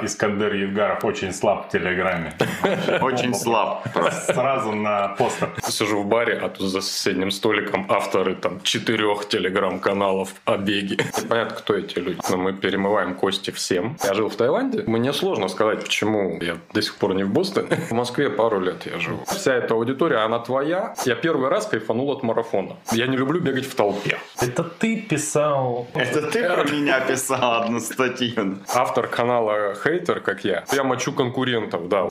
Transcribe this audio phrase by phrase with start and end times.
[0.00, 2.32] Искандер Едгаров очень слаб в Телеграме.
[3.00, 3.84] Очень слаб.
[4.24, 5.50] Сразу на постер.
[5.66, 10.98] Сижу в баре, а тут за соседним столиком авторы там четырех телеграм-каналов о беге.
[11.28, 12.20] Понятно, кто эти люди.
[12.30, 13.96] Но мы перемываем кости всем.
[14.04, 14.84] Я жил в Таиланде.
[14.86, 17.74] Мне сложно сказать, почему я до сих пор не в Бостоне.
[17.88, 19.24] В Москве пару лет я живу.
[19.26, 20.94] Вся эта аудитория, она твоя.
[21.04, 22.76] Я первый раз кайфанул от марафона.
[22.92, 24.18] Я не люблю бегать в толпе.
[24.40, 25.88] Это ты писал...
[25.94, 28.58] Это ты про меня писал одну статью.
[28.72, 32.08] Автор канала хейтер, как я, я мочу конкурентов, да.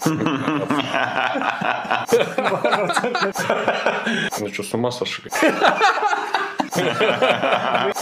[4.39, 5.31] Ну что, с ума сошли?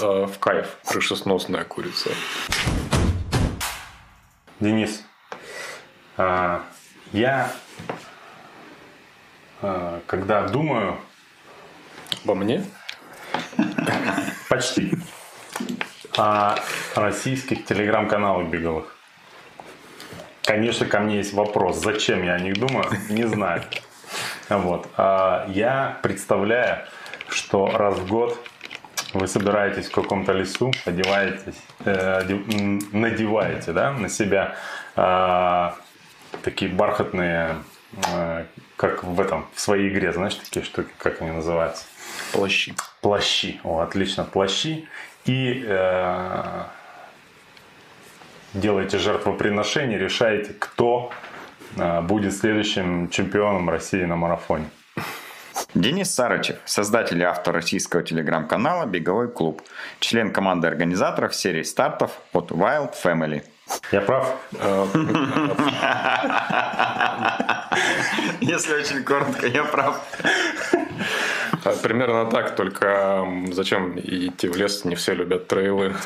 [0.02, 0.78] Э, в кайф.
[0.86, 2.10] Крышесносная курица.
[4.60, 5.04] Денис,
[6.18, 6.64] а,
[7.12, 7.52] я
[9.62, 10.98] а, когда думаю...
[12.24, 12.64] Обо мне?
[14.50, 14.94] Почти.
[16.18, 16.56] О
[16.96, 18.97] российских телеграм-каналах беговых.
[20.48, 23.64] Конечно, ко мне есть вопрос, зачем я о них думаю, не знаю.
[24.48, 24.88] Вот.
[24.96, 26.86] А я представляю,
[27.28, 28.40] что раз в год
[29.14, 32.22] вы собираетесь в каком-то лесу, одеваетесь, э,
[32.94, 34.56] надеваете да, на себя
[34.96, 35.72] э,
[36.44, 37.58] такие бархатные,
[38.14, 38.46] э,
[38.78, 41.84] как в этом, в своей игре, знаешь, такие штуки, как они называются?
[42.32, 42.74] Плащи.
[43.02, 44.88] Плащи, о, отлично, плащи.
[45.26, 46.64] И э,
[48.54, 51.12] делаете жертвоприношение, решаете, кто
[51.78, 54.70] а, будет следующим чемпионом России на марафоне.
[55.74, 59.62] Денис Сарычев, создатель и автор российского телеграм-канала «Беговой клуб»,
[60.00, 63.44] член команды организаторов серии стартов от Wild Family.
[63.92, 64.36] Я прав?
[68.40, 70.02] Если очень коротко, я прав.
[71.64, 75.94] А, примерно так, только зачем идти в лес, не все любят трейлы.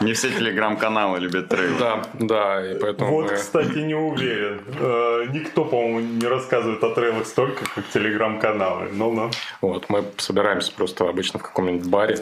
[0.00, 1.78] Не все телеграм-каналы любят трейлы.
[1.78, 3.10] Да, да, и поэтому...
[3.10, 4.60] Вот, кстати, не уверен.
[4.80, 8.88] Э, никто, по-моему, не рассказывает о трейлах столько, как телеграм-каналы.
[8.92, 9.30] Ну, ну.
[9.60, 12.18] Вот, мы собираемся просто обычно в каком-нибудь баре.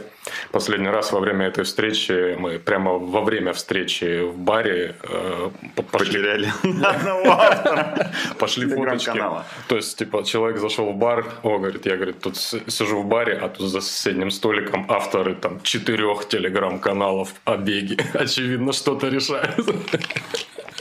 [0.53, 5.51] Последний раз во время этой встречи мы прямо во время встречи в баре э,
[5.91, 6.07] пошли...
[6.07, 8.11] Потеряли одного автора.
[8.39, 9.23] Пошли фоточки.
[9.69, 13.35] То есть, типа, человек зашел в бар, о, говорит, я, говорит, тут сижу в баре,
[13.35, 17.99] а тут за соседним столиком авторы там четырех телеграм-каналов о беге.
[18.15, 19.67] Очевидно, что-то решают.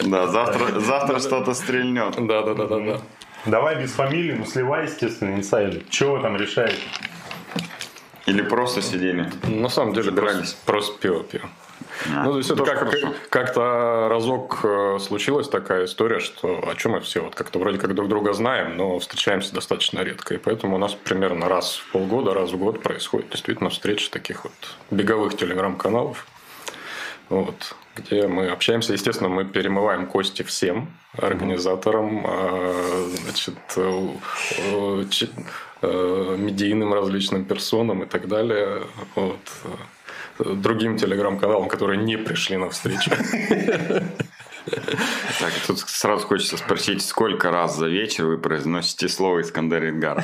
[0.04, 2.16] Да, завтра, завтра что-то стрельнет.
[2.28, 3.02] Да, да, да, да, да.
[3.46, 5.84] Давай без фамилии, ну сливай, естественно, инсайды.
[5.90, 6.78] Чего вы там решаете?
[8.26, 9.30] Или просто сидели?
[9.48, 11.50] На самом деле, просто, просто пиво пьем.
[12.14, 16.94] А, ну, то есть это как, как-то разок э, случилась такая история, что о чем
[16.94, 20.34] мы все вот как-то вроде как друг друга знаем, но встречаемся достаточно редко.
[20.34, 24.44] И поэтому у нас примерно раз в полгода, раз в год происходит действительно встреча таких
[24.44, 24.54] вот
[24.92, 26.26] беговых телеграм-каналов.
[27.30, 28.94] Вот, где мы общаемся.
[28.94, 33.56] Естественно, мы перемываем кости всем организаторам, а, значит,
[35.82, 38.84] медийным различным персонам и так далее.
[39.16, 39.40] Вот
[40.40, 43.12] другим телеграм-каналам, которые не пришли на встречу.
[45.40, 50.24] Так, тут сразу хочется спросить, сколько раз за вечер вы произносите слово Искандер Идгар?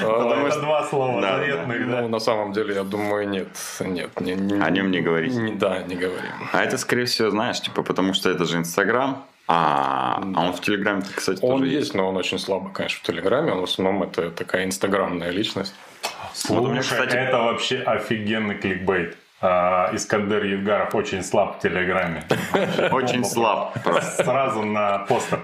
[0.00, 2.02] Потому что два слова заветных, да?
[2.02, 3.48] Ну, на самом деле, я думаю, нет.
[3.80, 4.10] Нет.
[4.14, 5.54] О нем не говорите?
[5.56, 6.30] Да, не говорим.
[6.52, 10.60] А это, скорее всего, знаешь, типа, потому что это же Инстаграм, а, а он в
[10.60, 13.52] Телеграме, кстати, Он тоже есть, но он очень слабо, конечно, в Телеграме.
[13.52, 15.74] Он в основном это такая инстаграмная личность.
[16.38, 17.16] Слушай, вот меня, кстати...
[17.16, 19.16] это вообще офигенный кликбейт.
[19.40, 22.24] А, Искандер Евгаров очень слаб в Телеграме.
[22.90, 23.76] Очень слаб.
[24.16, 25.40] Сразу на постер.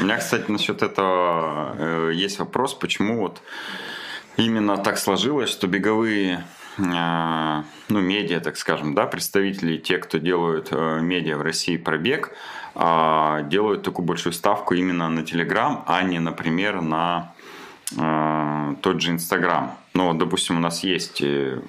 [0.00, 3.42] У меня, кстати, насчет этого э, есть вопрос, почему вот
[4.36, 6.44] именно так сложилось, что беговые
[6.78, 11.98] э, ну, медиа, так скажем, да, представители, те, кто делают э, медиа в России про
[11.98, 12.32] бег,
[12.76, 17.33] а, делают такую большую ставку именно на Телеграм, а не, например, на
[17.96, 19.76] э, тот же Инстаграм.
[19.94, 21.60] Ну, допустим, у нас есть, э,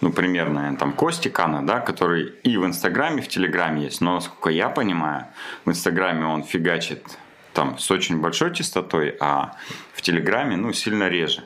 [0.00, 4.00] ну, примерно, там, Кости Кана, да, который и в Инстаграме, и в Телеграме есть.
[4.00, 5.26] Но, насколько я понимаю,
[5.64, 7.18] в Инстаграме он фигачит
[7.52, 9.56] там с очень большой частотой, а
[9.92, 11.44] в Телеграме, ну, сильно реже.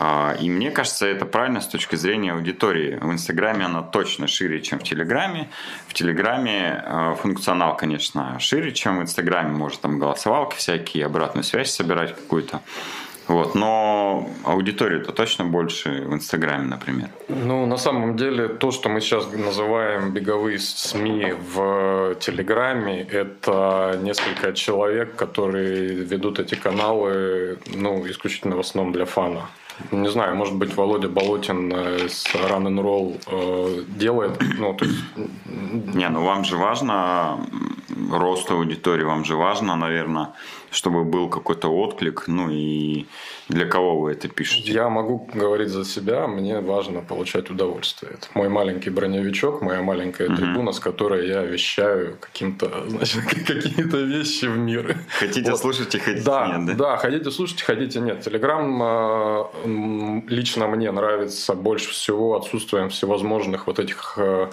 [0.00, 2.98] А, и мне кажется, это правильно с точки зрения аудитории.
[3.00, 5.48] В Инстаграме она точно шире, чем в Телеграме.
[5.88, 9.50] В Телеграме а, функционал, конечно, шире, чем в Инстаграме.
[9.50, 12.60] Может там голосовалки всякие, обратную связь собирать какую-то.
[13.26, 17.08] Вот, но аудитория-то точно больше в Инстаграме, например.
[17.28, 24.52] Ну, на самом деле, то, что мы сейчас называем беговые СМИ в Телеграме, это несколько
[24.52, 29.48] человек, которые ведут эти каналы, ну, исключительно в основном для фана.
[29.92, 34.40] Не знаю, может быть, Володя Болотин с Run and Roll э, делает.
[34.58, 34.98] Ну, то есть...
[35.94, 37.40] Не, ну вам же важно
[38.10, 40.32] рост аудитории, вам же важно, наверное,
[40.70, 43.06] чтобы был какой-то отклик, ну и
[43.48, 44.72] для кого вы это пишете?
[44.72, 48.12] Я могу говорить за себя, мне важно получать удовольствие.
[48.12, 54.44] Это мой маленький броневичок, моя маленькая трибуна, с которой я вещаю каким-то, значит, какие-то вещи
[54.46, 54.98] в мир.
[55.18, 55.60] Хотите вот.
[55.60, 56.74] слушайте, хотите да, нет, да?
[56.74, 58.20] Да, хотите слушать, хотите нет.
[58.20, 64.50] Телеграм э, лично мне нравится больше всего отсутствием всевозможных вот этих э,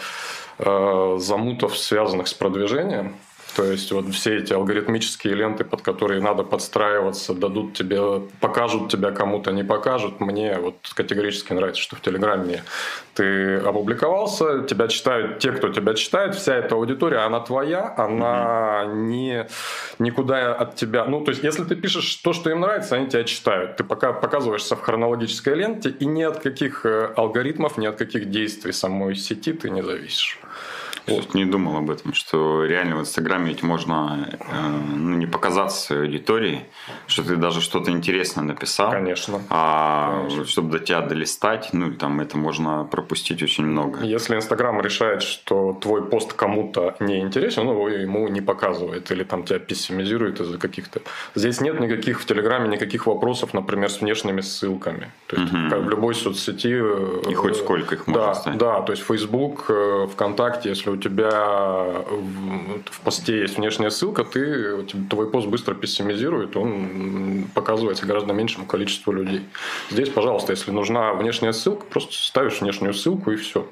[0.60, 3.16] э, замутов, связанных с продвижением.
[3.56, 9.12] То есть вот все эти алгоритмические ленты, под которые надо подстраиваться, дадут тебе, покажут тебя
[9.12, 10.19] кому-то, не покажут.
[10.19, 12.63] Мне вот категорически нравится, что в Телеграме
[13.13, 18.96] ты опубликовался, тебя читают те, кто тебя читает, вся эта аудитория, она твоя, она mm-hmm.
[19.06, 19.48] не
[20.00, 21.06] никуда от тебя.
[21.06, 23.78] Ну, то есть, если ты пишешь то, что им нравится, они тебя читают.
[23.78, 28.30] Ты пока показываешься в хронологической ленте, и ни от каких э, алгоритмов, ни от каких
[28.30, 30.40] действий самой сети ты не зависишь.
[31.07, 31.34] Вот.
[31.34, 34.38] Не думал об этом, что реально в Инстаграме ведь можно э,
[34.96, 36.66] ну, не показаться своей аудитории,
[37.07, 38.92] что ты даже что-то интересное написал.
[38.92, 39.42] Конечно.
[39.50, 40.46] А Конечно.
[40.46, 44.04] чтобы до тебя долистать, ну там это можно пропустить очень много.
[44.04, 49.44] Если Инстаграм решает, что твой пост кому-то не интересен, ну ему не показывает или там
[49.44, 51.02] тебя пессимизирует из-за каких-то.
[51.36, 55.12] Здесь нет никаких в Телеграме никаких вопросов, например, с внешними ссылками.
[55.28, 55.69] То есть угу.
[55.69, 56.75] как в любой соцсети.
[57.30, 58.57] И хоть сколько их можно да, ставить.
[58.57, 61.31] Да, то есть Facebook, э, ВКонтакте, если у тебя
[62.89, 69.12] в, посте есть внешняя ссылка, ты, твой пост быстро пессимизирует, он показывается гораздо меньшему количеству
[69.12, 69.45] людей.
[69.92, 73.68] Здесь, пожалуйста, если нужна внешняя ссылка, просто ставишь внешнюю ссылку и все.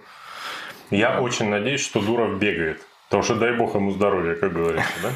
[0.92, 2.82] Я очень надеюсь, что Дуров бегает.
[3.08, 5.10] Потому что дай бог ему здоровья, как говорится, да?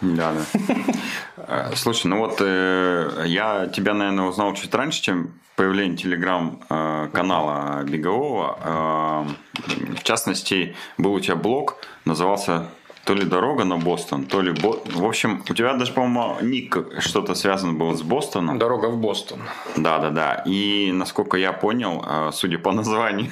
[0.00, 1.70] Да, да.
[1.74, 8.58] Слушай, ну вот э, я тебя, наверное, узнал чуть раньше, чем появление телеграм-канала Бегового.
[8.62, 12.68] Э, в частности, был у тебя блог, назывался
[13.06, 14.52] то ли дорога на Бостон, то ли...
[14.52, 14.80] Бо...
[14.84, 18.58] В общем, у тебя даже, по-моему, ник что-то связано было с Бостоном.
[18.58, 19.38] Дорога в Бостон.
[19.76, 20.42] Да, да, да.
[20.44, 23.30] И, насколько я понял, э, судя по названию,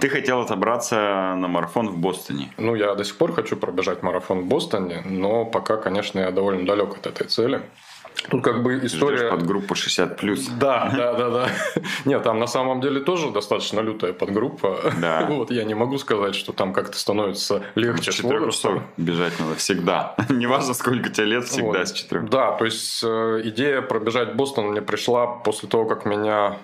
[0.00, 2.52] ты хотел отобраться на марафон в Бостоне.
[2.58, 6.66] Ну, я до сих пор хочу пробежать марафон в Бостоне, но пока, конечно, я довольно
[6.66, 7.62] далек от этой цели.
[8.30, 9.18] Тут как бы история...
[9.18, 10.46] Ждешь подгруппу 60 плюс.
[10.48, 11.48] Да, да, да, да.
[12.04, 14.92] Нет, там на самом деле тоже достаточно лютая подгруппа.
[15.00, 15.26] Да.
[15.34, 18.84] Вот я не могу сказать, что там как-то становится легче с возрастом.
[18.96, 20.14] бежать надо всегда.
[20.28, 21.88] Неважно, сколько тебе лет, всегда вот.
[21.88, 22.22] с 4.
[22.22, 26.56] Да, то есть э, идея пробежать Бостон мне пришла после того, как меня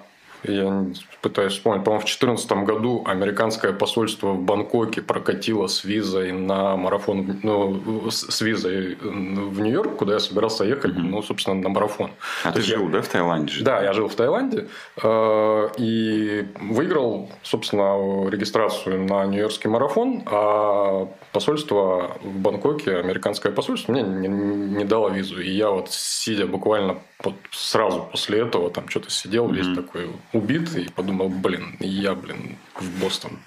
[0.45, 0.87] я
[1.21, 7.41] пытаюсь вспомнить, по-моему, в 2014 году американское посольство в Бангкоке прокатило с визой на марафон,
[7.43, 11.09] ну, с визой в Нью-Йорк, куда я собирался ехать, mm-hmm.
[11.11, 12.11] ну, собственно, на марафон.
[12.45, 12.91] А То ты жил, я...
[12.91, 13.53] да, в Таиланде?
[13.53, 13.65] Жил?
[13.65, 14.69] Да, я жил в Таиланде
[15.03, 24.03] э, и выиграл, собственно, регистрацию на Нью-Йоркский марафон, а посольство в Бангкоке, американское посольство, мне
[24.03, 25.41] не, не дало визу.
[25.41, 29.55] И я вот, сидя буквально вот сразу после этого, там что-то сидел mm-hmm.
[29.55, 33.38] весь такой убитый и подумал, блин, я, блин, в Бостон.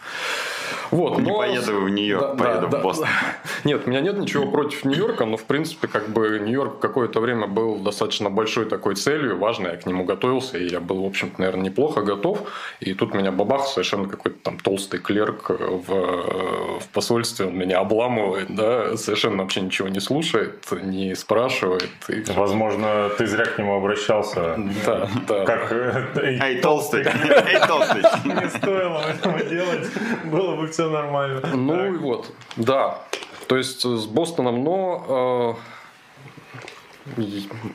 [0.92, 1.38] Вот, не но...
[1.38, 3.08] поеду в Нью-Йорк, да, поеду да, в Бостон.
[3.08, 3.50] Да.
[3.64, 7.48] Нет, у меня нет ничего против Нью-Йорка, но в принципе как бы Нью-Йорк какое-то время
[7.48, 11.40] был достаточно большой такой целью, важной, я к нему готовился, и я был, в общем-то,
[11.40, 12.40] наверное, неплохо готов.
[12.80, 18.54] И тут меня бабах совершенно какой-то там толстый клерк в, в посольстве, он меня обламывает,
[18.56, 21.90] да, совершенно вообще ничего не слушает, не спрашивает.
[22.08, 22.24] И...
[22.34, 24.56] Возможно, ты зря к нему обращался.
[24.86, 25.46] Да, да.
[25.46, 25.72] Как
[26.16, 28.02] Эй, толстый, эй, толстый.
[28.26, 29.90] Не стоило этого делать,
[30.26, 31.42] было бы все нормально.
[31.54, 33.00] Ну и вот, да.
[33.48, 35.74] То есть с Бостоном, но э,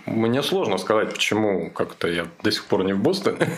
[0.07, 3.51] мне сложно сказать, почему как-то я до сих пор не в Бостоне.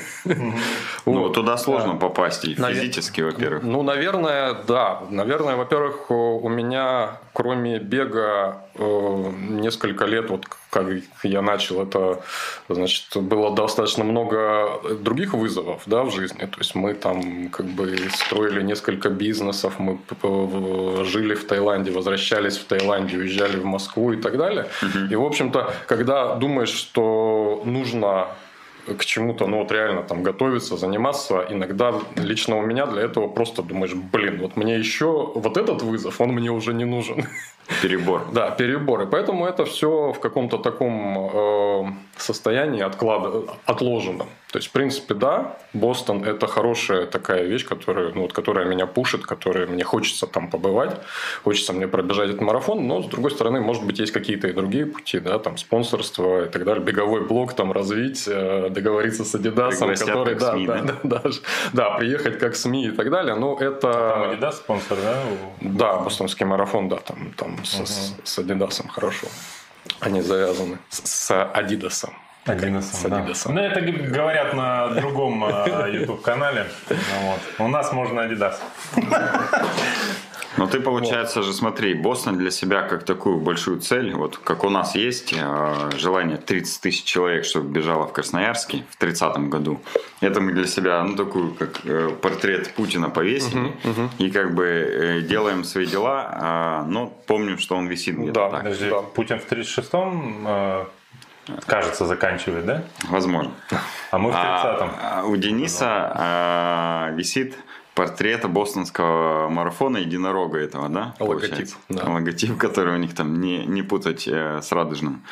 [1.06, 3.62] Ну, туда сложно попасть и физически, во-первых.
[3.62, 5.02] Ну, наверное, да.
[5.10, 10.86] Наверное, во-первых, у меня, кроме бега, э, несколько лет, вот как
[11.22, 12.22] я начал, это,
[12.68, 16.40] значит, было достаточно много других вызовов, да, в жизни.
[16.40, 19.98] То есть мы там как бы строили несколько бизнесов, мы
[21.04, 24.66] жили в Таиланде, возвращались в Таиланде, уезжали в Москву и так далее.
[25.10, 28.28] И, в общем-то, когда думаешь, что нужно
[28.86, 31.46] к чему-то, ну вот реально там готовиться, заниматься.
[31.48, 36.20] Иногда лично у меня для этого просто думаешь, блин, вот мне еще вот этот вызов,
[36.20, 37.26] он мне уже не нужен.
[37.82, 38.26] Перебор.
[38.32, 39.02] Да, перебор.
[39.02, 41.84] И поэтому это все в каком-то таком э,
[42.16, 44.26] состоянии отклада, отложено.
[44.52, 48.86] То есть, в принципе, да, Бостон– это хорошая такая вещь, которая, ну, вот, которая меня
[48.86, 50.96] пушит, которая мне хочется там побывать,
[51.44, 54.86] хочется мне пробежать этот марафон, но, с другой стороны, может быть, есть какие-то и другие
[54.86, 59.94] пути, да, там, спонсорство и так далее, беговой блог там развить, э, договориться с Адидасом,
[59.94, 61.30] который, да, СМИ, да, да, да, да,
[61.72, 63.92] да, приехать как СМИ и так далее, но это...
[63.92, 65.16] Там Адидас спонсор, да?
[65.60, 67.86] Да, бостонский марафон, да, там, там угу.
[67.86, 69.26] с, с Адидасом хорошо.
[70.00, 72.14] Они завязаны с, с Адидасом.
[72.46, 73.24] Адидасом, да.
[73.46, 76.66] Ну, это говорят на другом э, YouTube-канале.
[76.88, 77.40] Вот.
[77.58, 78.60] У нас можно Адидас.
[80.60, 81.46] Но ты, получается вот.
[81.46, 85.90] же, смотри, Бостон для себя как такую большую цель, вот как у нас есть э,
[85.96, 89.80] желание 30 тысяч человек, чтобы бежало в Красноярске в 30 году.
[90.20, 93.72] Это мы для себя, ну, такую, как э, портрет Путина повесили.
[93.84, 94.10] Угу, угу.
[94.18, 98.50] И как бы э, делаем свои дела, э, но помним, что он висит где-то да,
[98.50, 98.62] так.
[98.64, 99.00] Подожди, да.
[99.00, 100.46] Путин в 36-м...
[100.46, 100.84] Э
[101.66, 102.84] Кажется, заканчивает, да?
[103.08, 103.52] Возможно.
[104.10, 104.90] А мы в 30-м.
[105.00, 107.56] А, у Дениса а, висит
[107.94, 111.14] портрета бостонского марафона единорога этого, да?
[111.18, 111.68] Логотип.
[111.88, 112.04] Да.
[112.08, 115.22] Логотип, который у них там не, не путать э, с радужным.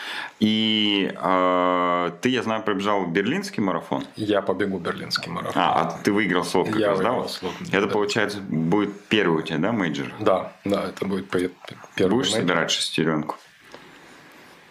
[0.40, 4.04] И э, ты, я знаю, пробежал берлинский марафон.
[4.16, 5.62] Я побегу берлинский марафон.
[5.62, 7.28] А, а ты выиграл слот как я раз, выиграл да?
[7.28, 7.92] Слот, это, да.
[7.92, 10.12] получается, будет первый у тебя, да, мейджор?
[10.20, 11.52] Да, да, это будет первый
[11.96, 12.40] Будешь мейджор.
[12.40, 13.36] собирать шестеренку?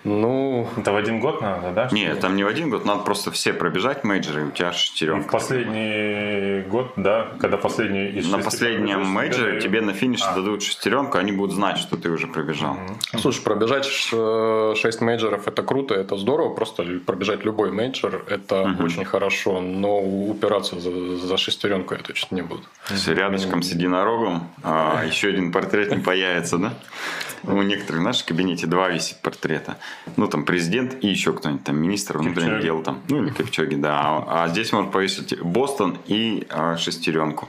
[0.07, 1.89] Ну, Это в один год надо, да?
[1.91, 4.71] Нет, там не в один год, надо просто все пробежать мейджоры, и у тебя И
[4.71, 5.29] в шестеренка.
[5.29, 10.35] последний год, да, когда последний из На последнем мейджоре тебе на финише А.
[10.35, 12.77] дадут шестеренку, они будут знать, что ты уже пробежал.
[13.19, 19.59] слушай, пробежать 6 мейджоров это круто, это здорово, просто пробежать любой мейджор это очень хорошо,
[19.59, 22.63] но упираться за, за шестеренку я точно не буду.
[22.89, 26.73] Есть рядышком с единорогом а, еще один портрет не появится, да?
[27.43, 29.77] У некоторых в нашем кабинете два висит портрета.
[30.15, 32.63] Ну, там президент и еще кто-нибудь, там министр внутренних Кипчоги.
[32.63, 33.99] дел, там, ну или Кипчоги, да.
[33.99, 37.47] А, а здесь можно повесить Бостон и а, шестеренку.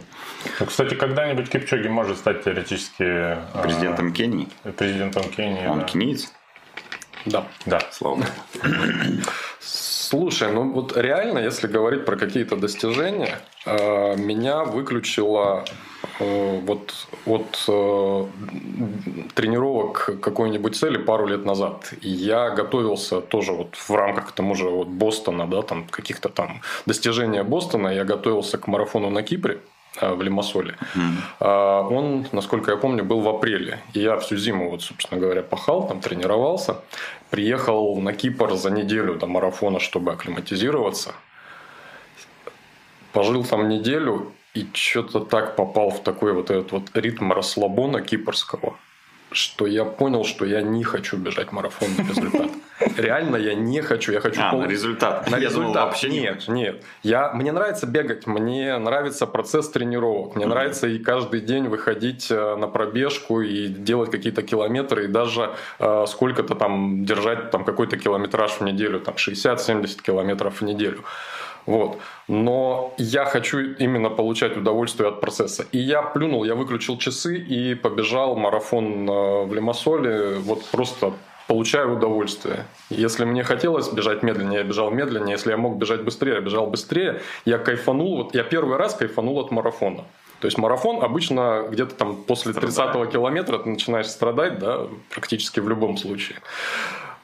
[0.61, 4.49] Ну, кстати, когда-нибудь Кипчоги может стать теоретически а, Президентом Кении.
[4.77, 5.67] президентом Кении.
[5.67, 5.85] Он да.
[5.85, 6.33] кенийец,
[7.27, 7.47] Да.
[7.67, 7.81] Да.
[7.93, 8.27] слава богу.
[9.61, 15.71] Слушай, ну вот реально, если говорить про какие-то достижения, э, меня выключило э,
[16.21, 18.27] вот от э,
[19.35, 21.93] тренировок какой-нибудь цели пару лет назад.
[22.01, 26.61] И я готовился тоже вот в рамках тому же вот Бостона, да, там каких-то там
[26.87, 29.61] достижения Бостона, я готовился к марафону на Кипре
[30.01, 30.77] э, в Лимассоле.
[31.41, 33.81] А, Он, насколько я помню, был в апреле.
[33.95, 36.77] И я всю зиму, вот, собственно говоря, пахал, там тренировался.
[37.31, 41.15] Приехал на Кипр за неделю до марафона, чтобы акклиматизироваться.
[43.13, 48.77] Пожил там неделю и что-то так попал в такой вот этот вот ритм расслабона кипрского,
[49.31, 52.51] что я понял, что я не хочу бежать марафон на результат.
[52.97, 54.13] Реально я не хочу.
[54.13, 55.29] Я хочу А, пол- на результат.
[55.31, 55.85] на Я думал, результат.
[55.89, 56.83] вообще не нет, нет.
[57.03, 62.57] Я, мне нравится бегать, мне нравится процесс тренировок, мне нравится и каждый день выходить э,
[62.57, 68.53] на пробежку и делать какие-то километры, и даже э, сколько-то там держать там какой-то километраж
[68.53, 71.05] в неделю, там 60-70 километров в неделю.
[71.69, 71.99] Вот.
[72.29, 75.67] Но я хочу именно получать удовольствие от процесса.
[75.71, 80.39] И я плюнул, я выключил часы и побежал марафон э, в Лимассоле.
[80.39, 81.13] Вот просто
[81.47, 82.65] получаю удовольствие.
[82.89, 85.33] Если мне хотелось бежать медленнее, я бежал медленнее.
[85.33, 87.21] Если я мог бежать быстрее, я бежал быстрее.
[87.45, 88.17] Я кайфанул.
[88.17, 90.05] Вот я первый раз кайфанул от марафона.
[90.41, 95.69] То есть марафон обычно где-то там после 30-го километра ты начинаешь страдать, да, практически в
[95.69, 96.39] любом случае.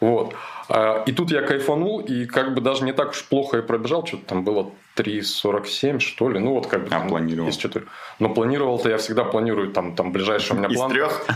[0.01, 0.35] Вот.
[0.69, 4.07] А, И тут я кайфанул, и как бы даже не так уж плохо и пробежал,
[4.07, 6.39] что-то там было 3.47, что ли.
[6.39, 6.87] Ну, вот как бы...
[6.89, 7.49] А там планировал?
[7.49, 7.89] из четырех.
[8.19, 10.95] Но планировал-то я всегда планирую, там, там ближайшая у меня Из планка...
[10.95, 11.27] трех?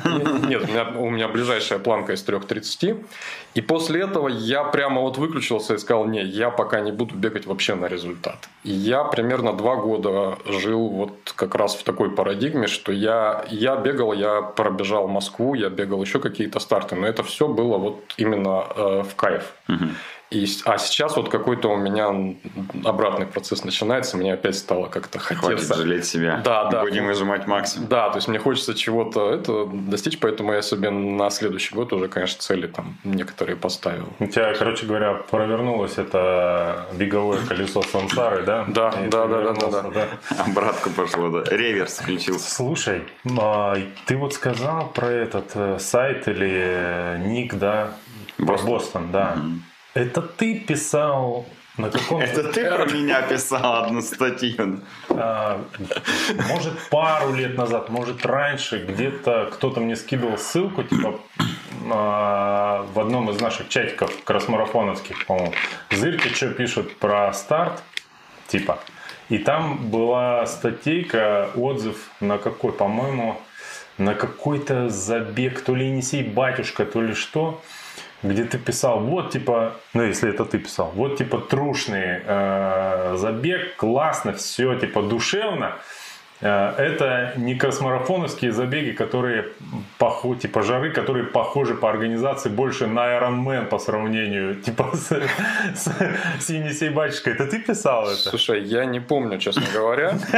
[0.49, 3.05] Нет, у меня, у меня ближайшая планка из 3.30.
[3.55, 7.47] И после этого я прямо вот выключился и сказал, не, я пока не буду бегать
[7.47, 8.49] вообще на результат.
[8.65, 13.77] И я примерно два года жил вот как раз в такой парадигме, что я, я
[13.77, 18.65] бегал, я пробежал Москву, я бегал еще какие-то старты, но это все было вот именно
[18.77, 19.53] э, в кайф.
[20.31, 22.37] И, а сейчас вот какой-то у меня
[22.85, 25.75] обратный процесс начинается, мне опять стало как-то Хватит хотеться.
[25.75, 26.43] жалеть себя.
[26.45, 26.83] Да, да.
[26.83, 27.89] Будем выжимать максимум.
[27.89, 32.09] Да, то есть мне хочется чего-то это достичь, поэтому я себе на следующий год уже,
[32.09, 34.09] конечно, цели там некоторые поставил.
[34.19, 38.67] У тебя, короче говоря, провернулось это беговое колесо сансары, да?
[38.69, 40.09] Да, И да, да, да, вернулся, да,
[40.45, 41.45] Обратку пошло, да.
[41.57, 42.55] Реверс включился.
[42.55, 43.03] Слушай,
[43.41, 47.93] а, ты вот сказал про этот э, сайт или э, ник, да?
[48.37, 49.39] Бостон, да.
[49.99, 52.21] Это ты писал На каком...
[52.21, 54.81] Это ты про меня писал одну статью.
[55.11, 55.61] А,
[56.49, 61.21] может, пару лет назад, может, раньше, где-то кто-то мне скидывал ссылку, типа,
[61.91, 65.53] а, в одном из наших чатиков кросмарафоновских, по-моему.
[65.91, 67.83] Зырки что пишут про старт,
[68.49, 68.79] типа.
[69.29, 73.41] И там была статейка, отзыв на какой, по-моему,
[73.99, 77.61] на какой-то забег, то ли Енисей батюшка, то ли что
[78.23, 83.77] где ты писал, вот типа, ну если это ты писал, вот типа трушный э, забег,
[83.77, 85.77] классно, все типа душевно,
[86.41, 89.45] это не кросмарафоновские забеги, которые
[89.99, 95.11] похожи, типа жары, которые похожи по организации больше на Ironman по сравнению типа с,
[95.75, 95.93] с,
[96.41, 97.33] с Енисей Батюшкой.
[97.33, 98.31] Это ты писал это?
[98.31, 100.19] Слушай, я не помню, честно говоря.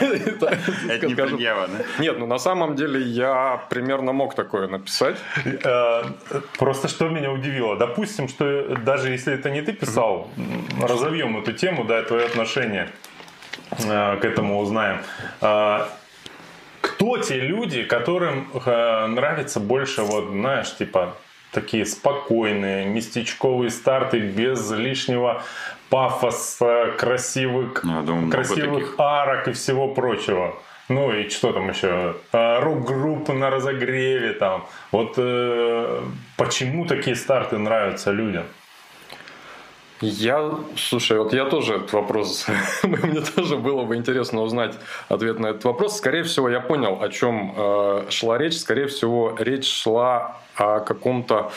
[0.00, 0.46] Ну,
[0.88, 5.16] это не предъява, Нет, ну на самом деле я примерно мог такое написать.
[5.44, 6.02] Э,
[6.58, 7.76] просто что меня удивило.
[7.76, 10.28] Допустим, что даже если это не ты писал,
[10.82, 13.15] разовьем эту тему, да, твое отношение Э,
[13.70, 15.00] к этому узнаем.
[15.40, 15.88] А,
[16.80, 21.16] кто те люди, которым э, нравится больше, вот, знаешь, типа
[21.52, 25.42] такие спокойные, местечковые старты без лишнего
[25.88, 30.54] пафоса, красивых, думаю, красивых арок и всего прочего.
[30.88, 32.16] Ну и что там еще?
[32.32, 34.66] Рок-группы на разогреве там.
[34.92, 36.02] Вот э,
[36.36, 38.44] почему такие старты нравятся людям?
[40.00, 42.46] Я, слушай, вот я тоже этот вопрос,
[42.82, 44.74] мне тоже было бы интересно узнать
[45.08, 45.96] ответ на этот вопрос.
[45.96, 48.58] Скорее всего, я понял, о чем э, шла речь.
[48.58, 51.50] Скорее всего, речь шла о каком-то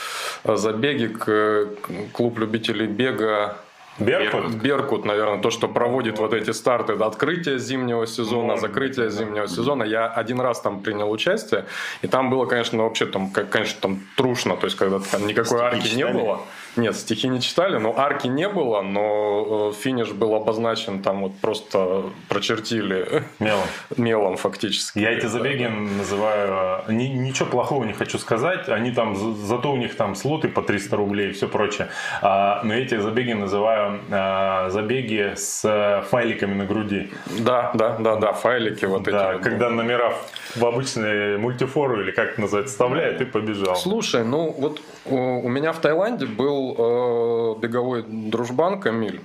[0.43, 1.67] забеге к
[2.13, 3.57] клуб любителей бега
[3.99, 4.55] Беркут?
[4.55, 9.83] Беркут, наверное, то, что проводит вот эти старты до открытия зимнего сезона, закрытия зимнего сезона.
[9.83, 11.65] Я один раз там принял участие,
[12.01, 15.95] и там было, конечно, вообще там, конечно, там трушно, то есть когда там никакой арки
[15.95, 16.41] не было.
[16.79, 21.35] Нет, стихи не читали, но арки не было, но э, финиш был обозначен, там вот
[21.37, 23.65] просто прочертили мелом,
[23.97, 24.99] мелом фактически.
[24.99, 25.69] Я эти забеги да.
[25.69, 30.61] называю, э, ничего плохого не хочу сказать, они там, зато у них там слоты по
[30.61, 31.89] 300 рублей и все прочее,
[32.21, 37.11] а, но эти забеги называю а, забеги с файликами на груди.
[37.39, 39.11] Да, да, да, да, файлики вот эти.
[39.11, 39.41] Да, вот.
[39.41, 40.13] когда номера
[40.55, 43.75] в обычные мультифору или как это называется, вставляет и побежал.
[43.75, 49.21] Слушай, ну вот у меня в Таиланде был э, беговой дружбан Камиль.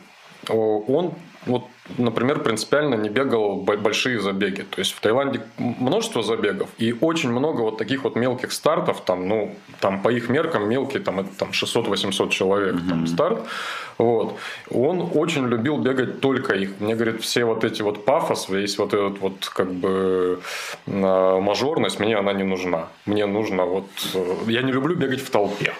[0.48, 1.14] Он
[1.46, 1.64] вот,
[1.98, 4.62] например, принципиально не бегал большие забеги.
[4.62, 9.28] То есть в Таиланде множество забегов и очень много вот таких вот мелких стартов, там,
[9.28, 12.88] ну, там по их меркам мелкие, там, это там 600-800 человек mm-hmm.
[12.88, 13.42] там старт.
[13.98, 14.38] Вот.
[14.70, 16.80] Он очень любил бегать только их.
[16.80, 20.40] Мне говорит, все вот эти вот пафос, весь вот этот вот как бы
[20.86, 22.88] а, мажорность, мне она не нужна.
[23.06, 23.86] Мне нужно вот...
[24.14, 25.74] Э, я не люблю бегать в толпе.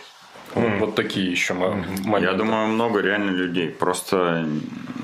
[0.54, 0.78] Mm.
[0.78, 2.02] Вот такие еще моменты.
[2.20, 3.68] Я думаю, много реально людей.
[3.68, 4.46] Просто,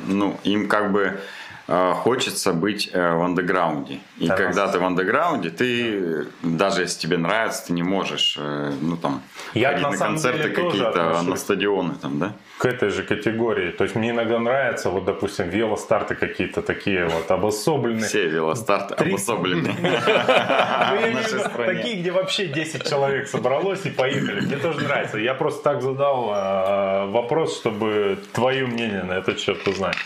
[0.07, 1.21] ну, им как бы
[1.70, 4.00] хочется быть э, в андеграунде.
[4.18, 8.72] И да, когда ты в андеграунде, ты, даже если тебе нравится, ты не можешь, э,
[8.80, 9.22] ну там,
[9.54, 12.33] Я ходить на, на концерты какие-то, на стадионы там, да?
[12.59, 13.70] К этой же категории.
[13.70, 18.04] То есть мне иногда нравятся, вот, допустим, велостарты какие-то такие вот обособленные.
[18.09, 19.74] Все велостарты обособленные.
[20.90, 24.40] Ну, такие, где вообще 10 человек собралось и поехали.
[24.40, 25.18] Мне тоже нравится.
[25.18, 29.96] Я просто так задал вопрос, чтобы твое мнение на этот счет узнать.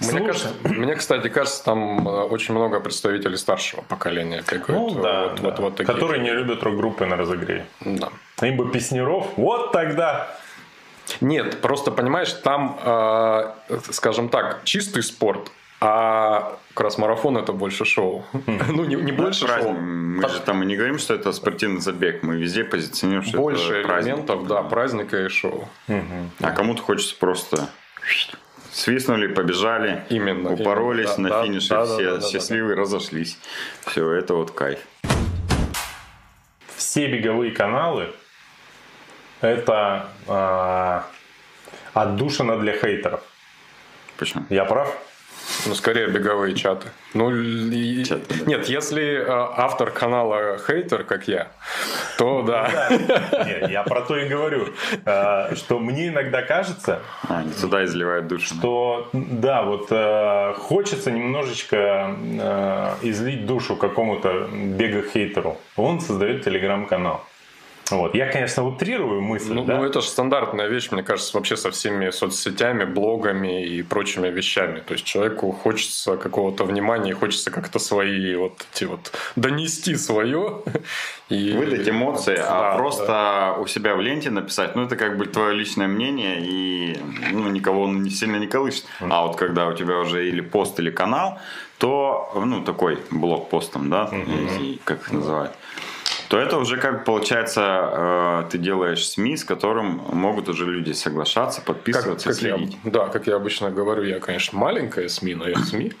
[0.00, 4.68] Мне, кажется, мне, кстати, кажется, там э, очень много представителей старшего поколения бегают.
[4.68, 5.42] Ну, да, вот, да.
[5.42, 5.92] Вот, вот такие.
[5.92, 7.66] Которые не любят рок-группы на разогреве.
[7.80, 8.10] Да.
[8.42, 10.28] Им бы песнеров, вот тогда
[11.20, 13.52] нет, просто понимаешь, там, э,
[13.90, 18.24] скажем так, чистый спорт, а кросс-марафон это больше шоу.
[18.46, 19.72] ну, не, не больше шоу.
[19.72, 22.22] Мы же там и не говорим, что это спортивный забег.
[22.22, 25.68] Мы везде позиционируем, что больше это элементов, да, праздника и шоу.
[26.40, 27.68] А кому-то хочется просто
[28.74, 32.80] свистнули, побежали, именно, упоролись именно, на да, финише, да, все да, да, счастливые да, да.
[32.82, 33.38] разошлись.
[33.86, 34.80] Все, это вот кайф.
[36.76, 38.08] Все беговые каналы
[39.40, 41.00] это э,
[41.92, 43.20] отдушина для хейтеров.
[44.16, 44.44] Почему?
[44.48, 44.96] Я прав?
[45.66, 46.88] Ну, скорее беговые чаты.
[47.14, 48.04] Ну, и...
[48.04, 48.36] Чат, да.
[48.46, 51.48] нет, если э, автор канала хейтер, как я,
[52.18, 52.88] то ну да.
[53.46, 54.68] Нет, я про то и говорю,
[55.04, 57.00] э, что мне иногда кажется...
[57.28, 58.54] А, они сюда изливают душу.
[58.54, 62.16] Что, да, вот э, хочется немножечко
[63.02, 65.58] излить душу какому-то бега-хейтеру.
[65.76, 67.24] Он создает телеграм-канал.
[67.90, 68.14] Вот.
[68.14, 69.52] Я, конечно, утрирую мысль.
[69.52, 69.76] Ну, да?
[69.76, 74.80] ну, это же стандартная вещь, мне кажется, вообще со всеми соцсетями, блогами и прочими вещами.
[74.80, 80.62] То есть человеку хочется какого-то внимания, хочется как-то свои вот эти вот донести свое.
[81.30, 81.52] И...
[81.52, 83.54] Выдать эмоции, а да, а просто да.
[83.58, 86.98] у себя в ленте написать, ну это как бы твое личное мнение и
[87.32, 88.84] ну, никого он не сильно не колышет.
[89.00, 91.38] А вот когда у тебя уже или пост, или канал,
[91.84, 94.80] то, ну, такой блог постом, да, mm-hmm.
[94.84, 95.52] как их называют,
[96.28, 97.60] то это уже как получается,
[97.92, 102.78] э, ты делаешь СМИ, с которым могут уже люди соглашаться, подписываться, как, как следить.
[102.84, 105.92] Я, да, как я обычно говорю, я, конечно, маленькая СМИ, но я СМИ.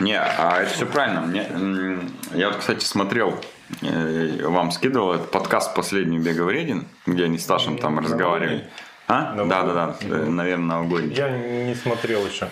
[0.00, 1.20] Не, а это все правильно.
[1.20, 2.00] Мне,
[2.32, 3.38] я кстати, смотрел,
[3.82, 8.70] э, вам скидывал этот подкаст «Последний беговреден», где они с Ташем там разговаривали.
[9.06, 9.34] А?
[9.34, 11.14] Да, да, да, наверное, новогодний.
[11.14, 12.48] Я не смотрел еще.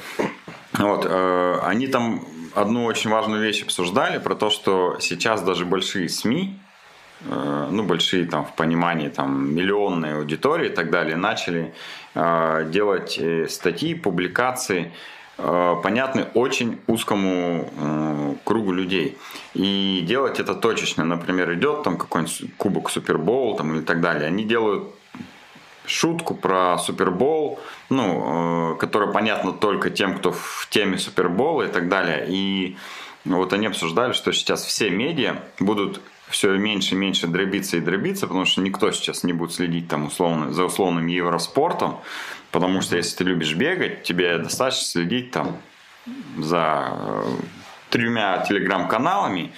[0.78, 6.08] Вот, э, они там одну очень важную вещь обсуждали, про то, что сейчас даже большие
[6.08, 6.58] СМИ,
[7.26, 11.74] э, ну, большие там в понимании там миллионные аудитории и так далее, начали
[12.14, 14.92] э, делать э, статьи, публикации,
[15.36, 19.18] понятны очень узкому кругу людей.
[19.54, 21.04] И делать это точечно.
[21.04, 24.28] Например, идет там какой-нибудь кубок Супербоул там, или так далее.
[24.28, 24.84] Они делают
[25.86, 31.88] шутку про Супербол, ну, э, которая понятна только тем, кто в теме Супербола и так
[31.88, 32.26] далее.
[32.28, 32.76] И
[33.24, 38.26] вот они обсуждали, что сейчас все медиа будут все меньше и меньше дробиться и дробиться,
[38.26, 41.98] потому что никто сейчас не будет следить там условно, за условным Евроспортом,
[42.50, 45.58] потому что если ты любишь бегать, тебе достаточно следить там
[46.38, 47.24] за э,
[47.90, 49.52] тремя телеграм-каналами,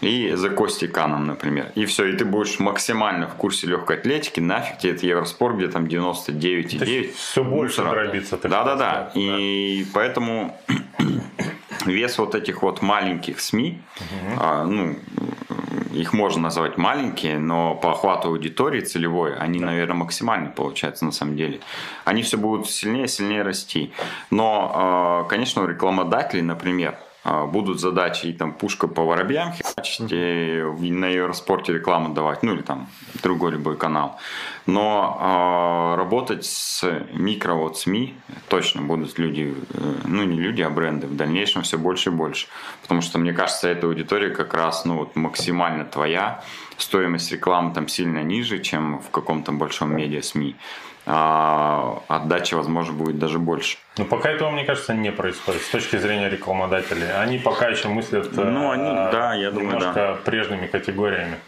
[0.00, 1.72] и за Костей Каном, например.
[1.74, 5.68] И все, и ты будешь максимально в курсе легкой атлетики, нафиг тебе это Евроспорт, где
[5.68, 7.12] там 99,9.
[7.14, 8.38] Все больше дробиться.
[8.42, 9.10] Да-да-да.
[9.14, 10.56] И поэтому
[11.86, 14.40] вес вот этих вот маленьких СМИ, угу.
[14.40, 14.96] а, ну,
[15.92, 19.66] их можно назвать маленькие, но по охвату аудитории целевой они, да.
[19.66, 21.60] наверное, максимальные получаются на самом деле.
[22.04, 23.92] Они все будут сильнее и сильнее расти.
[24.30, 30.62] Но, а, конечно, у рекламодателей, например, будут задачи и там пушка по воробьям херачить, и
[30.90, 32.88] на Евроспорте рекламу давать, ну или там
[33.22, 34.18] другой любой канал.
[34.66, 38.14] Но э, работать с микро вот СМИ
[38.48, 42.46] точно будут люди, э, ну не люди, а бренды в дальнейшем все больше и больше.
[42.82, 46.42] Потому что мне кажется, эта аудитория как раз ну вот максимально твоя,
[46.78, 50.56] стоимость рекламы там сильно ниже, чем в каком-то большом медиа СМИ
[51.10, 53.78] а отдача, возможно, будет даже больше.
[53.96, 57.10] Но пока этого, мне кажется, не происходит с точки зрения рекламодателей.
[57.18, 60.18] Они пока еще мыслят ну, они, а, да, я думаю, немножко да.
[60.22, 61.38] прежними категориями.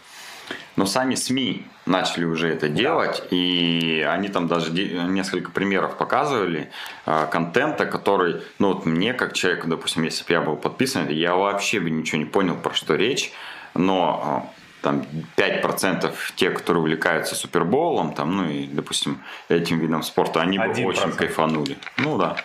[0.75, 3.27] Но сами СМИ начали уже это делать, да.
[3.29, 6.71] и они там даже несколько примеров показывали
[7.05, 11.35] э, контента, который, ну вот мне как человеку, допустим, если бы я был подписан, я
[11.35, 13.31] вообще бы ничего не понял, про что речь,
[13.75, 14.49] но
[14.81, 15.05] там
[15.37, 21.11] 5% тех, которые увлекаются суперболом, там, ну и, допустим, этим видом спорта, они бы очень
[21.11, 21.77] кайфанули.
[21.97, 22.37] Ну да.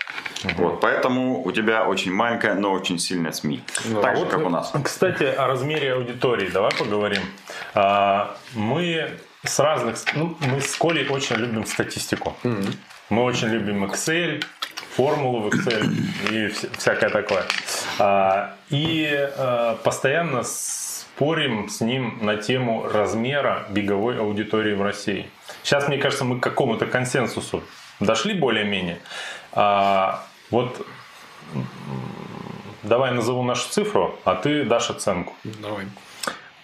[0.45, 0.53] Угу.
[0.59, 3.63] Вот, поэтому у тебя очень маленькая, но очень сильная СМИ.
[3.87, 4.73] Ну, так а же, вот, как у нас.
[4.85, 7.23] Кстати, о размере аудитории давай поговорим.
[7.75, 9.11] А, мы
[9.45, 9.97] с разных...
[10.15, 12.37] Ну, мы с Колей очень любим статистику.
[12.45, 12.63] Угу.
[13.11, 14.45] Мы очень любим Excel,
[14.95, 15.91] формулу в Excel
[16.31, 17.45] и всякое такое.
[17.99, 19.31] А, и
[19.85, 20.86] постоянно с
[21.17, 25.31] спорим с ним на тему размера беговой аудитории в России.
[25.63, 27.63] Сейчас, мне кажется, мы к какому-то консенсусу
[28.01, 28.99] дошли более-менее.
[29.53, 30.87] А, вот
[32.83, 35.33] давай назову нашу цифру, а ты дашь оценку.
[35.45, 35.87] Давай.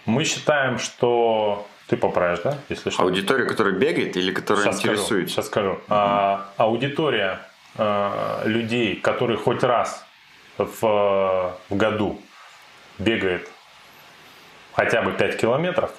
[0.04, 3.04] Мы считаем, что ты поправишь, да, если что.
[3.04, 5.06] Аудитория, которая бегает или которая сейчас интересует?
[5.06, 5.70] Скажу, сейчас скажу.
[5.70, 5.84] Mm-hmm.
[5.88, 7.40] А, аудитория
[7.76, 10.04] а, людей, которые хоть раз
[10.58, 12.20] в, в году
[12.98, 13.48] бегает
[14.74, 15.90] хотя бы 5 километров,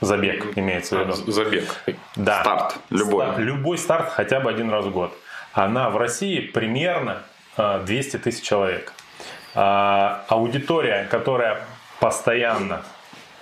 [0.00, 1.32] забег имеется в виду.
[1.32, 1.64] Забег.
[2.16, 2.40] Да.
[2.40, 2.78] Старт.
[2.90, 3.24] Любой.
[3.24, 5.16] Старт, любой старт хотя бы один раз в год.
[5.52, 7.22] Она в России примерно
[7.56, 8.92] 200 а, тысяч человек.
[9.54, 11.64] А, аудитория, которая
[12.00, 12.82] постоянно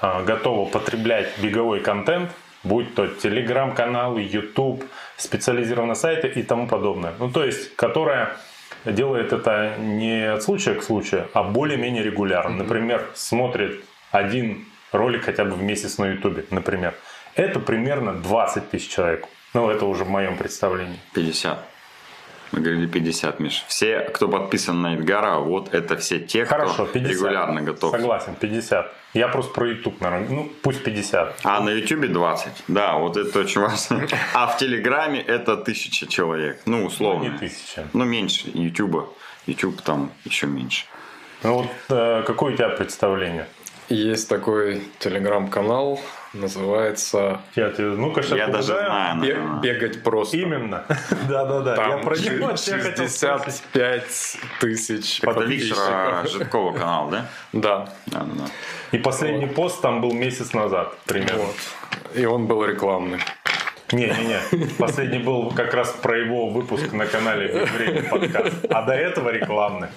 [0.01, 2.31] а, готова потреблять беговой контент,
[2.63, 4.85] будь то телеграм-каналы, YouTube,
[5.17, 7.13] специализированные сайты и тому подобное.
[7.19, 8.37] Ну, то есть, которая
[8.85, 12.57] делает это не от случая к случаю, а более-менее регулярно.
[12.57, 13.85] Например, смотрит
[14.17, 16.95] один ролик хотя бы в месяц на Ютубе, например.
[17.35, 19.27] Это примерно 20 тысяч человек.
[19.55, 20.99] Ну, это уже в моем представлении.
[21.15, 21.59] 50.
[22.53, 23.65] Мы говорили 50, Миш.
[23.67, 27.13] Все, кто подписан на Эдгара, вот это все те, Хорошо, кто 50.
[27.13, 27.91] регулярно готов.
[27.91, 28.93] Согласен, 50.
[29.15, 30.29] Я просто про YouTube, наверное.
[30.29, 31.41] Ну, пусть 50.
[31.43, 32.65] А на YouTube 20.
[32.69, 34.07] Да, вот это очень важно.
[34.33, 36.61] А в Телеграме это тысяча человек.
[36.67, 37.25] Ну, условно.
[37.25, 37.89] Ну, не тысяча.
[37.93, 39.09] Ну, меньше YouTube.
[39.47, 40.87] YouTube там еще меньше.
[41.43, 43.47] Ну, вот э, какое у тебя представление?
[43.89, 46.01] Есть такой телеграм-канал,
[46.33, 49.21] называется Я, тебе- ну-ка, сейчас Я даже знаю.
[49.23, 49.61] «Бе- наверное.
[49.61, 50.37] «Бегать просто».
[50.37, 50.85] Именно.
[51.29, 51.75] Да-да-да.
[51.77, 53.63] Я про него ши- тебя хотел спросить.
[53.73, 56.31] 65 тысяч Это Виктора подписчиков.
[56.33, 57.27] Житкова канал, да?
[57.53, 58.45] Да, Да, да, да.
[58.91, 61.45] И последний пост там был месяц назад, примерно.
[61.45, 61.57] вот.
[62.15, 63.21] И он был рекламный.
[63.93, 64.67] Не-не-не.
[64.79, 68.65] Последний был как раз про его выпуск на канале «Время подкаст».
[68.69, 69.89] А до этого рекламный.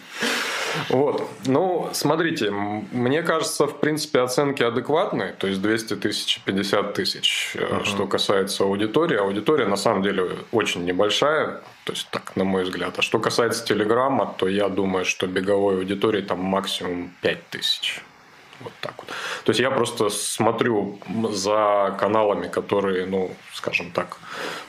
[0.89, 1.27] Вот.
[1.45, 7.81] Ну, смотрите, мне кажется, в принципе, оценки адекватные, то есть 200 тысяч, 50 тысяч, э,
[7.83, 9.17] что касается аудитории.
[9.17, 12.97] Аудитория, на самом деле, очень небольшая, то есть так, на мой взгляд.
[12.97, 18.01] А что касается Телеграма, то я думаю, что беговой аудитории там максимум 5 тысяч.
[18.61, 19.07] Вот так вот.
[19.45, 20.99] То есть я просто смотрю
[21.31, 24.17] за каналами, которые, ну, скажем так,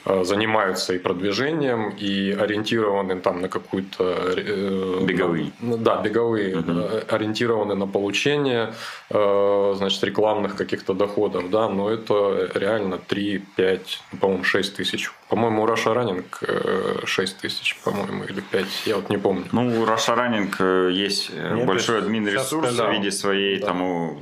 [0.07, 4.05] э, занимаются и продвижением, и ориентированы там на какую-то...
[4.37, 5.50] э, Беговые.
[5.61, 8.72] на- да, беговые, э, ориентированы на получение,
[9.11, 15.11] э, значит, рекламных каких-то доходов, да, но это реально 3, 5, ну, по-моему, 6 тысяч.
[15.30, 16.42] По-моему, Russia Running
[17.04, 19.44] 6 тысяч, по-моему, или 5, я вот не помню.
[19.52, 22.90] Ну, у Russia Running э, есть э, Нет, большой то есть админ сейчас ресурс в
[22.90, 24.20] виде своей тому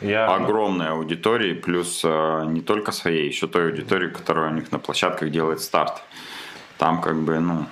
[0.00, 4.78] Я- огромной аудитории, плюс э, не только своей, еще той аудитории, которая у них на
[4.78, 6.00] площадках делает старт.
[6.78, 7.66] Там как бы, ну,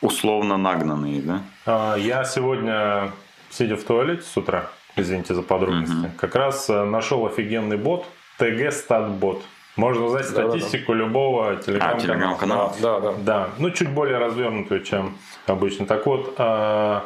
[0.00, 1.42] условно нагнанные, да?
[1.64, 3.12] А, Я сегодня,
[3.50, 8.04] сидя в туалете с утра, извините за подробности, как раз нашел офигенный бот,
[8.40, 9.42] TG Statbot.
[9.78, 12.00] Можно узнать статистику любого А, телеграм-канала.
[12.00, 12.76] телеграм-канал.
[12.82, 13.12] Да, да.
[13.18, 15.86] Да, ну чуть более развернутую, чем обычно.
[15.86, 17.04] Так вот, а,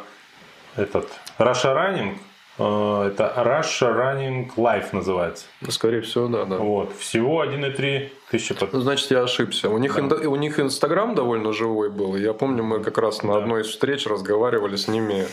[0.75, 1.07] этот
[1.37, 2.17] Russia Running,
[2.57, 5.45] а, это Russia Running Live называется.
[5.61, 6.57] Ну, Скорее всего, да, да.
[6.57, 8.69] Вот, всего 1,3 Ну, подписчиков.
[8.73, 9.69] значит, я ошибся.
[9.69, 12.15] У них, инда- у них Инстаграм довольно живой был.
[12.17, 15.27] Я помню, мы как раз на одной из встреч разговаривали с ними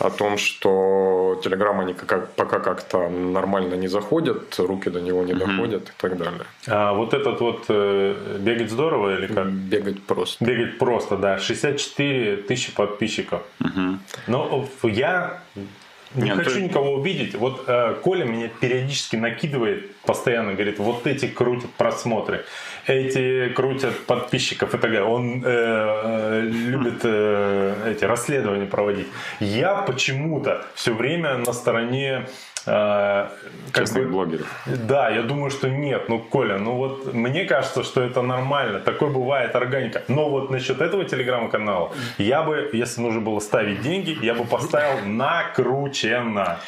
[0.00, 5.34] о том, что Телеграм они как- пока как-то нормально не заходят, руки до него не
[5.34, 6.42] доходят и так далее.
[6.66, 9.50] А вот этот вот э, бегать здорово или как?
[9.52, 10.44] Бегать просто.
[10.44, 11.38] Бегать просто, да.
[11.38, 13.42] 64 тысячи подписчиков.
[14.26, 15.42] Но я
[16.14, 17.34] не Не, ну, хочу ты- никого увидеть.
[17.34, 22.44] Вот э, Коля меня периодически накидывает, постоянно говорит, вот эти крутят просмотры,
[22.86, 25.04] эти крутят подписчиков и так далее.
[25.04, 29.06] Он э, э, любит э, эти расследования проводить.
[29.40, 32.26] Я почему-то все время на стороне
[32.64, 33.32] как
[33.74, 34.62] Честных бы- блогеров.
[34.66, 36.08] да, я думаю, что нет.
[36.08, 38.78] Ну, Коля, ну вот мне кажется, что это нормально.
[38.80, 40.02] Такой бывает органика.
[40.08, 45.04] Но вот насчет этого телеграм-канала я бы, если нужно было ставить деньги, я бы поставил
[45.06, 46.58] накручено.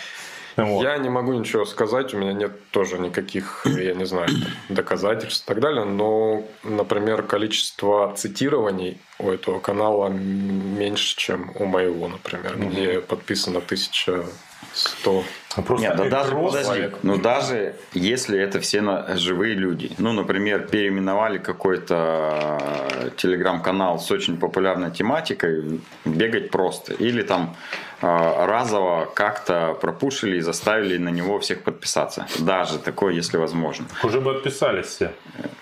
[0.56, 0.84] Вот.
[0.84, 4.28] Я не могу ничего сказать, у меня нет тоже никаких, я не знаю,
[4.68, 12.06] доказательств и так далее, но, например, количество цитирований у этого канала меньше, чем у моего,
[12.06, 15.24] например, где подписано 1100.
[15.56, 20.12] Ну, Просто Нет, да даже, подожди, ну даже если это все на- живые люди, ну,
[20.12, 27.56] например, переименовали какой-то э, телеграм-канал с очень популярной тематикой, бегать просто, или там
[28.02, 33.86] э, разово как-то пропушили и заставили на него всех подписаться, даже такое, если возможно.
[34.02, 35.12] Уже бы отписались все.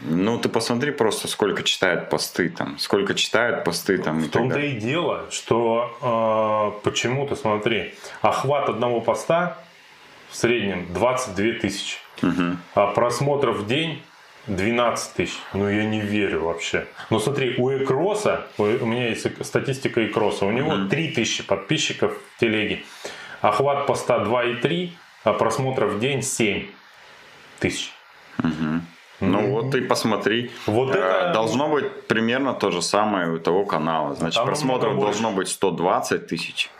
[0.00, 4.72] Ну, ты посмотри просто, сколько читают посты там, сколько читают посты там В том-то и
[4.72, 9.58] дело, что э, почему-то, смотри, охват одного поста
[10.32, 11.98] в среднем 22 тысячи.
[12.74, 14.02] А просмотров в день
[14.46, 15.36] 12 тысяч.
[15.52, 16.86] Ну, я не верю вообще.
[17.10, 22.16] Но смотри, у Экроса, у, у меня есть статистика Экроса, у него 3 тысячи подписчиков
[22.36, 22.82] в телеге.
[23.40, 24.90] Охват поста 2,3,
[25.24, 26.66] а просмотров в день 7
[27.60, 27.92] тысяч.
[29.20, 30.50] Ну вот ты посмотри.
[30.66, 34.14] Вот Э, это- Должно быть примерно то же самое у того канала.
[34.16, 36.70] Значит, Там просмотров должно быть 120 тысяч.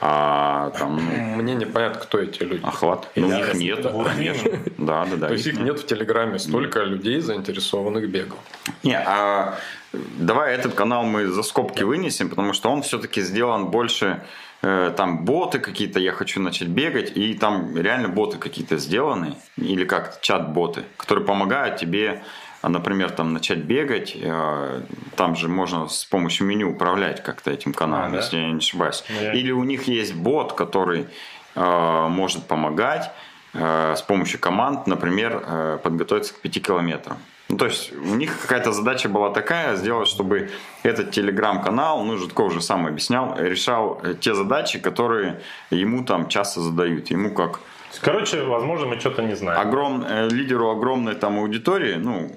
[0.00, 2.64] А там ну, Мне непонятно, кто эти люди.
[2.64, 3.08] охват.
[3.16, 3.84] Ну, них нет.
[3.90, 4.50] Вот конечно.
[4.78, 5.26] Да, да, да.
[5.28, 8.38] То есть их нет в Телеграме столько людей, заинтересованных бегом.
[8.84, 9.58] Не, а
[9.92, 14.22] давай этот канал мы за скобки вынесем, потому что он все-таки сделан больше
[14.62, 19.84] э, там боты какие-то, я хочу начать бегать, и там реально боты какие-то сделаны, или
[19.84, 22.22] как чат-боты, которые помогают тебе,
[22.62, 24.80] например, там начать бегать, э,
[25.16, 28.16] там же можно с помощью меню управлять как-то этим каналом, А, да?
[28.16, 29.04] если я не ошибаюсь.
[29.08, 31.06] Ну, я- Или у них есть бот, который
[31.54, 33.10] э, может помогать
[33.54, 37.16] э, с помощью команд, например, подготовиться к 5 километрам.
[37.48, 40.50] Ну, то есть у них какая-то задача была такая, сделать, чтобы
[40.82, 45.40] этот телеграм-канал, ну, Житков же сам объяснял, решал те задачи, которые
[45.70, 47.10] ему там часто задают.
[47.10, 47.60] Ему как
[48.00, 49.60] Короче, возможно, мы что-то не знаем.
[49.60, 52.30] Огром, э, лидеру огромной там аудитории, ну,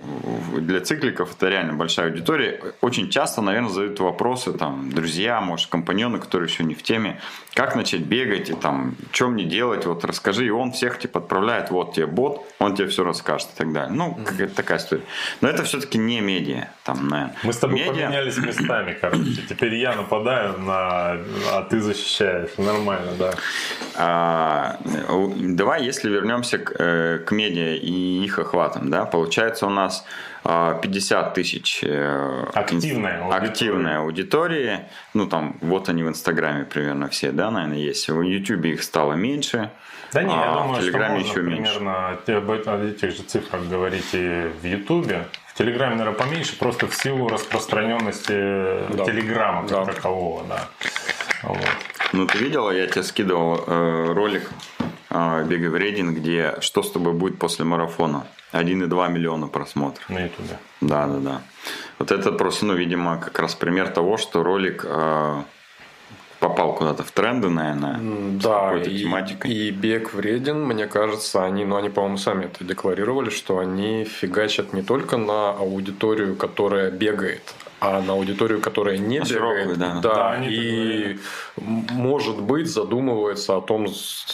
[0.58, 6.20] для цикликов это реально большая аудитория, очень часто, наверное, задают вопросы там друзья, может, компаньоны,
[6.20, 7.20] которые еще не в теме,
[7.54, 11.70] как начать бегать и там, что мне делать, вот расскажи, и он всех типа отправляет,
[11.70, 13.94] вот тебе бот, он тебе все расскажет и так далее.
[13.94, 15.04] Ну, какая-то такая история.
[15.42, 17.36] Но это все-таки не медиа, там, наверное.
[17.44, 18.06] Мы с тобой медиа...
[18.06, 19.36] поменялись местами, короче.
[19.50, 21.18] Теперь я нападаю на,
[21.52, 22.52] а ты защищаешь.
[22.58, 23.34] Нормально, да.
[23.96, 24.78] А,
[25.42, 30.06] давай, если вернемся к, э, к медиа и их охватам, да, получается у нас
[30.44, 33.50] 50 а, тысяч э, активная аудитория.
[33.50, 34.80] активной аудитории.
[35.14, 38.10] Ну, там, вот они в Инстаграме примерно все, да, наверное, есть.
[38.10, 39.70] В Ютубе их стало меньше.
[40.14, 42.70] Да не, а я думаю, в Телеграме что можно еще примерно меньше.
[42.70, 45.28] об этих же цифрах говорить и в Ютубе.
[45.48, 48.32] В Телеграме, наверное, поменьше, просто в силу распространенности
[48.94, 49.06] да.
[49.06, 49.94] Телеграма как да.
[49.94, 50.68] такового, да.
[51.44, 51.60] Вот.
[52.14, 54.50] Ну, ты видела, я тебе скидывал э, ролик
[55.12, 60.10] э, «Бегай в рейдинг», где «Что с тобой будет после марафона?» 1,2 миллиона просмотров.
[60.10, 60.58] На ютубе.
[60.82, 61.41] Да, да, да.
[62.00, 65.43] Вот это просто, ну, видимо, как раз пример того, что ролик э,
[66.39, 68.00] попал куда-то в тренды, наверное,
[68.41, 69.52] да, с и, тематикой.
[69.52, 74.74] И бег вреден, мне кажется, они, ну, они, по-моему, сами это декларировали, что они фигачат
[74.74, 80.38] не только на аудиторию, которая бегает, а на аудиторию, которая не на бегает, да, да,
[80.38, 81.17] да и
[81.58, 83.88] может быть задумывается о том,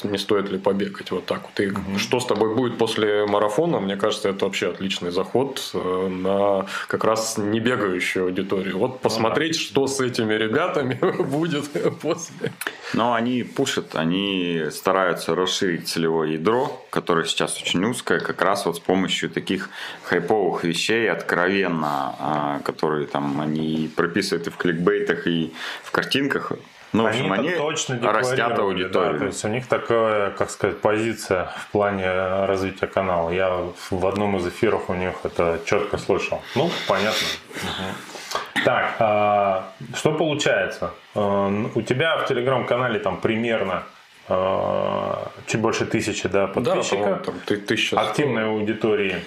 [0.03, 1.60] не стоит ли побегать вот так вот.
[1.62, 1.97] И угу.
[1.97, 7.05] что с тобой будет после марафона, мне кажется, это вообще отличный заход э, на как
[7.05, 8.77] раз не бегающую аудиторию.
[8.77, 9.65] Вот посмотреть, ну, да.
[9.65, 11.69] что с этими ребятами будет
[12.01, 12.51] после.
[12.93, 18.75] Но они пушат, они стараются расширить целевое ядро, которое сейчас очень узкое, как раз вот
[18.75, 19.69] с помощью таких
[20.03, 26.52] хайповых вещей, откровенно, а, которые там они прописывают и в кликбейтах, и в картинках.
[26.93, 29.13] Ну, в общем, они, точно растят аудиторию.
[29.13, 32.10] Да, то есть у них такая, как сказать, позиция в плане
[32.45, 33.30] развития канала.
[33.30, 36.41] Я в одном из эфиров у них это четко слышал.
[36.56, 37.28] Ну, понятно.
[37.56, 38.63] Угу.
[38.63, 40.91] Так, а, что получается?
[41.13, 43.84] А, у тебя в телеграм-канале там примерно
[44.28, 47.06] а, чуть больше тысячи да, подписчиков.
[47.06, 49.17] Да, там, тысяча Активной аудитории,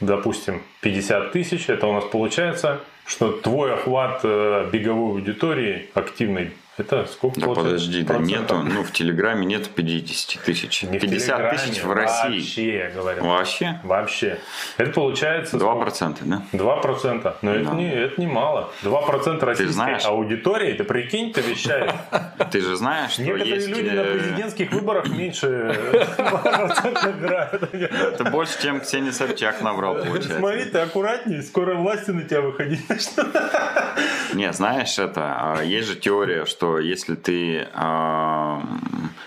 [0.00, 1.68] допустим, 50 тысяч.
[1.68, 8.02] Это у нас получается что твой охват э, беговой аудитории активной это сколько Да подожди,
[8.02, 10.82] да нету, ну в Телеграме нет 50 тысяч.
[10.82, 12.38] Не 50 тысяч в России.
[12.38, 13.24] Вообще, я говорю.
[13.24, 13.80] Вообще?
[13.82, 14.38] Вообще.
[14.76, 15.56] Это получается...
[15.56, 16.42] 2%, да?
[16.52, 17.34] 2%.
[17.42, 17.60] Но да.
[17.60, 18.70] это, не, это немало.
[18.82, 21.90] 2% российской знаешь, аудитории, ты прикинь, ты вещаешь.
[22.50, 23.68] Ты же знаешь, что Некоторые есть...
[23.68, 25.46] люди на э, президентских выборах меньше
[27.04, 27.74] набирают.
[27.74, 30.38] Это больше, чем Ксения Собчак набрал, получается.
[30.38, 32.80] Смотри, ты аккуратнее, скоро власти на тебя выходить
[34.34, 38.60] Не, знаешь, это, а, есть же теория, что если ты э,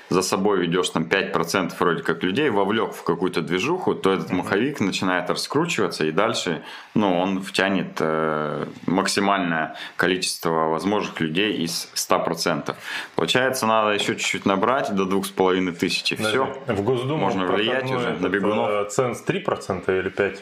[0.09, 4.79] за собой ведешь там 5% вроде как людей, вовлек в какую-то движуху, то этот маховик
[4.79, 6.61] начинает раскручиваться, и дальше
[6.93, 12.75] ну, он втянет э, максимальное количество возможных людей из 100%.
[13.15, 16.57] Получается, надо еще чуть-чуть набрать до 2500, и все.
[16.67, 18.69] В Госдуму можно влиять уже на бегунов.
[18.69, 20.39] Э, ценз 3% или 5%?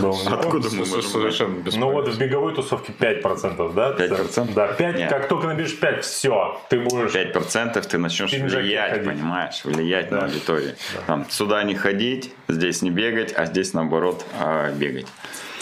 [0.00, 3.94] Да, Откуда мы можем совершенно Ну вот в беговой тусовке 5%, да?
[3.94, 4.52] 5%?
[4.52, 5.10] Да, 5, Нет.
[5.10, 7.14] как только наберешь 5, все, ты будешь...
[7.14, 9.06] 5% ты начнешь влиять, ходить.
[9.06, 10.16] понимаешь, влиять да.
[10.16, 10.74] на аудиторию.
[10.94, 11.00] Да.
[11.06, 15.06] Там, сюда не ходить, здесь не бегать, а здесь наоборот а, бегать.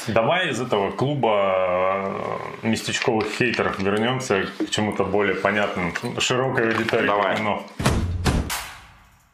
[0.09, 7.07] Давай из этого клуба э, местечковых хейтеров вернемся к чему-то более понятному, широкой аудитории.
[7.07, 7.37] Давай.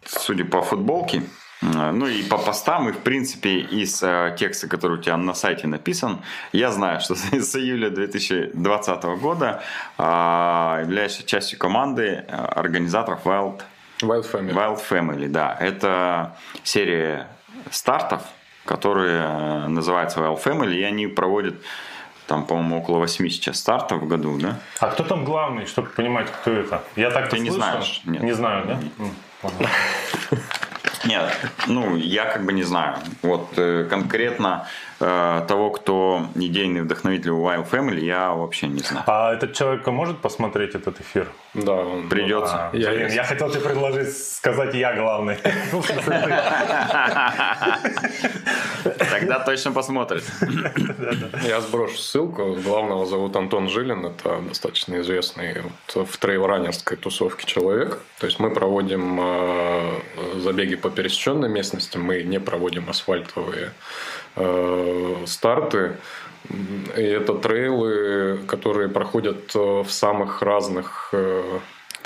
[0.07, 1.23] Судя по футболке,
[1.63, 5.69] ну и по постам, и в принципе из э, текста, который у тебя на сайте
[5.69, 6.21] написан,
[6.53, 9.63] я знаю, что с июля 2020 года
[9.97, 10.03] э,
[10.83, 13.63] являешься частью команды э, организаторов Wild,
[14.01, 14.53] Wild Family.
[14.53, 15.57] Wild Family, да.
[15.61, 17.29] Это серия
[17.71, 18.23] стартов,
[18.65, 21.55] которые э, называются Wild Family, и они проводят
[22.27, 24.59] там, по-моему, около 8 сейчас стартов в году, да?
[24.81, 26.83] А кто там главный, чтобы понимать, кто это?
[26.97, 28.01] Я так Ты не знаешь?
[28.05, 28.23] Нет.
[28.23, 28.79] Не знаю, да?
[28.99, 29.13] Нет,
[31.67, 32.97] ну, я как бы не знаю.
[33.23, 34.67] Вот э, конкретно
[35.03, 39.05] того, кто идейный вдохновитель Wild Family, я вообще не знаю.
[39.07, 41.29] А этот человек может посмотреть этот эфир?
[41.55, 42.71] Да, он придется.
[42.73, 45.37] А, я, блин, я хотел тебе предложить сказать я главный.
[49.11, 50.25] Тогда точно посмотрит.
[51.47, 52.57] Я сброшу ссылку.
[52.65, 54.07] Главного зовут Антон Жилин.
[54.07, 58.01] Это достаточно известный в трейл-раннерской тусовке человек.
[58.19, 60.01] То есть мы проводим э,
[60.37, 61.99] забеги по пересеченной местности.
[61.99, 63.71] Мы не проводим асфальтовые э,
[65.27, 65.97] старты.
[66.97, 71.15] И это трейлы, которые проходят э, в самых разных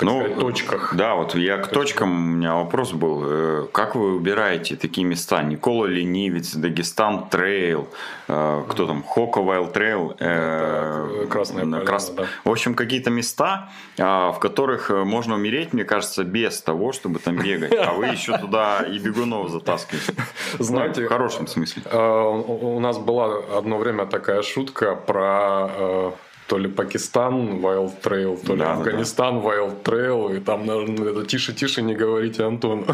[0.01, 0.95] ну, сказать, точках.
[0.95, 3.23] Да, вот я к точкам, у меня вопрос был.
[3.25, 5.41] Э, как вы убираете такие места?
[5.43, 7.87] Никола Ленивец, Dagestan Trail,
[8.27, 12.09] э, кто там, Hoka Wild Trail, э, Красная поляна, крас...
[12.11, 12.25] да.
[12.43, 17.37] В общем, какие-то места, а, в которых можно умереть, мне кажется, без того, чтобы там
[17.37, 17.73] бегать.
[17.73, 20.13] А вы еще туда и бегунов затаскиваете.
[20.59, 21.83] Знаете, в хорошем смысле.
[21.91, 26.13] У нас была одно время такая шутка про
[26.47, 29.47] то ли Пакистан Wild Trail, то ли да, Афганистан да.
[29.47, 32.85] Wild Trail, и там, наверное, это тише-тише не говорите Антону.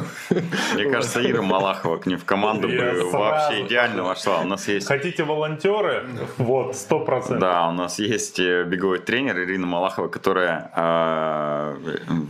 [0.74, 4.41] Мне кажется, Ира Малахова к ним в команду бы вообще идеально вошла.
[4.41, 4.88] У нас есть...
[4.88, 6.04] Хотите волонтеры?
[6.38, 7.39] Вот, сто процентов.
[7.39, 11.76] Да, у нас есть э, беговой тренер Ирина Малахова, которая э,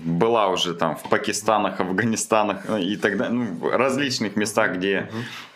[0.06, 5.10] была уже там в Пакистанах, Афганистанах э, и так далее, ну, различных местах, где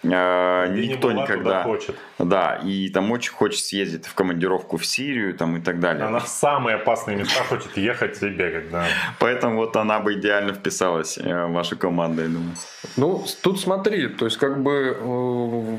[0.03, 1.63] э, никто никогда...
[1.63, 1.95] Хочет.
[2.19, 6.05] Да, и там очень хочет съездить в командировку в Сирию, там и так далее.
[6.05, 8.85] Она в самые опасные места хочет ехать и бегать, да.
[9.19, 12.55] Поэтому вот она бы идеально вписалась э, в вашу команду, я думаю.
[12.95, 15.77] Ну, тут смотри, то есть как бы э,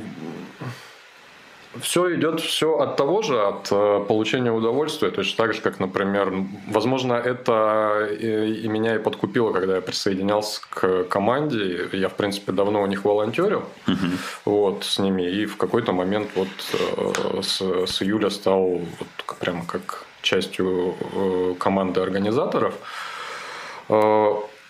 [1.80, 6.32] все идет все от того же, от э, получения удовольствия, точно так же, как, например,
[6.68, 11.88] возможно, это и, и меня и подкупило, когда я присоединялся к команде.
[11.92, 13.96] Я, в принципе, давно у них волонтерил угу.
[14.44, 19.64] вот, с ними, и в какой-то момент вот э, с, с июля стал вот, прямо
[19.66, 22.74] как частью э, команды организаторов.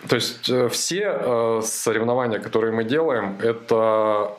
[0.06, 4.30] То есть э, все э, соревнования, которые мы делаем, это,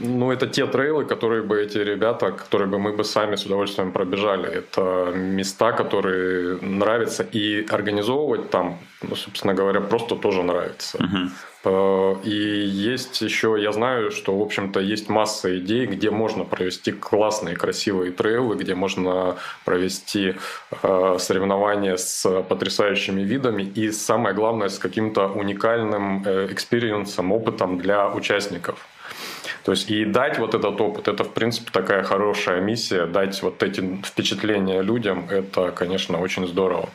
[0.00, 3.92] ну, это те трейлы, которые бы эти ребята, которые бы мы бы сами с удовольствием
[3.92, 4.46] пробежали.
[4.46, 10.98] Это места, которые нравятся, и организовывать там, ну, собственно говоря, просто тоже нравится.
[10.98, 11.30] Uh-huh.
[11.66, 16.92] Э, и есть еще, я знаю, что, в общем-то, есть масса идей, где можно провести
[16.92, 20.34] классные, красивые трейлы, где можно провести
[20.82, 28.08] э, соревнования с потрясающими видами и, самое главное, с каким-то уникальным э, экспириенсом, опытом для
[28.08, 28.86] участников.
[29.64, 33.62] То есть и дать вот этот опыт, это в принципе такая хорошая миссия, дать вот
[33.64, 36.88] эти впечатления людям, это, конечно, очень здорово.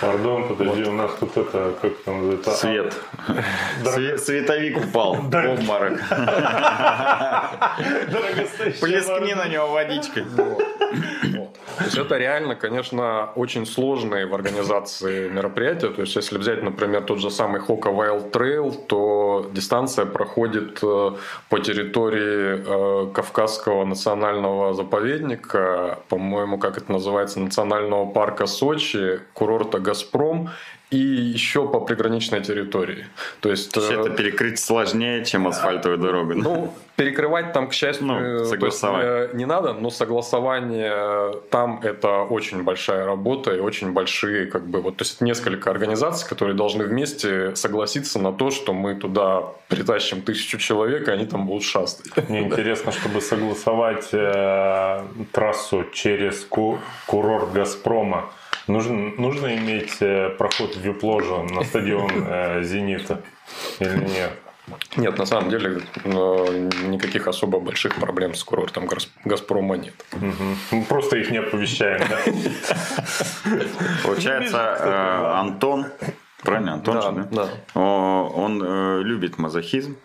[0.00, 0.92] Пардон, подожди, вот.
[0.92, 2.50] у нас тут это, как там называется?
[2.52, 2.94] Свет.
[3.84, 4.20] Свет.
[4.20, 5.12] Световик упал.
[5.12, 6.00] Обморок.
[8.80, 10.24] Плескни на него водичкой.
[11.78, 15.88] То есть это реально, конечно, очень сложные в организации мероприятия.
[15.88, 21.10] То есть если взять, например, тот же самый Хока Wild Trail, то дистанция проходит э,
[21.48, 29.20] по территории э, Кавказского национального заповедника, по-моему, как это называется, национального парка Сочи,
[29.60, 30.50] курорта Газпром
[30.90, 33.06] и еще по приграничной территории.
[33.40, 36.34] То есть, То есть это э, перекрыть сложнее, чем асфальтовая дорога.
[36.34, 39.04] Ну, перекрывать там, к счастью, ну, согласовать.
[39.04, 44.66] Есть, э, не надо, но согласование там это очень большая работа и очень большие, как
[44.66, 49.44] бы, вот, то есть несколько организаций, которые должны вместе согласиться на то, что мы туда
[49.68, 52.28] притащим тысячу человек, и они там будут шастать.
[52.28, 58.24] Мне интересно, чтобы согласовать э, трассу через ку- курорт Газпрома
[58.70, 63.20] Нужно, нужно иметь э, проход в вип-ложу на стадион э, «Зенита»
[63.80, 64.32] или нет?
[64.96, 68.88] Нет, на самом деле никаких особо больших проблем с курортом
[69.24, 69.94] Газпрома нет.
[70.12, 70.84] Угу.
[70.88, 72.00] Просто их не оповещаем?
[74.04, 75.86] Получается, э, Антон,
[76.42, 77.48] правильно, Антон же, да?
[77.74, 79.96] Он любит мазохизм,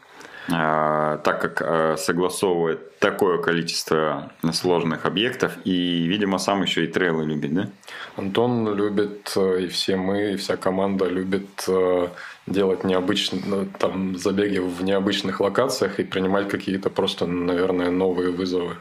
[0.48, 7.70] так как согласовывает такое количество сложных объектов и, видимо, сам еще и трейлы любит, да?
[8.18, 12.08] Антон любит, э, и все мы, и вся команда любит э,
[12.48, 18.78] делать необычные ну, там, забеги в необычных локациях и принимать какие-то просто, наверное, новые вызовы.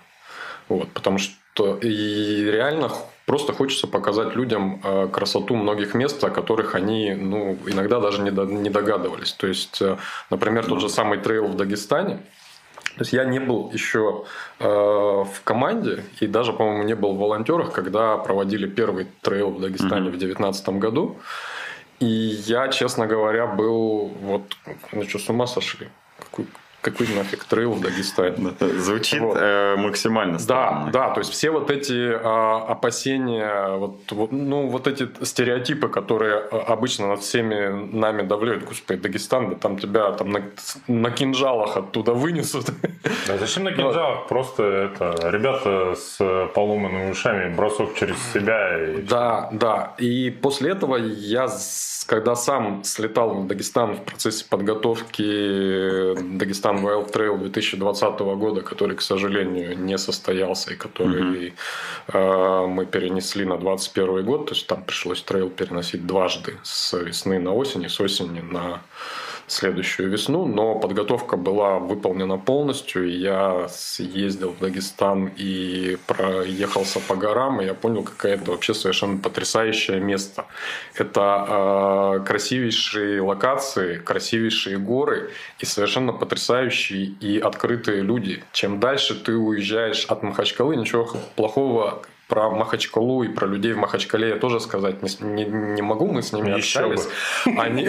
[0.69, 2.91] Вот, потому что и реально
[3.27, 8.71] просто хочется показать людям э, красоту многих мест, о которых они ну, иногда даже не
[8.71, 9.33] догадывались.
[9.33, 9.83] То есть,
[10.31, 12.21] например, тот же самый трейл в Дагестане–
[12.97, 14.25] то есть я не был еще
[14.61, 19.61] э, в команде и даже, по-моему, не был в волонтерах, когда проводили первый трейл в
[19.61, 20.17] Дагестане mm-hmm.
[20.17, 21.17] в 2019 году.
[21.99, 24.43] И я, честно говоря, был вот,
[24.93, 25.89] ну что, с ума сошли.
[26.21, 26.47] Какой,
[26.85, 28.53] какой нафиг трейл в Дагестане.
[28.61, 29.39] Звучит вот.
[29.41, 30.91] э, максимально странно.
[30.93, 35.89] Да, да, то есть все вот эти э, опасения, вот, вот, ну, вот эти стереотипы,
[35.89, 40.43] которые а, обычно над всеми нами давляют, господи, Дагестан, да там тебя там на,
[40.87, 42.67] на кинжалах оттуда вынесут.
[43.27, 44.29] Да зачем на кинжалах?
[44.29, 48.85] Просто это ребята с поломанными ушами, бросок через себя.
[48.85, 49.03] И...
[49.03, 49.95] Да, да.
[49.97, 51.49] И после этого я,
[52.07, 59.03] когда сам слетал в Дагестан в процессе подготовки Дагестан Wild Trail 2020 года, который, к
[59.03, 61.55] сожалению, не состоялся и который
[62.09, 67.39] э, мы перенесли на 2021 год, то есть там пришлось трейл переносить дважды с весны
[67.39, 68.83] на осень и с осени на
[69.47, 73.09] следующую весну, но подготовка была выполнена полностью.
[73.09, 79.19] Я съездил в Дагестан и проехался по горам, и я понял, какая это вообще совершенно
[79.19, 80.47] потрясающее место.
[80.95, 88.43] Это э, красивейшие локации, красивейшие горы и совершенно потрясающие и открытые люди.
[88.53, 94.31] Чем дальше ты уезжаешь от Махачкалы, ничего плохого про Махачкалу и про людей в Махачкале
[94.31, 97.09] я тоже сказать не, не, не могу, мы с ними Еще общались.
[97.47, 97.61] Бы.
[97.61, 97.89] Они,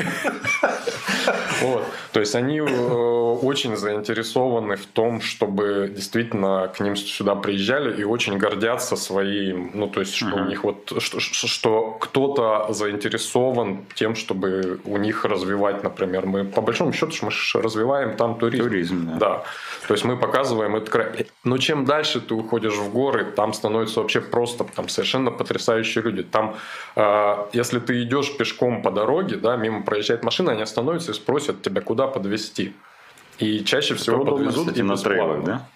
[1.61, 7.99] вот, то есть они э, очень заинтересованы в том, чтобы действительно к ним сюда приезжали
[7.99, 13.85] и очень гордятся своим, ну то есть что у них вот что, что кто-то заинтересован
[13.95, 17.31] тем, чтобы у них развивать, например, мы по большому счету мы
[17.61, 18.63] развиваем там туризм.
[18.63, 19.17] Туризм, да.
[19.17, 19.43] да.
[19.87, 21.25] То есть мы показываем это.
[21.43, 26.23] Но чем дальше ты уходишь в горы, там становится вообще просто там совершенно потрясающие люди.
[26.23, 26.55] Там,
[26.95, 31.61] э, если ты идешь пешком по дороге, да, мимо проезжает машина, они остановятся и спросят
[31.61, 32.73] тебя, куда подвезти.
[33.39, 35.67] И чаще всего Это подвезут удобно, и на трейлах, да?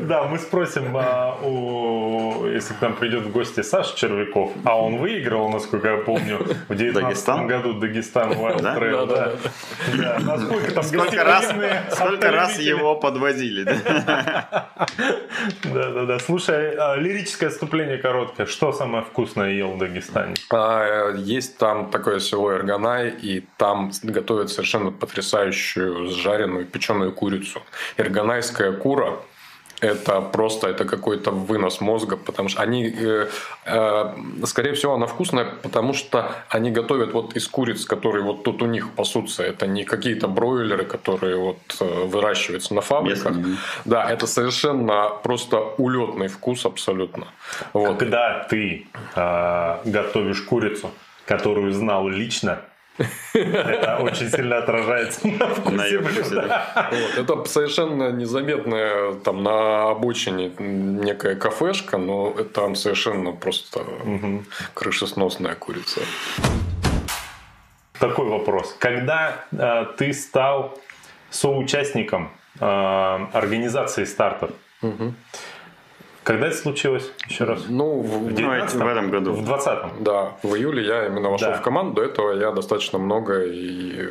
[0.00, 4.98] Да, мы спросим, а, у, если к нам придет в гости Саша Червяков, а он
[4.98, 9.06] выиграл, насколько я помню, в 2019 году Дагестан Wild Trail.
[9.06, 10.18] Да.
[10.20, 11.52] Насколько там сколько раз,
[11.90, 13.64] сколько раз его подвозили.
[15.64, 16.18] Да, да, да.
[16.18, 18.46] Слушай, а, лирическое отступление короткое.
[18.46, 20.34] Что самое вкусное ел в Дагестане?
[20.50, 27.62] А, есть там такое село Эрганай, и там готовят совершенно потрясающую жареную печеную курицу.
[27.98, 29.18] Эрганайская кура
[29.82, 33.28] это просто это какой-то вынос мозга, потому что они, э,
[33.64, 34.14] э,
[34.44, 38.66] скорее всего, она вкусная, потому что они готовят вот из куриц, которые вот тут у
[38.66, 39.42] них пасутся.
[39.42, 43.36] Это не какие-то бройлеры, которые вот э, выращиваются на фабриках.
[43.36, 43.56] Yes.
[43.86, 47.28] Да, это совершенно просто улетный вкус абсолютно.
[47.72, 47.98] Вот.
[47.98, 50.90] Когда ты э, готовишь курицу,
[51.26, 52.58] которую знал лично,
[53.32, 56.66] это очень сильно отражается на вкусе блюда.
[57.16, 63.84] Это совершенно незаметная там на обочине некая кафешка, но там совершенно просто
[64.74, 66.00] крышесносная курица.
[67.98, 68.74] Такой вопрос.
[68.78, 70.78] Когда э, ты стал
[71.28, 75.12] соучастником э, организации стартов, угу.
[76.22, 77.10] Когда это случилось?
[77.28, 77.64] Еще раз.
[77.68, 79.32] Ну, в, в, в этом году.
[79.32, 80.04] В 20-м.
[80.04, 81.56] Да, в июле я именно вошел да.
[81.56, 81.94] в команду.
[81.94, 84.08] До этого я достаточно много и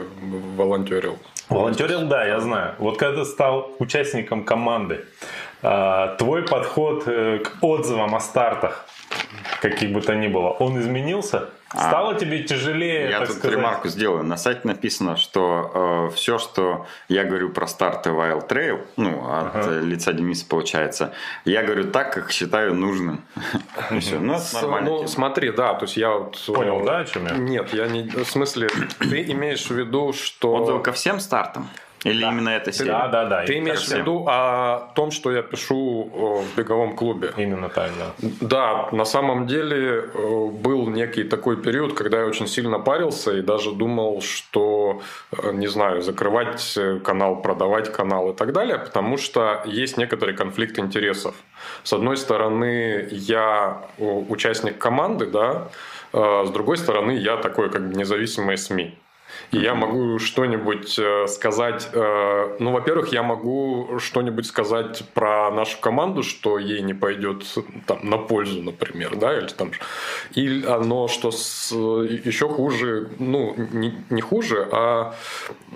[0.58, 1.18] волонтерил.
[1.50, 2.76] Волонтерил, да, я знаю.
[2.80, 5.06] Вот когда ты стал участником команды,
[5.62, 8.86] а, твой подход э, к отзывам о стартах,
[9.62, 11.50] каких бы то ни было, он изменился?
[11.72, 13.58] Стало а, тебе тяжелее, Я так тут сказать?
[13.58, 14.24] ремарку сделаю.
[14.24, 19.56] На сайте написано, что э, все, что я говорю про старты Wild Trail, ну, от
[19.56, 19.80] ага.
[19.80, 21.14] лица Дениса получается,
[21.46, 23.24] я говорю так, как считаю нужным.
[24.00, 24.90] Все, ну, нормально.
[24.90, 26.44] Ну, смотри, да, то есть я вот...
[26.48, 27.34] Понял, да, о чем я?
[27.34, 28.04] Нет, я не...
[28.10, 30.56] В смысле, ты имеешь в виду, что...
[30.56, 31.70] Отзывы ко всем стартам?
[32.06, 32.32] Или да.
[32.32, 32.92] именно эта серия?
[32.92, 33.46] Да, да, да.
[33.46, 37.34] Ты имеешь в виду о том, что я пишу в беговом клубе?
[37.36, 38.30] Именно так, да.
[38.42, 43.42] Да, на самом деле э, был некий такой период, когда я очень сильно парился и
[43.42, 49.62] даже думал, что, э, не знаю, закрывать канал, продавать канал и так далее, потому что
[49.66, 51.36] есть некоторый конфликт интересов.
[51.84, 55.68] С одной стороны, я участник команды, да,
[56.14, 58.98] э, с другой стороны, я такой как бы независимый СМИ.
[59.52, 61.90] И я могу что-нибудь э, сказать.
[61.94, 67.44] Э, ну, во-первых, я могу что-нибудь сказать про нашу команду, что ей не пойдет
[67.88, 69.72] там, на пользу, например, да, или там.
[70.36, 75.16] И оно, что с, еще хуже, ну, не, не хуже, а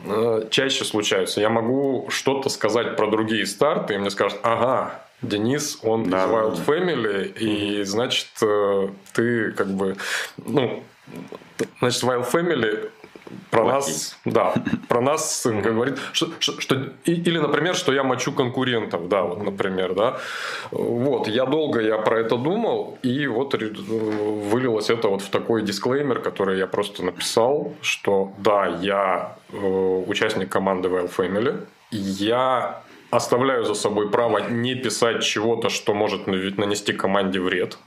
[0.06, 1.42] э, чаще случается.
[1.42, 6.30] Я могу что-то сказать про другие старты, и мне скажут, ага, Денис, он да, из
[6.30, 8.28] Wild Family, и значит,
[9.14, 9.96] ты как бы,
[10.38, 10.84] ну,
[11.80, 12.90] значит, Wild Family
[13.52, 14.54] про нас, да,
[14.88, 16.76] про нас, как говорит, что, что,
[17.06, 20.20] или, например, что я мочу конкурентов, да, вот, например, да,
[20.72, 26.20] вот, я долго я про это думал, и вот вылилось это вот в такой дисклеймер,
[26.20, 32.82] который я просто написал, что да, я э, участник команды Wild Family, я
[33.12, 37.78] оставляю за собой право не писать чего-то, что может нанести команде вред,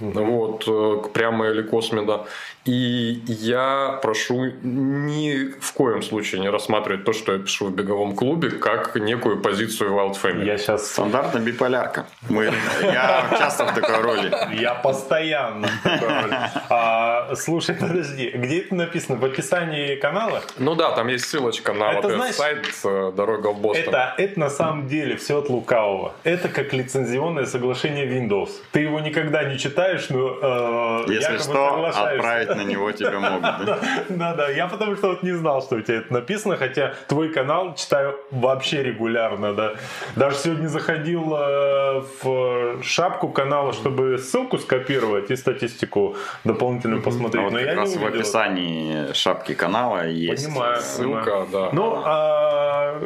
[0.14, 2.26] вот, э, прямо или космеда.
[2.66, 8.14] И я прошу ни в коем случае не рассматривать то, что я пишу в беговом
[8.14, 10.44] клубе, как некую позицию Wild Family.
[10.44, 10.90] Я сейчас...
[10.90, 12.04] Стандартная биполярка.
[12.28, 12.52] Мы...
[12.82, 14.32] Я часто в такой роли.
[14.60, 16.36] Я постоянно в такой роли.
[16.68, 19.18] А, слушай, подожди, где это написано?
[19.18, 20.42] В описании канала?
[20.58, 23.88] Ну да, там есть ссылочка на Это вот этот знаешь, сайт э, «Дорога в Бостон».
[23.88, 26.12] Это, это на самом деле все от лукавого.
[26.24, 28.50] Это как лицензионное соглашение Windows.
[28.72, 33.66] Ты его никогда не читаешь, но э, Если что, отправить на него тебя могут.
[33.66, 33.78] да?
[34.08, 37.30] Да, да, я потому что вот не знал, что у тебя это написано, хотя твой
[37.30, 39.74] канал читаю вообще регулярно, да.
[40.16, 47.44] Даже сегодня заходил э, в шапку канала, чтобы ссылку скопировать и статистику дополнительную А посмотреть,
[47.44, 50.46] вот но как я раз не в описании шапки канала есть.
[50.46, 50.80] Понимаю.
[50.80, 51.68] Ссылка, да.
[51.72, 53.00] Ну, а,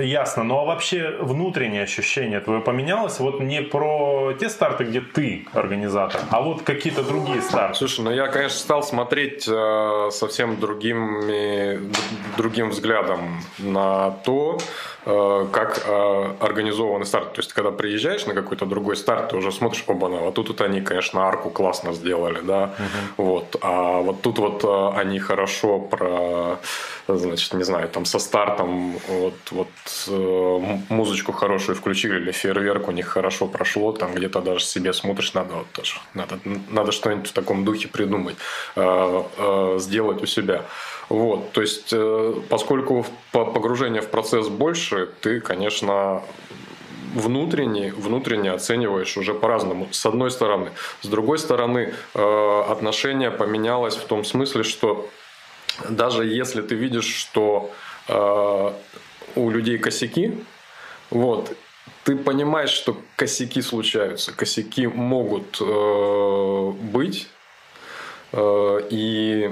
[0.00, 0.44] ясно.
[0.44, 3.18] Ну, а вообще внутреннее ощущение твое поменялось?
[3.20, 7.74] Вот не про те старты, где ты организатор, а вот какие-то другие старты.
[7.78, 11.90] Слушай, ну я, конечно, стал смотреть э, совсем другими, д-
[12.36, 14.58] другим взглядом на то,
[15.04, 17.34] как э, организованы старт.
[17.34, 20.48] То есть, когда приезжаешь на какой-то другой старт, ты уже смотришь, оба на вот тут
[20.48, 22.74] вот они, конечно, арку классно сделали, да,
[23.16, 26.58] вот, а вот тут вот э, они хорошо про,
[27.08, 29.68] значит, не знаю, там со стартом вот, вот
[30.08, 35.34] э, музычку хорошую включили или фейерверк у них хорошо прошло, там где-то даже себе смотришь,
[35.34, 36.38] надо вот тоже, надо,
[36.70, 38.36] надо что-нибудь в таком духе придумать,
[38.76, 40.64] э, э, сделать у себя.
[41.08, 46.22] Вот, то есть, э, поскольку погружение в процесс больше, ты, конечно,
[47.14, 49.88] внутренне, внутренне оцениваешь уже по-разному.
[49.92, 50.70] С одной стороны.
[51.02, 55.08] С другой стороны, э, отношение поменялось в том смысле, что
[55.88, 57.70] даже если ты видишь, что
[58.08, 58.72] э,
[59.36, 60.44] у людей косяки,
[61.10, 61.56] вот,
[62.04, 67.28] ты понимаешь, что косяки случаются, косяки могут э, быть,
[68.32, 69.50] э, и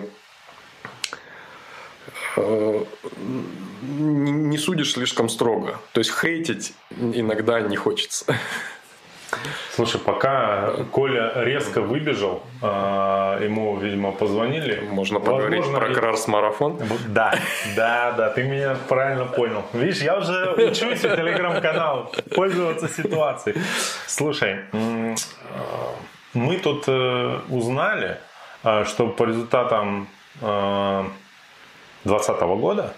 [2.37, 5.79] не не судишь слишком строго.
[5.93, 8.27] То есть хейтить иногда не хочется.
[9.75, 14.87] Слушай, пока Коля резко выбежал, а, ему, видимо, позвонили.
[14.91, 15.95] Можно поговорить Возможно, про.
[16.85, 17.35] Вот, Да,
[17.75, 19.65] да, да, ты меня правильно понял.
[19.73, 23.57] Видишь, я уже учусь у телеграм-канала пользоваться ситуацией.
[24.07, 25.15] Слушай, э,
[26.35, 28.19] мы тут э, узнали,
[28.65, 30.09] э, что по результатам
[32.05, 32.95] 2020 года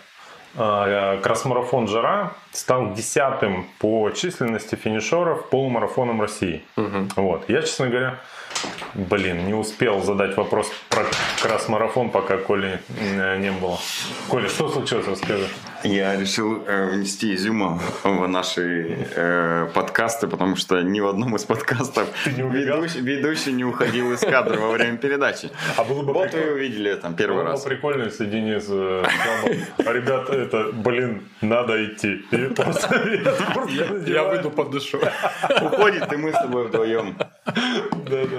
[0.56, 6.62] э, кросс-марафон «Жара» стал десятым по численности финишеров полумарафоном России.
[7.16, 7.44] Вот.
[7.48, 8.18] Я, честно говоря,
[8.94, 11.04] блин, не успел задать вопрос про
[11.42, 13.78] кросс-марафон, пока Коли э, не было.
[14.28, 15.46] Коля, что случилось, расскажи.
[15.84, 21.44] Я решил э, внести изюма в наши э, подкасты, потому что ни в одном из
[21.44, 25.50] подкастов не ведущий, ведущий не уходил из кадра во время передачи.
[25.76, 26.46] А было бы Вот прикольно.
[26.46, 27.62] вы увидели там первый Было бы раз.
[27.64, 29.04] прикольно, если Денис э,
[29.78, 32.24] ребят, это, блин, надо идти.
[34.06, 34.98] Я выйду подышу.
[35.60, 37.14] Уходит, и мы с тобой вдвоем.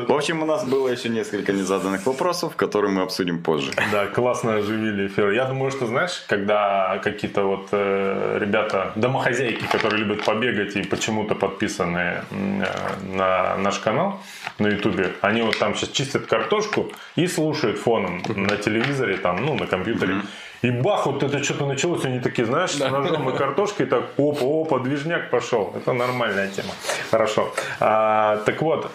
[0.08, 3.72] В общем, у нас было еще несколько незаданных вопросов, которые мы обсудим позже.
[3.91, 5.30] Да, классно оживили эфир.
[5.32, 11.36] Я думаю, что, знаешь, когда какие-то вот э, ребята, домохозяйки, которые любят побегать и почему-то
[11.36, 12.64] подписаны э,
[13.04, 14.22] на наш канал
[14.60, 19.56] на ютубе, они вот там сейчас чистят картошку и слушают фоном на телевизоре, там, ну,
[19.56, 20.22] на компьютере.
[20.62, 24.46] И бах, вот это что-то началось, они такие, знаешь, с ножом и картошкой, так, опа,
[24.46, 25.74] опа, движняк пошел.
[25.76, 26.70] Это нормальная тема.
[27.12, 27.54] Хорошо.
[27.80, 28.92] А, так вот,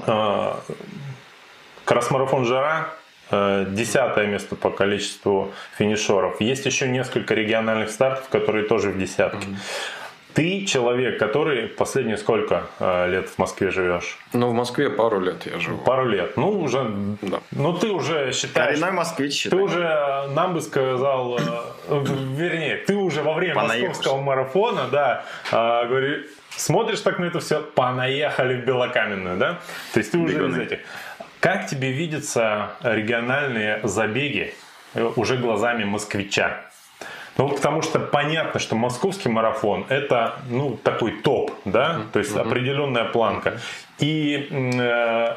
[0.00, 0.60] а,
[1.86, 2.88] Кросс-марафон «Жара»
[3.30, 6.40] десятое место по количеству финишеров.
[6.40, 9.46] Есть еще несколько региональных стартов, которые тоже в десятке.
[10.34, 14.18] Ты человек, который последние сколько э, лет в Москве живешь?
[14.34, 15.78] Ну, в Москве пару лет я живу.
[15.78, 16.36] Пару лет.
[16.36, 16.84] Ну, уже...
[17.22, 17.40] Да.
[17.52, 18.78] Ну, ты уже считаешь...
[18.78, 22.04] Коренной москвич, Ты уже э, нам бы сказал, э,
[22.36, 23.88] вернее, ты уже во время Понаехавший.
[23.88, 29.60] московского марафона, да, э, говори, смотришь так на это все, понаехали в Белокаменную, да?
[29.94, 30.56] То есть ты уже Бегуны.
[30.56, 30.78] из этих.
[31.46, 34.52] Как тебе видятся региональные забеги
[34.94, 36.62] э, уже глазами москвича?
[37.36, 43.04] Ну, потому что понятно, что московский марафон– это, ну, такой топ, да, то есть определенная
[43.04, 43.60] планка.
[44.00, 44.48] И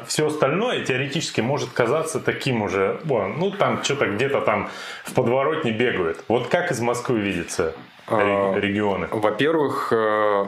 [0.08, 4.68] все остальное теоретически может казаться таким уже, ну, там что-то где-то там
[5.04, 6.24] в подворотне бегают.
[6.26, 7.74] Вот как из Москвы видятся
[8.08, 9.06] ре- А, регионы?
[9.12, 10.46] Во-первых, э,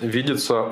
[0.00, 0.70] видится,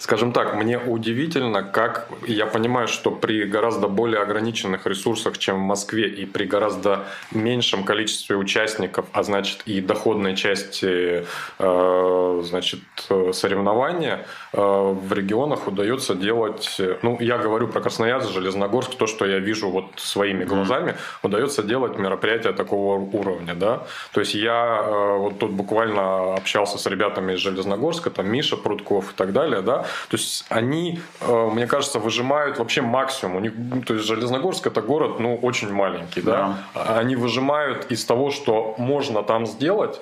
[0.00, 5.66] скажем так, мне удивительно, как я понимаю, что при гораздо более ограниченных ресурсах, чем в
[5.66, 11.26] Москве, и при гораздо меньшем количестве участников, а значит и доходной части,
[11.58, 12.80] э, значит,
[13.10, 19.38] э, соревнования, в регионах удается делать, ну, я говорю про Красноярск, Железногорск, то, что я
[19.38, 23.82] вижу вот своими глазами, удается делать мероприятия такого уровня, да.
[24.12, 29.14] То есть я вот тут буквально общался с ребятами из Железногорска, там Миша Прутков и
[29.14, 29.84] так далее, да.
[30.08, 33.36] То есть они, мне кажется, выжимают вообще максимум.
[33.36, 36.58] У них, ну, то есть Железногорск это город, ну, очень маленький, да.
[36.74, 36.96] да.
[36.98, 40.00] Они выжимают из того, что можно там сделать,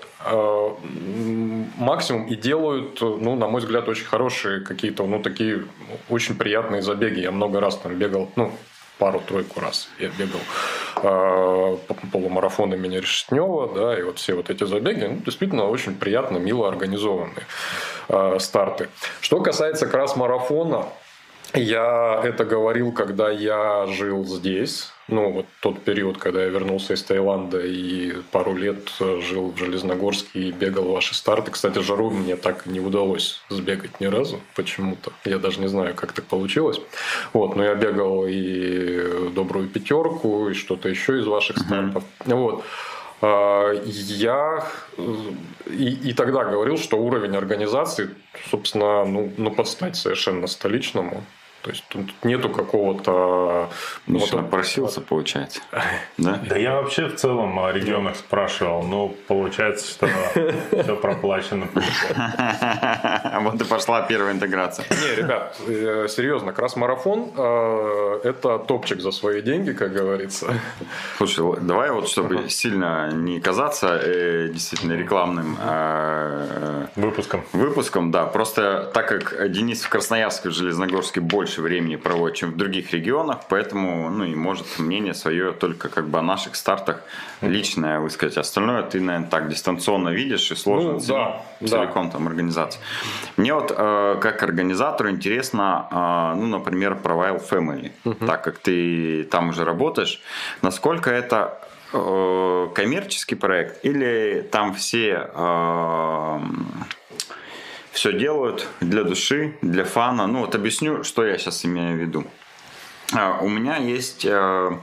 [1.76, 5.64] максимум и делают, ну, на мой взгляд, очень хорошие какие-то, ну, такие
[6.08, 7.20] очень приятные забеги.
[7.20, 8.52] Я много раз там бегал, ну,
[8.98, 10.40] пару-тройку раз я бегал
[11.02, 11.76] э,
[12.12, 16.68] полумарафон имени Решетнева, да, и вот все вот эти забеги, ну, действительно очень приятно, мило
[16.68, 17.46] организованные
[18.08, 18.88] э, старты.
[19.20, 20.86] Что касается крас-марафона,
[21.54, 24.90] я это говорил, когда я жил здесь.
[25.08, 30.38] Ну, вот тот период, когда я вернулся из Таиланда и пару лет жил в Железногорске
[30.38, 31.50] и бегал ваши старты.
[31.50, 35.12] Кстати, жару мне так не удалось сбегать ни разу почему-то.
[35.24, 36.78] Я даже не знаю, как так получилось.
[37.32, 42.04] Вот, но я бегал и добрую пятерку, и что-то еще из ваших стартов.
[42.26, 42.34] Uh-huh.
[42.34, 42.64] Вот.
[43.20, 44.66] А, я
[45.66, 48.10] и, и тогда говорил, что уровень организации,
[48.50, 51.24] собственно, ну, ну подстать совершенно столичному.
[51.62, 53.68] То есть тут нету какого-то...
[54.06, 55.60] Ну, вот он просился, получается.
[56.18, 56.40] Да?
[56.48, 60.08] да я вообще в целом о регионах спрашивал, но получается, что
[60.82, 61.68] все проплачено.
[63.40, 64.84] Вот и пошла первая интеграция.
[64.90, 70.54] Не, ребят, э, серьезно, крас-марафон э, это топчик за свои деньги, как говорится.
[71.16, 75.56] Слушай, давай вот, чтобы сильно не казаться э, действительно рекламным
[76.96, 77.44] выпуском.
[77.52, 78.26] Выпуском, да.
[78.26, 82.92] Просто так как Денис в Красноярске, в Железногорске больше больше времени проводит, чем в других
[82.92, 87.02] регионах, поэтому, ну, и может мнение свое только как бы о наших стартах
[87.40, 88.36] личное высказать.
[88.36, 92.12] Остальное ты, наверное, так дистанционно видишь и сложно ну, да, целиком да.
[92.12, 92.82] там организация.
[93.38, 98.26] Мне вот э, как организатору интересно, э, ну, например, про Wild Family, угу.
[98.26, 100.20] так как ты там уже работаешь,
[100.60, 101.58] насколько это
[101.94, 106.40] э, коммерческий проект или там все э,
[107.98, 110.28] все делают для души, для фана.
[110.28, 112.24] Ну вот объясню, что я сейчас имею в виду.
[113.12, 114.78] А, у меня есть э,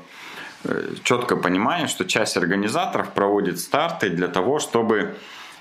[0.65, 5.15] э, четкое понимание, что часть организаторов проводит старты для того, чтобы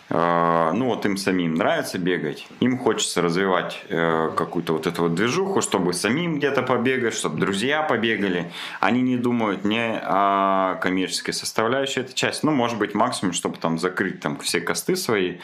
[0.09, 5.63] э, ну вот им самим нравится бегать, им хочется развивать какую-то вот эту вот движуху,
[5.63, 8.51] чтобы самим где-то побегать, чтобы друзья побегали.
[8.81, 13.79] Они не думают не о коммерческой составляющей этой части, ну может быть максимум, чтобы там
[13.79, 15.37] закрыть там все косты свои.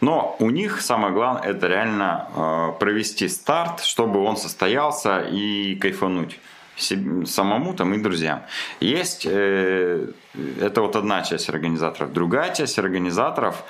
[0.00, 6.38] Но у них самое главное это реально э, провести старт, чтобы он состоялся и кайфануть
[7.26, 8.42] самому там и друзьям.
[8.80, 10.06] Есть э,
[10.60, 12.12] это вот одна часть организаторов.
[12.12, 13.62] Другая часть организаторов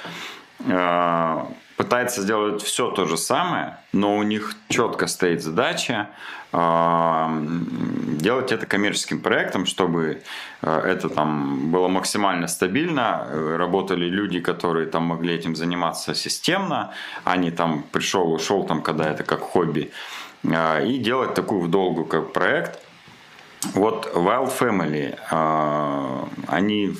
[0.60, 1.44] э,
[1.80, 6.10] пытается сделать все то же самое, но у них четко стоит задача
[6.52, 10.22] делать это коммерческим проектом, чтобы
[10.62, 16.92] э, это там было максимально стабильно, э, работали люди, которые там могли этим заниматься системно,
[17.24, 19.90] а не там пришел, ушел там, когда это как хобби,
[20.42, 22.78] э, и делать такую в долгу как проект.
[23.74, 25.16] Вот Wild Family,
[26.46, 26.94] они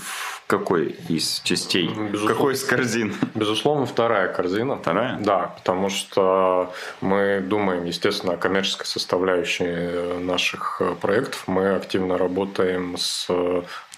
[0.51, 1.86] какой из частей?
[1.86, 3.14] Безусловно, Какой из корзин?
[3.36, 4.76] Безусловно, вторая корзина.
[4.76, 5.16] Вторая?
[5.20, 11.44] Да, потому что мы думаем, естественно, о коммерческой составляющей наших проектов.
[11.46, 13.28] Мы активно работаем с,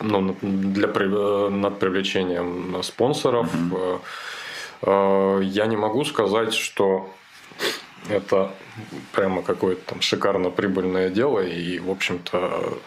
[0.00, 3.48] ну, для, над привлечением спонсоров.
[3.54, 5.40] Угу.
[5.40, 7.08] Я не могу сказать, что
[8.10, 8.50] это
[9.12, 12.78] прямо какое-то там шикарно прибыльное дело, и, в общем-то,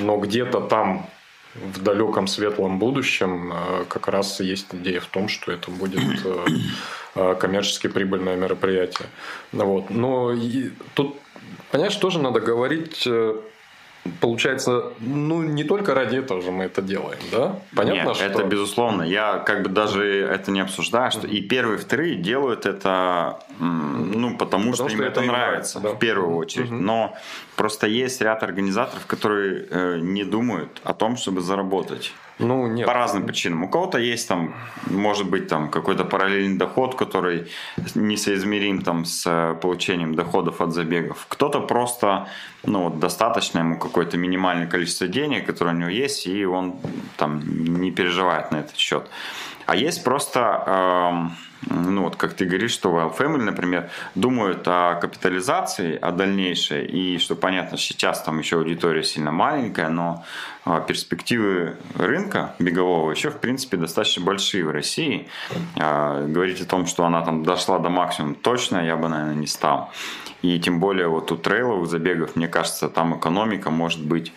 [0.00, 1.06] но где-то там
[1.54, 6.46] в далеком светлом будущем э, как раз есть идея в том, что это будет э,
[7.16, 9.08] э, коммерчески прибыльное мероприятие.
[9.52, 9.90] Вот.
[9.90, 10.32] Но
[10.94, 11.16] тут,
[11.70, 13.06] понимаешь, тоже надо говорить
[14.20, 17.60] Получается, ну не только ради этого же мы это делаем, да?
[17.76, 18.24] Понятно, Нет, что...
[18.24, 19.02] это безусловно.
[19.02, 24.38] Я как бы даже это не обсуждаю, что и первые, и вторые делают это, ну
[24.38, 25.90] потому, потому что, что им это, нравится, нравится да?
[25.90, 26.70] в первую очередь.
[26.70, 26.80] Угу.
[26.80, 27.14] Но
[27.56, 32.12] просто есть ряд организаторов, которые э, не думают о том, чтобы заработать.
[32.40, 32.86] Ну, нет.
[32.86, 33.64] По разным причинам.
[33.64, 34.54] У кого-то есть там,
[34.86, 37.46] может быть, там какой-то параллельный доход, который
[37.94, 41.26] несоизмерим там с э, получением доходов от забегов.
[41.28, 42.26] Кто-то просто,
[42.64, 46.74] ну, вот достаточно ему какое-то минимальное количество денег, которое у него есть, и он
[47.16, 47.40] там
[47.80, 49.08] не переживает на этот счет.
[49.70, 51.36] А есть просто, эм,
[51.92, 57.18] ну вот как ты говоришь, что Wild Family, например, думают о капитализации, о дальнейшей, и
[57.18, 60.24] что понятно, сейчас там еще аудитория сильно маленькая, но
[60.64, 65.28] а, перспективы рынка бегового еще, в принципе, достаточно большие в России.
[65.76, 69.46] А, говорить о том, что она там дошла до максимума, точно я бы, наверное, не
[69.46, 69.92] стал.
[70.42, 74.32] И тем более вот у трейловых забегов, мне кажется, там экономика может быть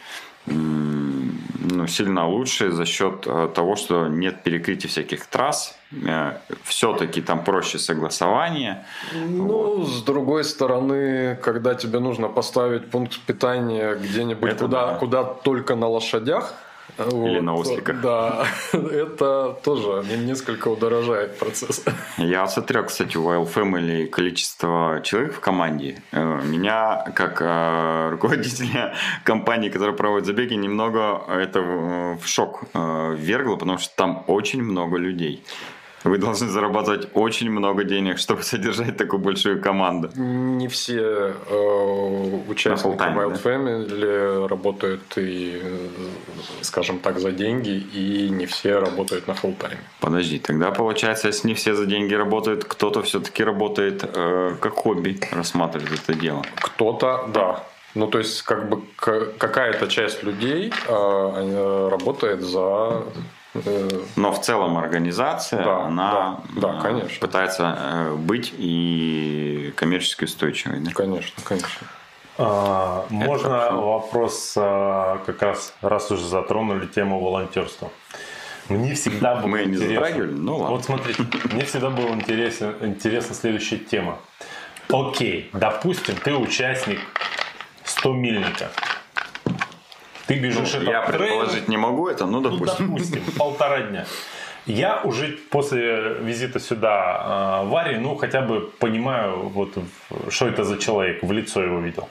[0.45, 5.77] ну, сильно лучше за счет э, того, что нет перекрытия всяких трасс.
[5.91, 8.85] Э, Все-таки там проще согласование.
[9.13, 9.87] Ну, вот.
[9.87, 14.95] с другой стороны, когда тебе нужно поставить пункт питания где-нибудь куда, да.
[14.95, 16.53] куда только на лошадях,
[16.97, 18.01] или вот, на осликах.
[18.01, 21.83] Да, это тоже несколько удорожает процесс.
[22.17, 26.01] Я смотрел, кстати, у Wild Family количество человек в команде.
[26.11, 33.55] Э, меня, как э, руководителя компании, которая проводит забеги, немного это в шок э, ввергло,
[33.55, 35.43] потому что там очень много людей.
[36.03, 40.09] Вы должны зарабатывать очень много денег, чтобы содержать такую большую команду.
[40.15, 43.49] Не все э, участники Wild да?
[43.49, 45.61] Family работают и,
[46.61, 51.47] скажем так, за деньги, и не все работают на full тайме Подожди, тогда получается, если
[51.47, 56.43] не все за деньги работают, кто-то все-таки работает э, как хобби, рассматривает это дело.
[56.55, 57.63] Кто-то, да.
[57.95, 63.03] Ну, то есть, как бы какая-то часть людей э, работает за
[64.15, 67.19] но в целом организация, да, она да, да, конечно.
[67.19, 70.79] пытается э, быть и коммерчески устойчивой.
[70.79, 70.91] Да?
[70.91, 71.87] Конечно, конечно.
[72.37, 77.89] А, можно Это вопрос, а, как раз, раз уже затронули тему волонтерства.
[78.69, 79.87] Мне всегда было Мы интересно.
[79.87, 80.75] не затрагивали, ну ладно.
[80.75, 84.17] Вот смотрите, мне всегда была интересна, интересна следующая тема.
[84.89, 86.99] Окей, допустим, ты участник
[87.83, 88.71] 100 мильника.
[90.27, 92.87] Ты бежишь ну, Я предположить не могу это, ну допустим.
[92.87, 94.05] Ну, допустим, полтора дня.
[94.65, 99.77] Я уже после визита сюда э, в Ари, ну, хотя бы понимаю, вот,
[100.29, 102.07] что это за человек, в лицо его видел.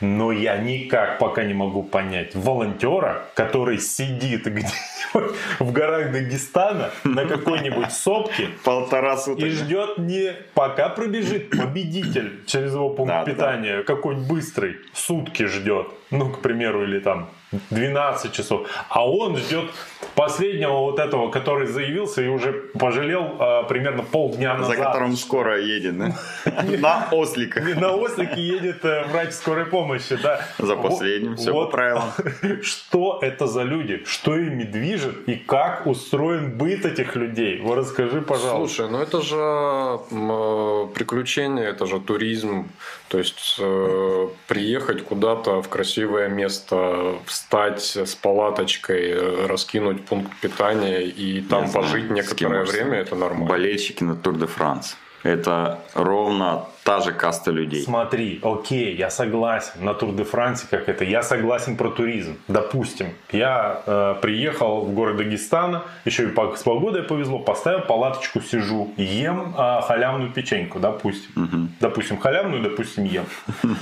[0.00, 4.72] Но я никак пока не могу понять волонтера, который сидит где-нибудь
[5.58, 12.74] в горах Дагестана на какой-нибудь сопке полтора суток и ждет не пока пробежит победитель через
[12.74, 13.82] его пункт да, питания, да.
[13.82, 17.28] какой-нибудь быстрый, сутки ждет, ну, к примеру, или там
[17.70, 19.70] 12 часов, а он ждет
[20.14, 24.76] последнего вот этого, который заявился и уже пожалел а, примерно полдня назад.
[24.76, 26.14] За которым скоро едет, да?
[26.78, 27.64] На осликах.
[27.76, 30.46] На ослике едет э, врач скорой помощи, да.
[30.58, 32.12] За последним, все по правилам.
[32.62, 34.04] Что это за люди?
[34.04, 35.28] Что ими движет?
[35.28, 37.60] И как устроен быт этих людей?
[37.60, 38.76] Вот расскажи, пожалуйста.
[38.76, 42.68] Слушай, ну это же э, приключение, это же туризм.
[43.10, 51.40] То есть э, приехать куда-то в красивое место, встать с палаточкой, раскинуть пункт питания и
[51.42, 53.48] там Я пожить знаю, некоторое время, это нормально.
[53.48, 54.96] Болельщики на Тур де Франс.
[55.22, 57.82] Это ровно та же каста людей.
[57.82, 62.36] Смотри, окей, я согласен на Тур де Франсе, как это, я согласен про туризм.
[62.48, 68.40] Допустим, я э, приехал в город Дагестана, еще и по, с погодой повезло, поставил палаточку,
[68.40, 71.30] сижу, ем э, халявную печеньку, допустим.
[71.44, 71.68] Угу.
[71.80, 73.26] Допустим, халявную, допустим, ем.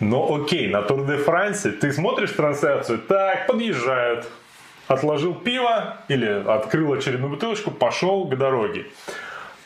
[0.00, 4.26] Но окей, на Тур де Франсе ты смотришь трансляцию, так, подъезжают,
[4.88, 8.86] отложил пиво или открыл очередную бутылочку, пошел к дороге.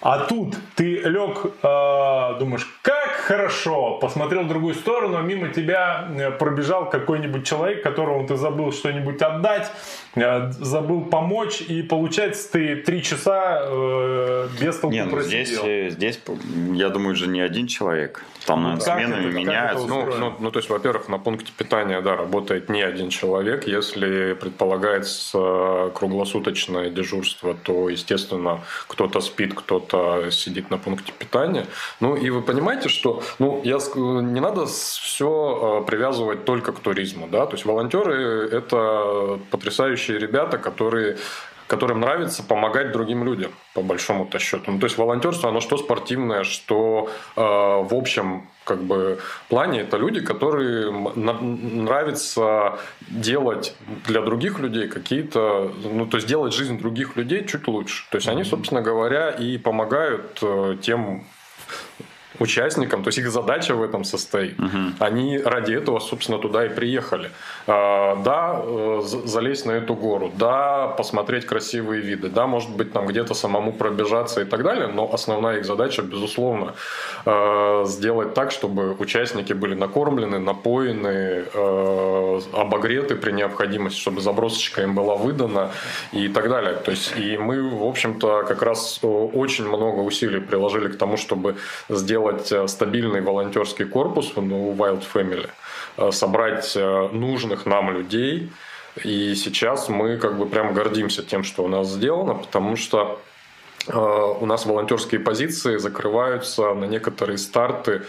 [0.02, 6.08] А тут ты лег, э, думаешь, как хорошо, посмотрел в другую сторону, а мимо тебя
[6.10, 9.70] э, пробежал какой-нибудь человек, которому ты забыл что-нибудь отдать,
[10.16, 15.90] э, забыл помочь, и получается ты три часа э, без толку Нет, ну, здесь, э,
[15.90, 16.20] здесь,
[16.72, 18.24] я думаю, уже не один человек.
[18.44, 19.86] Там, ну, сменами это, меняются.
[19.86, 23.68] Ну, ну, ну, то есть, во-первых, на пункте питания, да, работает не один человек.
[23.68, 29.91] Если предполагается круглосуточное дежурство, то, естественно, кто-то спит, кто-то
[30.30, 31.66] сидит на пункте питания.
[32.00, 37.28] Ну, и вы понимаете, что, ну, я, не надо все а, привязывать только к туризму,
[37.28, 41.18] да, то есть волонтеры– это потрясающие ребята, которые
[41.66, 44.72] которым нравится помогать другим людям, по большому-то счету.
[44.72, 49.96] Ну, то есть волонтерство, оно что спортивное, что э, в общем как бы плане это
[49.96, 53.74] люди, которые нравится делать
[54.06, 58.04] для других людей какие-то, ну то есть делать жизнь других людей чуть лучше.
[58.10, 61.24] То есть они, собственно говоря, и помогают э, тем
[62.42, 64.58] участникам, то есть их задача в этом состоит.
[64.58, 64.78] Угу.
[64.98, 67.30] Они ради этого, собственно, туда и приехали.
[67.66, 73.06] А, да, э, залезть на эту гору, да, посмотреть красивые виды, да, может быть, там
[73.06, 76.74] где-то самому пробежаться и так далее, но основная их задача, безусловно,
[77.26, 84.94] э, сделать так, чтобы участники были накормлены, напоены, э, обогреты при необходимости, чтобы забросочка им
[84.94, 85.70] была выдана
[86.12, 86.74] и так далее.
[86.74, 91.54] То есть, и мы, в общем-то, как раз очень много усилий приложили к тому, чтобы
[91.88, 95.48] сделать сделать стабильный волонтерский корпус ну, у Wild Family,
[96.12, 96.76] собрать
[97.12, 98.50] нужных нам людей.
[99.04, 103.20] И сейчас мы как бы прям гордимся тем, что у нас сделано, потому что
[103.88, 108.02] у нас волонтерские позиции закрываются на некоторые старты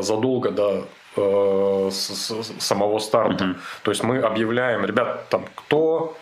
[0.00, 0.86] задолго до
[1.16, 3.44] э, самого старта.
[3.44, 3.56] Uh-huh.
[3.82, 6.16] То есть мы объявляем, ребят, там, кто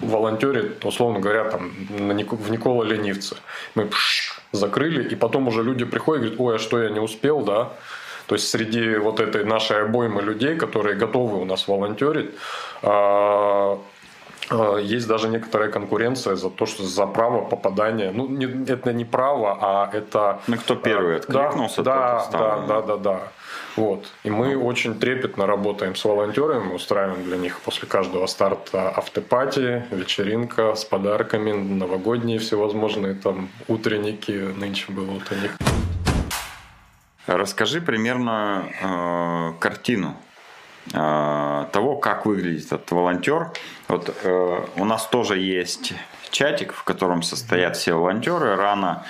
[0.00, 3.36] волонтерит, условно говоря, там, на, в Никола Ленивце.
[3.74, 7.00] Мы пш, закрыли, и потом уже люди приходят и говорят, ой, а что я не
[7.00, 7.70] успел, да?
[8.26, 12.30] То есть среди вот этой нашей обоймы людей, которые готовы у нас волонтерить,
[12.82, 13.78] а,
[14.50, 18.12] а, есть даже некоторая конкуренция за то, что за право попадания.
[18.12, 20.40] Ну, не, это не право, а это...
[20.46, 23.20] Ну, кто первый откликнулся, да, да, да, да, да, да.
[23.76, 24.12] Вот.
[24.22, 30.74] И мы очень трепетно работаем с волонтерами, устраиваем для них после каждого старта автопати, вечеринка
[30.74, 35.56] с подарками, новогодние всевозможные там утренники, нынче было вот у них.
[37.26, 40.16] Расскажи примерно э, картину
[40.92, 43.52] э, того, как выглядит этот волонтер.
[43.88, 45.94] Вот э, у нас тоже есть
[46.30, 48.56] чатик, в котором состоят все волонтеры.
[48.56, 49.04] Рано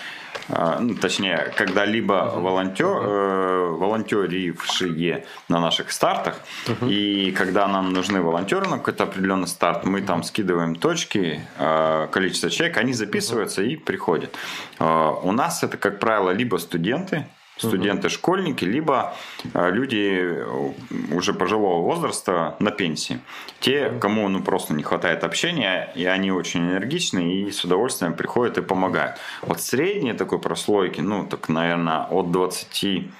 [0.49, 6.40] ну, точнее, когда-либо волонтер, э, волонтерившие на наших стартах,
[6.82, 12.51] и когда нам нужны волонтеры на какой-то определенный старт, мы там скидываем точки, э, количество
[12.51, 14.34] человек, они записываются и приходят.
[14.78, 17.26] Э, у нас это, как правило, либо студенты,
[17.57, 19.14] студенты-школьники, либо
[19.55, 20.72] э, люди э,
[21.12, 23.20] уже пожилого возраста на пенсии.
[23.61, 28.59] Те, кому ну, просто не хватает общения, и они очень энергичны, и с удовольствием приходят
[28.59, 29.16] и помогают.
[29.42, 33.11] Вот средней такой прослойки, ну, так, наверное, от 20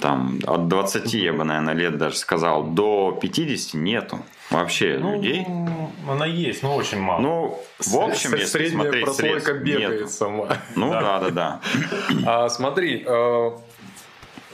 [0.00, 4.20] там, от 20, я бы, наверное, лет даже сказал, до 50 нету
[4.50, 5.46] вообще ну, людей.
[6.08, 7.20] Она есть, но очень мало.
[7.20, 10.12] Ну, в общем, С- если смотреть прослойка бегает нету.
[10.12, 10.48] сама.
[10.76, 11.60] Ну, да, да, да.
[12.26, 13.50] А, смотри, э,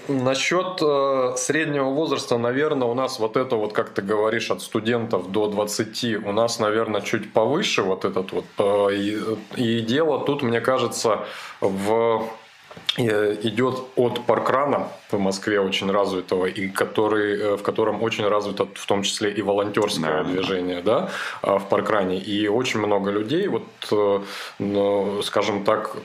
[0.06, 5.32] Насчет э, среднего возраста, наверное, у нас вот это вот, как ты говоришь, от студентов
[5.32, 8.44] до 20, у нас, наверное, чуть повыше вот этот вот.
[8.58, 9.18] Э, и,
[9.56, 11.24] и дело тут, мне кажется,
[11.62, 12.28] в
[12.96, 18.86] идет от паркрана в Москве очень развитого, и который, э, в котором очень развито в
[18.86, 21.10] том числе и волонтерское да, движение да.
[21.42, 22.18] Да, в паркране.
[22.18, 24.20] И очень много людей, вот, э,
[24.58, 25.96] ну, скажем так,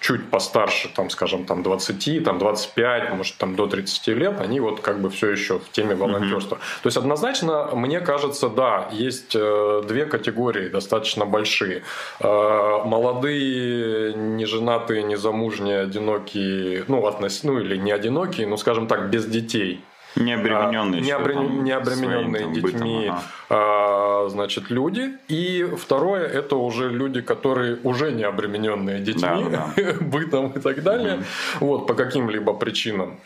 [0.00, 4.80] чуть постарше, там, скажем, там 20, там 25, может, там до 30 лет, они вот
[4.80, 6.56] как бы все еще в теме волонтерства.
[6.56, 6.82] Mm-hmm.
[6.82, 11.82] То есть однозначно, мне кажется, да, есть две категории достаточно большие.
[12.20, 17.42] Молодые, неженатые, незамужние, одинокие одинокие, ну, относ...
[17.44, 19.80] ну или не одинокие, но, скажем так, без детей.
[20.16, 21.36] Не обремененные, а, не, обре...
[21.36, 23.22] не обремененные своим, детьми, бытом, ага.
[23.50, 25.12] а, значит, люди.
[25.28, 29.92] И второе, это уже люди, которые уже не обремененные детьми, да, да.
[30.00, 31.14] бытом и так далее,
[31.60, 31.66] угу.
[31.66, 33.20] вот, по каким-либо причинам.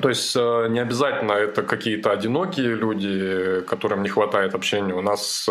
[0.00, 4.94] То есть э, не обязательно это какие-то одинокие люди, которым не хватает общения.
[4.94, 5.48] У нас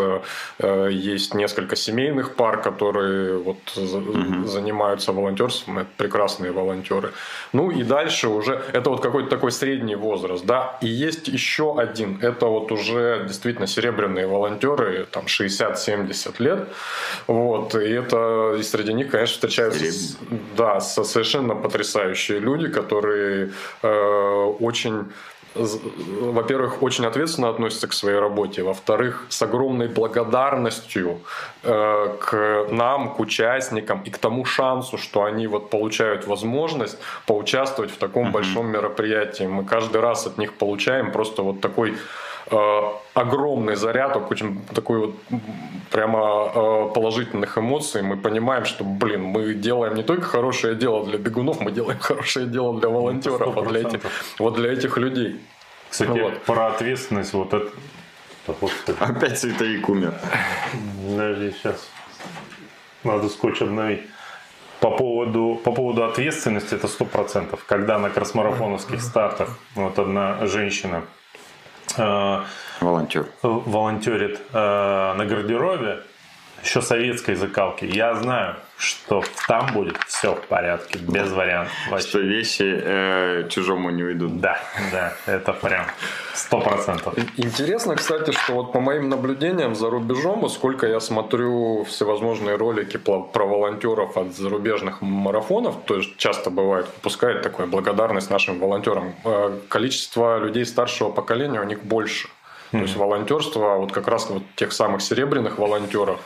[0.60, 4.46] э, есть несколько семейных пар, которые вот угу.
[4.46, 7.12] занимаются волонтерством, это прекрасные волонтеры.
[7.54, 10.78] Ну и дальше уже это вот какой-то такой средний возраст, да.
[10.82, 16.68] И есть еще один, это вот уже действительно серебряные волонтеры, там 60-70 лет,
[17.28, 17.76] вот.
[17.76, 20.18] И это и среди них, конечно, встречаются,
[20.58, 25.06] да, совершенно потрясающие люди, которые э, очень
[25.56, 31.20] во-первых, очень ответственно относятся к своей работе, во-вторых, с огромной благодарностью
[31.62, 37.92] э, к нам, к участникам и к тому шансу, что они вот получают возможность поучаствовать
[37.92, 38.32] в таком mm-hmm.
[38.32, 39.44] большом мероприятии.
[39.44, 42.33] Мы каждый раз от них получаем просто вот такой Э,
[43.14, 45.16] огромный заряд, очень такой вот
[45.92, 48.02] прямо э, положительных эмоций.
[48.02, 52.48] Мы понимаем, что, блин, мы делаем не только хорошее дело для бегунов, мы делаем хорошее
[52.48, 54.02] дело для волонтеров, вот для этих,
[54.40, 55.40] вот для этих людей.
[55.90, 56.42] Кстати, вот.
[56.42, 57.70] про ответственность вот это...
[59.00, 60.14] Опять световик умер.
[61.08, 61.90] Подожди, сейчас.
[63.04, 64.02] Надо скотч обновить.
[64.80, 67.64] По поводу, по поводу ответственности это сто процентов.
[67.66, 71.23] Когда на кросмарафоновских стартах вот одна женщина Э,
[72.82, 73.28] Волонтер.
[73.42, 76.04] волонтерит э, на гардеробе,
[76.64, 77.86] еще советской закалки.
[77.86, 81.74] Я знаю, что там будет все в порядке, без вариантов.
[81.90, 82.08] Вообще.
[82.08, 84.40] Что вещи э, чужому не уйдут.
[84.40, 84.60] Да,
[84.92, 85.86] да, это прям
[86.34, 87.14] сто процентов.
[87.38, 93.46] Интересно, кстати, что вот по моим наблюдениям за рубежом, сколько я смотрю всевозможные ролики про
[93.46, 99.14] волонтеров от зарубежных марафонов, то есть часто бывает, выпускает такое благодарность нашим волонтерам.
[99.26, 102.30] Э, количество людей старшего поколения у них больше.
[102.74, 106.20] То есть волонтерство, вот как раз вот тех самых серебряных волонтеров,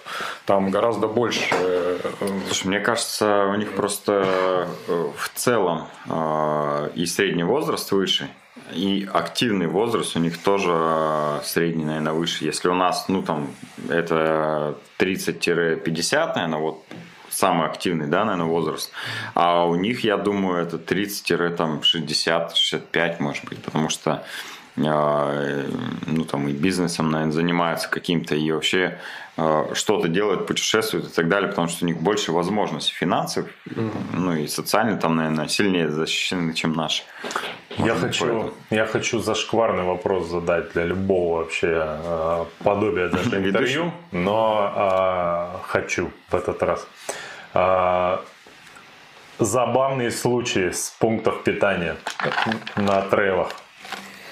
[0.46, 1.44] там гораздо больше.
[1.52, 1.98] Э,
[2.46, 8.30] Слушай, мне кажется, у них просто э, в целом э, и средний возраст выше,
[8.74, 12.46] и активный возраст у них тоже средний, наверное, выше.
[12.46, 13.50] Если у нас, ну, там,
[13.90, 16.82] это 30-50, наверное, вот
[17.30, 18.90] самый активный, да, наверное, возраст.
[19.34, 24.24] А у них, я думаю, это 30-60-65, может быть, потому что а,
[24.78, 29.00] ну, там и бизнесом, наверное, занимаются каким-то и вообще
[29.40, 33.92] а, что-то делают, путешествуют и так далее, потому что у них больше возможностей финансов, mm-hmm.
[34.14, 37.04] ну и социально там, наверное, сильнее защищены, чем наши.
[37.78, 44.74] Я хочу, я хочу зашкварный вопрос задать для любого вообще э, подобия даже интервью, но
[44.76, 46.88] э, хочу в этот раз.
[47.54, 48.18] Э,
[49.38, 51.96] забавные случаи с пунктов питания
[52.76, 53.52] на трейлах.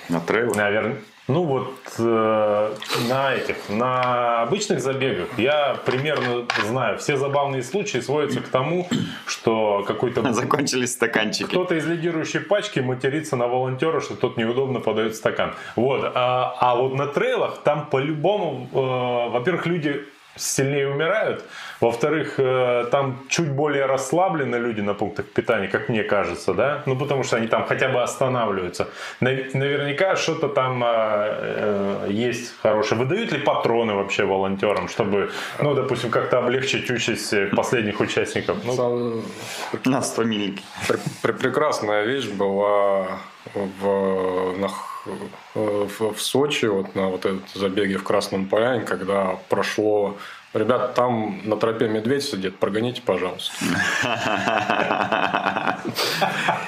[0.09, 0.55] На трейлах?
[0.55, 0.97] Наверное.
[1.27, 2.75] Ну вот э,
[3.09, 8.87] на этих, на обычных забегах я примерно знаю, все забавные случаи сводятся к тому,
[9.25, 10.21] что какой-то...
[10.33, 11.47] Закончились стаканчики.
[11.49, 15.55] Кто-то из лидирующей пачки матерится на волонтера, что тот неудобно подает стакан.
[15.75, 16.11] Вот.
[16.13, 21.43] А, а вот на трейлах там по-любому, э, во-первых, люди сильнее умирают.
[21.81, 26.83] Во-вторых, э, там чуть более расслаблены люди на пунктах питания, как мне кажется, да?
[26.85, 28.87] Ну, потому что они там хотя бы останавливаются.
[29.19, 33.01] Наверняка что-то там э, э, есть хорошее.
[33.01, 38.57] Выдают ли патроны вообще волонтерам, чтобы, ну, допустим, как-то облегчить участь последних участников?
[38.63, 39.23] Ну,
[39.85, 40.59] на 100 милик.
[41.21, 43.19] Прекрасная вещь была
[43.53, 44.69] в, на
[45.53, 50.17] в, в Сочи, вот на вот этот забеге в Красном Поляне, когда прошло
[50.55, 53.53] Ребята, там на тропе медведь сидит, прогоните, пожалуйста.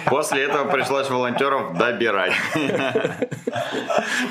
[0.05, 2.33] После этого пришлось волонтеров добирать.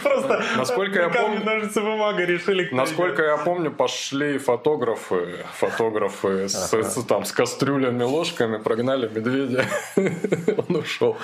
[0.02, 2.68] Просто насколько я помню, ножницы бумага решили.
[2.70, 9.64] Насколько я помню, пошли фотографы, фотографы с, там с кастрюлями, ложками, прогнали медведя.
[9.96, 11.16] Он ушел.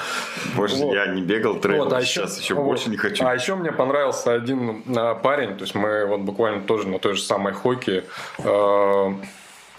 [0.56, 3.26] Больше я не бегал трейл, а сейчас еще, больше не хочу.
[3.26, 7.12] А еще мне понравился один а, парень, то есть мы вот буквально тоже на той
[7.14, 8.21] же самой хойке Э,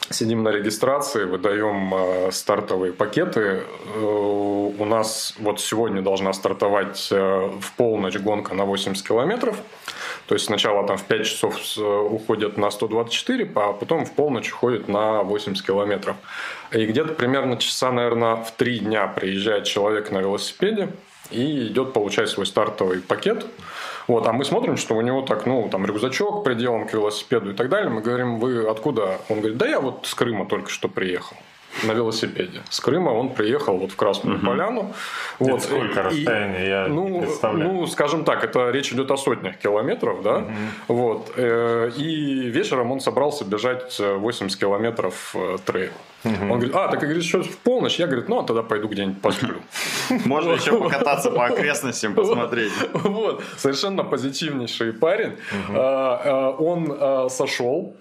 [0.10, 3.64] сидим на регистрации, выдаем э, стартовые пакеты.
[3.96, 9.58] Э, у нас вот сегодня должна стартовать в полночь гонка на 80 километров.
[10.28, 14.88] То есть сначала там в 5 часов уходят на 124, а потом в полночь уходит
[14.88, 16.16] на 80 километров.
[16.72, 20.90] И где-то примерно часа, наверное, в 3 дня приезжает человек на велосипеде
[21.30, 23.46] и идет получать свой стартовый пакет.
[24.08, 27.54] Вот, а мы смотрим, что у него так, ну, там рюкзачок приделан к велосипеду и
[27.54, 27.90] так далее.
[27.90, 29.22] Мы говорим, вы откуда?
[29.30, 31.38] Он говорит, да я вот с Крыма только что приехал
[31.84, 32.62] на велосипеде.
[32.70, 34.46] С Крыма он приехал вот в Красную угу.
[34.46, 34.94] Поляну.
[35.40, 35.50] Вот.
[35.50, 37.74] Это сколько расстояние, я ну, представляю.
[37.74, 40.38] Ну, скажем так, это речь идет о сотнях километров, да.
[40.38, 40.54] Угу.
[40.88, 41.34] Вот.
[41.36, 45.94] Э, и вечером он собрался бежать 80 километров э, трейл.
[46.24, 46.34] Угу.
[46.42, 48.00] Он говорит, а, так говорит, что в полночь?
[48.00, 49.56] Я, говорю, ну, а тогда пойду где-нибудь посплю.
[50.26, 52.72] Можно еще покататься по окрестностям, посмотреть.
[52.94, 55.38] Вот, совершенно позитивнейший парень.
[55.70, 57.96] А, а, он а, сошел,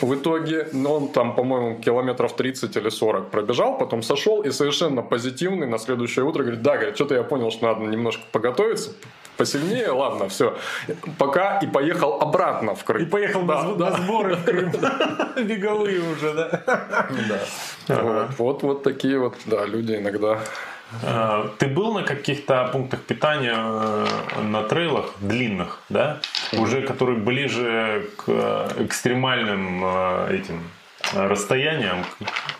[0.00, 5.66] в итоге он там, по-моему, километров 30 или 40 пробежал, потом сошел и совершенно позитивный
[5.66, 8.92] на следующее утро говорит, да, говорит, что-то я понял, что надо немножко поготовиться,
[9.36, 10.56] посильнее, ладно, все.
[11.18, 13.02] Пока и поехал обратно в Крым.
[13.02, 13.90] И поехал да, на, да.
[13.90, 14.72] на сборы в Крым.
[15.36, 17.08] Беговые уже, да?
[17.88, 18.28] Да.
[18.38, 20.40] Вот, вот такие вот, да, люди иногда
[21.58, 24.06] ты был на каких-то пунктах питания э,
[24.42, 26.20] на трейлах длинных, да?
[26.52, 30.62] Уже которые ближе к экстремальным э, этим
[31.12, 32.04] расстояниям,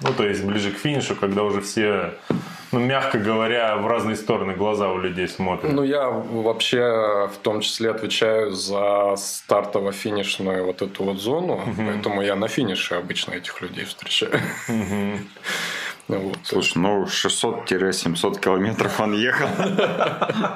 [0.00, 2.12] ну то есть ближе к финишу, когда уже все
[2.74, 5.72] ну, мягко говоря, в разные стороны глаза у людей смотрят.
[5.72, 11.72] Ну, я вообще в том числе отвечаю за стартово-финишную вот эту вот зону, угу.
[11.76, 14.40] поэтому я на финише обычно этих людей встречаю.
[14.68, 15.18] Угу.
[16.08, 16.38] Вот.
[16.42, 19.48] Слушай, ну 600-700 километров он ехал.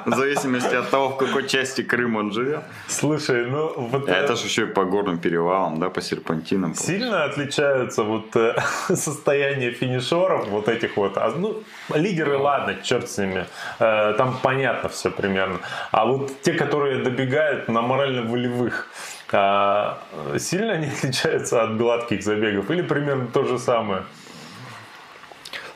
[0.05, 2.61] В зависимости от того, в какой части Крыма он живет.
[2.87, 4.07] Слушай, ну вот...
[4.07, 6.75] Это же еще и по горным перевалам, да, по серпантинам.
[6.75, 8.55] Сильно отличаются вот э,
[8.95, 11.17] состояние финишеров, вот этих вот.
[11.17, 11.63] А, ну,
[11.95, 13.45] лидеры, ладно, черт с ними.
[13.79, 15.59] Э, там понятно все примерно.
[15.91, 18.87] А вот те, которые добегают на морально-волевых,
[19.31, 19.99] а,
[20.37, 24.03] сильно они отличаются от гладких забегов или примерно то же самое?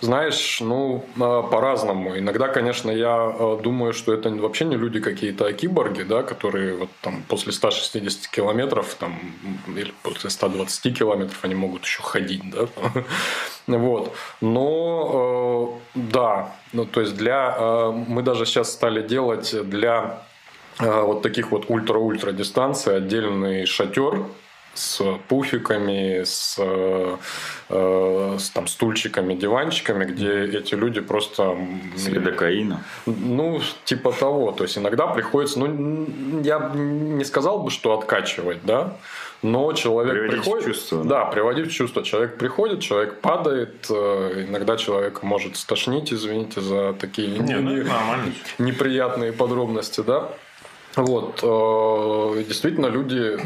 [0.04, 2.18] Знаешь, ну, а, по-разному.
[2.18, 6.76] Иногда, конечно, я а, думаю, что это вообще не люди какие-то, а киборги, да, которые
[6.76, 9.18] вот там после 160 километров там,
[9.68, 12.68] или после 120 километров они могут еще ходить, да.
[13.68, 14.14] Вот.
[14.42, 17.58] Но, э, да, ну, то есть для...
[18.08, 20.22] Мы даже сейчас стали делать для
[20.80, 24.26] а, вот таких вот ультра-ультра дистанций отдельный шатер
[24.74, 27.18] с пуфиками, с, э,
[27.70, 31.58] с там, стульчиками, диванчиками, где эти люди просто...
[31.96, 32.84] С лидокаином?
[33.06, 34.52] Ну, типа того.
[34.52, 35.60] То есть, иногда приходится...
[35.60, 36.08] Ну,
[36.44, 38.98] я не сказал бы, что откачивать, да,
[39.44, 40.66] но человек приводить приходит...
[40.66, 41.04] в чувство.
[41.04, 42.04] Да, приводить в чувство.
[42.04, 47.90] Человек приходит, человек падает, э, иногда человек может стошнить, извините за такие Не, ну, это
[47.90, 48.34] нормально.
[48.58, 50.30] неприятные подробности, да.
[50.96, 53.40] Вот, э, действительно, люди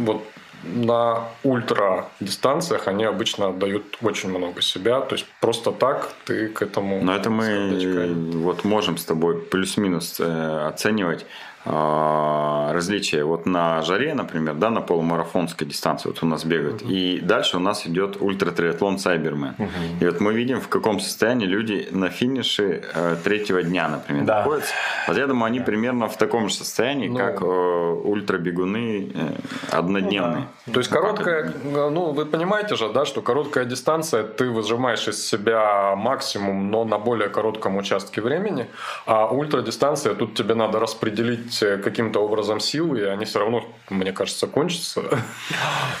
[0.00, 0.22] вот
[0.62, 6.62] на ультра дистанциях они обычно отдают очень много себя, то есть просто так ты к
[6.62, 7.02] этому.
[7.02, 11.26] Но это мы вот можем с тобой плюс-минус э, оценивать
[11.66, 13.24] а, различия.
[13.24, 16.82] Вот на жаре, например, да, на полумарафонской дистанции вот у нас бегают.
[16.82, 19.54] И дальше у нас идет ультратриатлон Сайбермен.
[20.00, 24.38] И вот мы видим, в каком состоянии люди на финише э, третьего дня, например, Да.
[24.38, 24.72] находятся.
[25.08, 27.16] Вот я думаю, они примерно в таком же состоянии, Ну.
[27.16, 29.32] как э, ультрабегуны э,
[29.70, 30.48] однодневные.
[30.72, 35.94] То есть короткая, ну вы понимаете же, да, что короткая дистанция, ты выжимаешь из себя
[35.96, 38.66] максимум, но на более коротком участке времени,
[39.06, 44.12] а ультрадистанция, тут тебе надо распределить э, каким-то образом силы, и они все равно, мне
[44.12, 45.02] кажется, кончатся.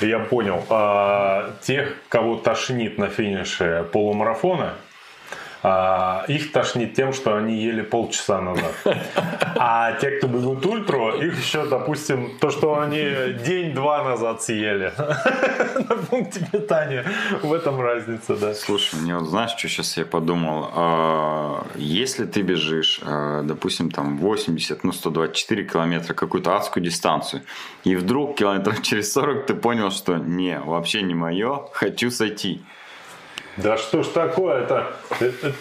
[0.00, 0.64] Я понял.
[0.68, 4.74] А, тех, кого тошнит на финише полумарафона,
[5.66, 8.74] а, их тошнит тем, что они ели полчаса назад.
[9.56, 12.98] А те, кто бегут ультру, их еще, допустим, то, что они
[13.46, 14.92] день-два назад съели
[15.88, 17.06] на пункте питания.
[17.42, 18.52] В этом разница, да.
[18.52, 20.68] Слушай, мне вот знаешь, что сейчас я подумал?
[20.74, 27.40] А, Если ты бежишь, а, допустим, там 80, ну 124 километра, какую-то адскую дистанцию,
[27.84, 32.62] и вдруг километров через 40 ты понял, что не, вообще не мое, хочу сойти.
[33.56, 34.92] Да что ж такое-то?
[35.20, 35.52] Это-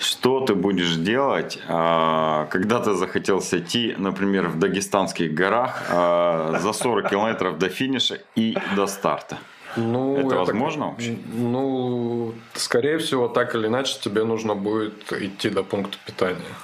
[0.00, 6.72] Что ты будешь делать, а, когда ты захотел сойти, например, в дагестанских горах а, за
[6.72, 9.38] 40 километров до финиша и до старта?
[9.76, 11.16] Ну, Это так- возможно вообще?
[11.32, 16.54] Ну, скорее всего, так или иначе, тебе нужно будет идти до пункта питания.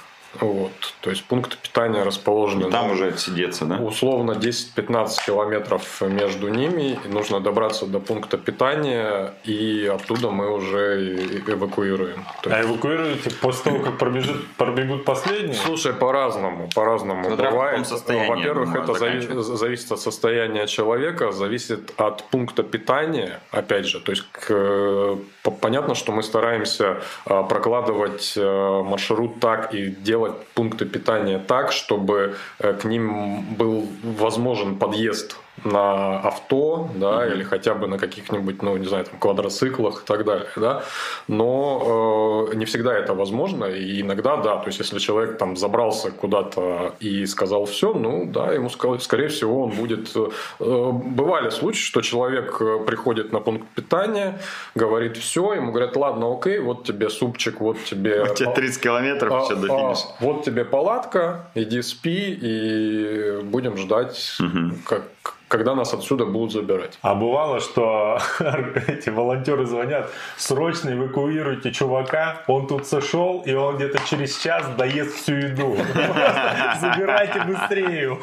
[0.41, 0.71] Вот.
[1.01, 3.75] То есть пункты питания расположены Там ну, уже отсидеться, да?
[3.77, 6.99] условно 10-15 километров между ними.
[7.05, 12.25] И нужно добраться до пункта питания, и оттуда мы уже эвакуируем.
[12.41, 15.53] То А есть, эвакуируете после того, как пробежит, пробегут последние?
[15.55, 17.87] Слушай, по-разному, по-разному Смотря в бывает.
[18.27, 23.99] Во-первых, думаю, это зави- зависит от состояния человека, зависит от пункта питания, опять же.
[23.99, 30.24] То есть к- по- понятно, что мы стараемся а, прокладывать э, маршрут так и делать
[30.53, 37.73] пункты питания так, чтобы э, к ним был возможен подъезд на авто, да, или хотя
[37.73, 40.83] бы на каких-нибудь, ну, не знаю, там, квадроциклах и так далее, да,
[41.27, 46.11] но э, не всегда это возможно, и иногда, да, то есть если человек там забрался
[46.11, 50.15] куда-то и сказал все, ну, да, ему, скорее всего, он будет...
[50.15, 54.39] э, Бывали случаи, что человек э, приходит на пункт питания,
[54.75, 58.23] говорит все, ему говорят, ладно, окей, вот тебе супчик, вот тебе...
[58.31, 60.07] У тебя 30 километров А, еще до а, финиша.
[60.19, 64.37] вот тебе палатка, иди спи, и будем ждать,
[64.85, 65.03] как,
[65.47, 66.97] когда нас отсюда будут забирать.
[67.01, 68.19] А бывало, что
[68.87, 75.15] эти волонтеры звонят, срочно эвакуируйте чувака, он тут сошел, и он где-то через час доест
[75.15, 75.77] всю еду.
[76.81, 78.19] Забирайте быстрее его.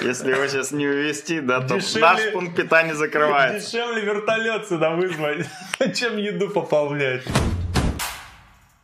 [0.00, 3.70] Если его сейчас не увезти, да, то наш пункт питания закрывается.
[3.70, 5.46] Дешевле вертолет сюда вызвать,
[5.94, 7.22] чем еду пополнять.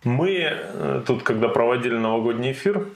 [0.04, 2.86] Мы э, тут, когда проводили новогодний эфир,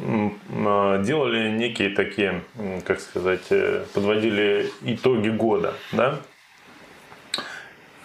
[0.00, 2.42] делали некие такие,
[2.84, 6.20] как сказать, э, подводили итоги года, да?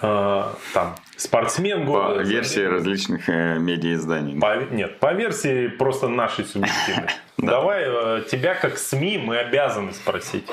[0.01, 0.43] Э,
[0.73, 2.21] Там спортсмен По года.
[2.23, 4.39] версии различных э, медиаизданий.
[4.39, 7.09] По- нет, по версии просто нашей субъективной.
[7.37, 10.45] Давай э, тебя как СМИ мы обязаны спросить.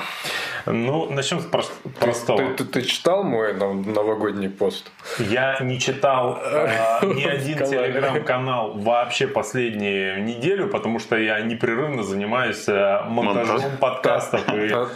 [0.65, 2.53] Ну, начнем с прос- простого.
[2.55, 4.91] Ты, читал мой нов- новогодний пост?
[5.17, 6.67] Я не читал э,
[7.03, 13.79] ни один телеграм-канал вообще последнюю неделю, потому что я непрерывно занимаюсь э, монтажом Монтаж.
[13.79, 14.41] подкастов.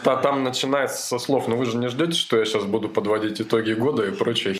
[0.03, 3.39] та- Там начинается со слов, ну вы же не ждете, что я сейчас буду подводить
[3.41, 4.55] итоги года и прочее.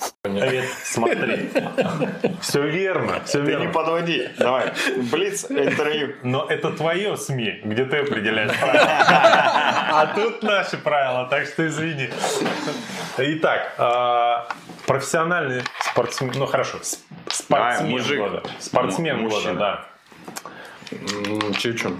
[1.02, 1.14] Хуйня».
[1.24, 3.72] Э, Смотри, все верно, все Ты не верно.
[3.72, 4.30] подводи.
[4.38, 4.72] Давай.
[5.12, 6.16] Блиц интервью.
[6.24, 8.88] Но это твое СМИ, где ты определяешь правила.
[9.90, 12.10] А тут наши правила, так что извини.
[13.18, 14.48] Итак, а,
[14.86, 16.78] профессиональный спортсмен, ну хорошо,
[17.28, 18.20] спортсмен мужик.
[18.20, 18.44] года.
[18.60, 19.56] Спортсмен М- года, мужчина.
[19.60, 19.86] да.
[21.58, 22.00] Чечун.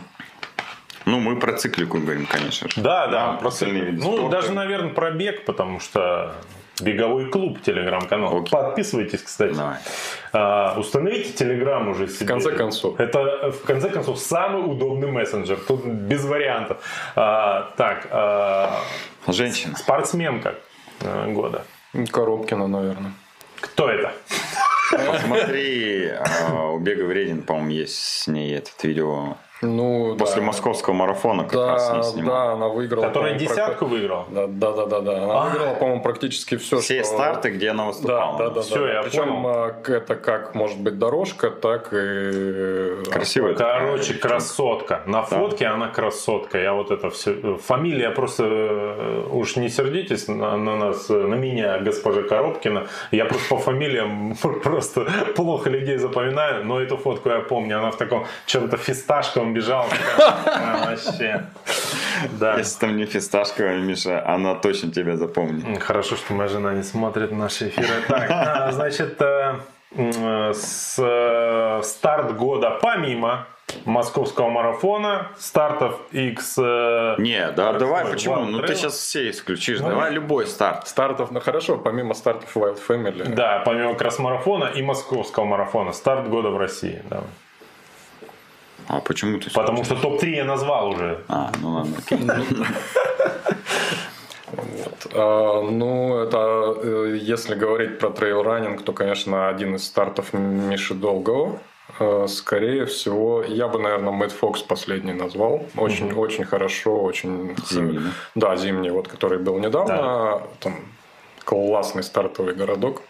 [1.06, 2.82] Ну, мы про циклику говорим, конечно же.
[2.82, 4.30] Да, да, про про виды Ну, спорта.
[4.42, 6.36] даже, наверное, про бег, потому что
[6.82, 8.38] Беговой клуб, телеграм-канал.
[8.38, 8.52] Окей.
[8.52, 9.54] Подписывайтесь, кстати.
[9.54, 9.78] Давай.
[10.32, 12.26] А, установите телеграм уже себе.
[12.26, 13.00] В конце концов.
[13.00, 15.58] Это, в конце концов, самый удобный мессенджер.
[15.68, 16.78] Тут без вариантов.
[17.16, 18.80] А, так, а,
[19.28, 19.76] Женщина.
[19.76, 20.56] спортсменка
[21.02, 21.64] а, года.
[22.12, 23.14] Коробкина, наверное.
[23.60, 24.14] Кто это?
[24.92, 29.38] Посмотри, а, у Бега Вредин, по-моему, есть с ней этот видео.
[29.62, 30.48] Ну, После да.
[30.48, 32.36] московского марафона как раз не Да, снимал.
[32.48, 33.08] да, она выиграла.
[33.08, 34.26] Которая десятку прак- выиграл?
[34.30, 35.24] Да, да, да, да, да.
[35.24, 35.50] Она А.
[35.50, 37.14] выиграла, по-моему, практически все, Все что...
[37.14, 38.38] старты, где она Да, выступала.
[38.38, 38.94] да, да, Всё, да.
[38.94, 39.48] я Причем понял.
[39.48, 43.56] а, это как может быть дорожка, так и Красивая.
[43.56, 45.02] Короче, красотка.
[45.06, 46.60] На фотке она красотка.
[46.60, 47.58] Я вот это все.
[47.58, 52.88] Фамилия просто э, уж не сердитесь на, на нас, э, на меня, госпожа Коробкина.
[53.12, 57.80] Я просто по фамилиям просто плохо людей запоминаю, но эту фотку я помню.
[57.80, 59.90] Она в таком чем-то фисташковом Такая,
[60.46, 61.44] а, Вообще.
[62.40, 62.58] Да.
[62.58, 65.82] Если там не фисташковая, Миша, она точно тебя запомнит.
[65.82, 68.02] Хорошо, что моя жена не смотрит наши эфиры.
[68.08, 69.56] Так, а, значит, э,
[69.92, 73.48] э, с э, старт года помимо
[73.86, 76.58] московского марафона, стартов X...
[76.58, 78.36] Не, да, Ой, давай, почему?
[78.36, 79.80] Wild Ну ты сейчас все исключишь.
[79.80, 80.88] Ну, Давай любой старт.
[80.88, 81.32] стартов.
[81.32, 83.28] Ну хорошо, помимо стартов Wild Family.
[83.36, 85.92] Да, помимо кросс-марафона и московского марафона.
[85.92, 87.02] Старт года в России.
[87.10, 87.24] да.
[88.88, 91.24] А почему ты Потому что топ-3 я назвал уже.
[91.28, 91.98] А, ну ладно.
[94.50, 95.08] Вот.
[95.14, 101.60] А, ну, это э, если говорить про трейл-раннинг, то, конечно, один из стартов Миши Долгого.
[102.00, 105.66] Э, Скорее всего, я бы, наверное, Mad Fox последний назвал.
[105.76, 107.56] Очень, очень хорошо, очень...
[107.70, 108.12] Зимний, да?
[108.36, 110.42] Да, зимний, вот, который был недавно.
[110.62, 110.76] Там
[111.44, 113.02] классный стартовый городок.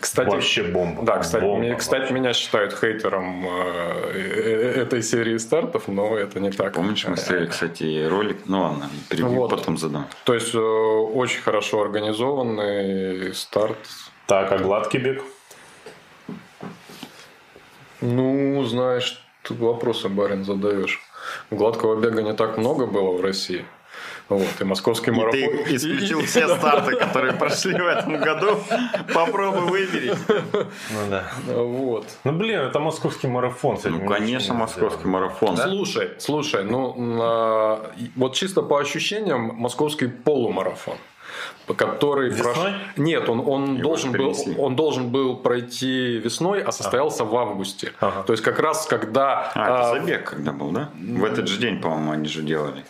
[0.00, 1.02] Кстати, Вообще бомба.
[1.02, 6.40] Да, кстати, Бомба меня, кстати, меня считают хейтером э, э, этой серии стартов, но это
[6.40, 6.74] не так.
[6.74, 8.38] Помнишь, мы смотрели, кстати, ролик?
[8.46, 9.50] Ну ладно, перебью, Вот.
[9.50, 10.06] потом задам.
[10.24, 13.78] То есть э, очень хорошо организованный старт.
[14.26, 15.22] Так, а гладкий бег?
[18.00, 21.00] Ну, знаешь, тут вопросы, барин, задаешь.
[21.50, 23.64] Гладкого бега не так много было в России.
[24.28, 25.38] Вот, и московский И марафон.
[25.38, 28.58] ты исключил И- все старты, которые прошли в этом году.
[29.12, 30.14] Попробуй выбери.
[30.28, 31.24] Ну да.
[31.46, 32.06] Вот.
[32.24, 33.78] Ну блин, это московский марафон.
[33.84, 35.56] Ну, конечно, не московский марафон.
[35.56, 40.96] Слушай, слушай, ну и- вот чисто по ощущениям московский полумарафон,
[41.66, 42.54] по- который Весной?
[42.54, 47.36] прош- Нет, он, он Его должен был он должен был пройти весной, а состоялся в
[47.36, 47.92] августе.
[48.00, 48.22] Ага.
[48.22, 50.88] То есть как раз когда А, это а, забег когда был, да?
[50.98, 52.84] В этот же день, по-моему, они же делали.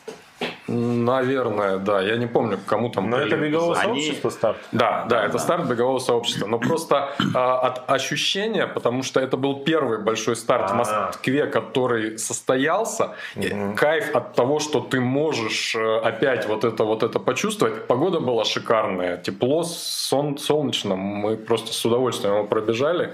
[0.67, 3.11] Наверное, да, я не помню, кому там.
[3.11, 4.57] Но это беговое Они- сообщество старт.
[4.73, 6.47] Да, да, это старт бегового сообщества.
[6.47, 10.77] Но просто а, от ощущения, потому что это был первый большой старт в А.
[10.77, 17.03] Москве, который состоялся, и кайф от того, что ты можешь э, опять вот это вот
[17.03, 17.87] это почувствовать.
[17.87, 20.97] Погода была шикарная, тепло, сон, солнечно.
[20.97, 23.13] Мы просто с удовольствием его пробежали.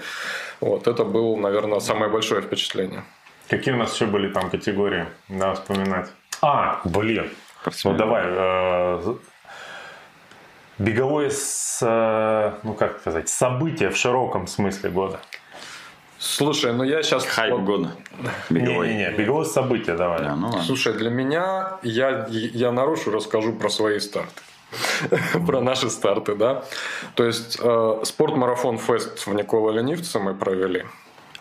[0.61, 3.03] Вот это было, наверное, самое большое впечатление.
[3.49, 5.07] Какие у нас еще были там категории?
[5.29, 6.09] Надо вспоминать.
[6.43, 7.31] А, блин.
[7.85, 8.23] Ну давай.
[8.27, 9.15] э,
[10.79, 15.21] Беговое с, э, ну как сказать, событие в широком смысле года.
[16.19, 17.27] Слушай, ну я сейчас...
[17.27, 17.93] Хайп года.
[18.49, 18.89] Беговой.
[18.89, 20.21] Не-не-не, беговое событие давай.
[20.21, 20.63] Да, ну ладно.
[20.63, 24.41] Слушай, для меня, я, я нарушу, расскажу про свои старты.
[25.47, 26.65] про наши старты, да.
[27.15, 30.87] То есть, э, спорт-марафон фест в Никола Ленивце мы провели.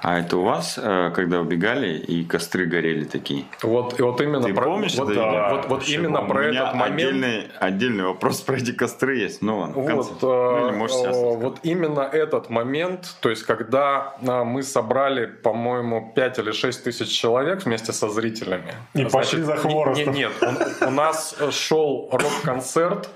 [0.01, 3.43] А это у вас, э, когда убегали и костры горели такие?
[3.63, 5.55] Вот, и вот именно Ты про, помнишь вот, это да, видео?
[5.57, 6.93] вот, вот именно про У меня этот момент.
[7.09, 9.41] отдельный, отдельный вопрос про эти костры есть.
[9.41, 10.09] Ну ладно, в конце.
[10.21, 14.63] Вот, Ну, или э, сейчас э, вот именно этот момент, то есть когда э, мы
[14.63, 18.73] собрали, по-моему, 5 или 6 тысяч человек вместе со зрителями.
[18.93, 20.13] И пошли за хворостом.
[20.13, 23.09] не- Нет, он- у нас э, шел рок-концерт,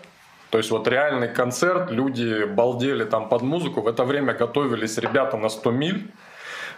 [0.49, 5.38] то есть вот реальный концерт, люди балдели там под музыку, в это время готовились ребята
[5.38, 6.11] на 100 миль,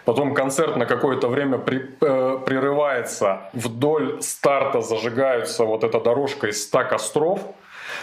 [0.06, 6.62] Потом концерт на какое-то время при- э, прерывается, вдоль старта зажигаются вот эта дорожка из
[6.62, 7.40] 100 костров.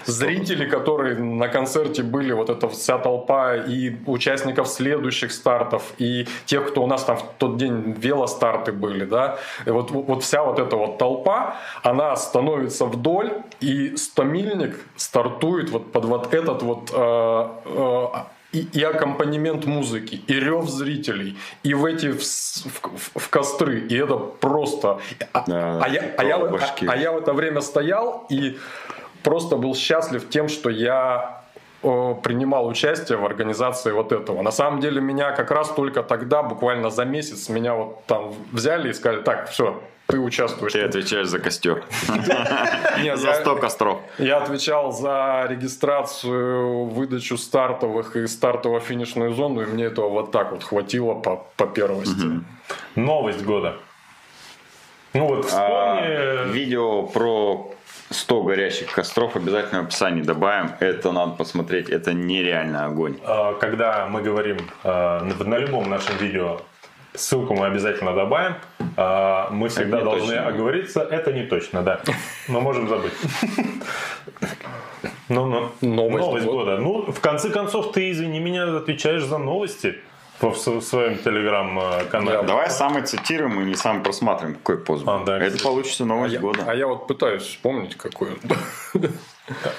[0.06, 6.68] Зрители, которые на концерте были, вот эта вся толпа и участников следующих стартов, и тех,
[6.70, 10.76] кто у нас там в тот день велостарты были, да, вот, вот вся вот эта
[10.76, 13.32] вот толпа, она становится вдоль,
[13.62, 18.08] и стомильник стартует вот под вот этот вот э, э,
[18.54, 23.96] и, и аккомпанемент музыки, и рев зрителей, и в эти в, в- в костры, и
[23.98, 25.00] это просто.
[25.34, 26.58] А, Да, а я, а, я, а-
[26.92, 28.58] а я в это время стоял и
[29.24, 31.42] просто был счастлив тем, что я
[31.82, 34.42] принимал участие в организации вот этого.
[34.42, 38.90] На самом деле меня как раз только тогда, буквально за месяц, меня вот там взяли
[38.90, 40.74] и сказали, так, все, ты участвуешь.
[40.74, 41.84] Ты отвечаешь за костер.
[43.16, 44.02] За 100 костров.
[44.18, 50.64] Я отвечал за регистрацию, выдачу стартовых и стартово-финишную зону, и мне этого вот так вот
[50.64, 52.42] хватило по, по первости.
[52.96, 53.76] Новость года.
[55.14, 56.54] Ну вот а, вспомни...
[56.54, 57.72] видео про
[58.10, 60.72] 100 горящих костров обязательно в описании добавим.
[60.80, 61.90] Это надо посмотреть.
[61.90, 63.18] Это нереально огонь.
[63.24, 66.62] А, когда мы говорим а, на любом нашем видео
[67.16, 68.56] Ссылку мы обязательно добавим.
[68.98, 70.48] А, мы всегда это должны точно.
[70.48, 71.02] оговориться.
[71.02, 72.02] Это не точно, да.
[72.48, 73.14] Мы можем забыть.
[75.30, 76.78] Ну, ну, новость, новость года.
[76.78, 80.00] Ну, в конце концов, ты, извини меня, отвечаешь за новости
[80.40, 82.38] в своем телеграм-канале.
[82.38, 86.36] Да, давай самый цитируем и не сам просматриваем, какой пост а, да, Это получится новость
[86.36, 86.60] а года.
[86.60, 88.30] Я, а я вот пытаюсь вспомнить, какой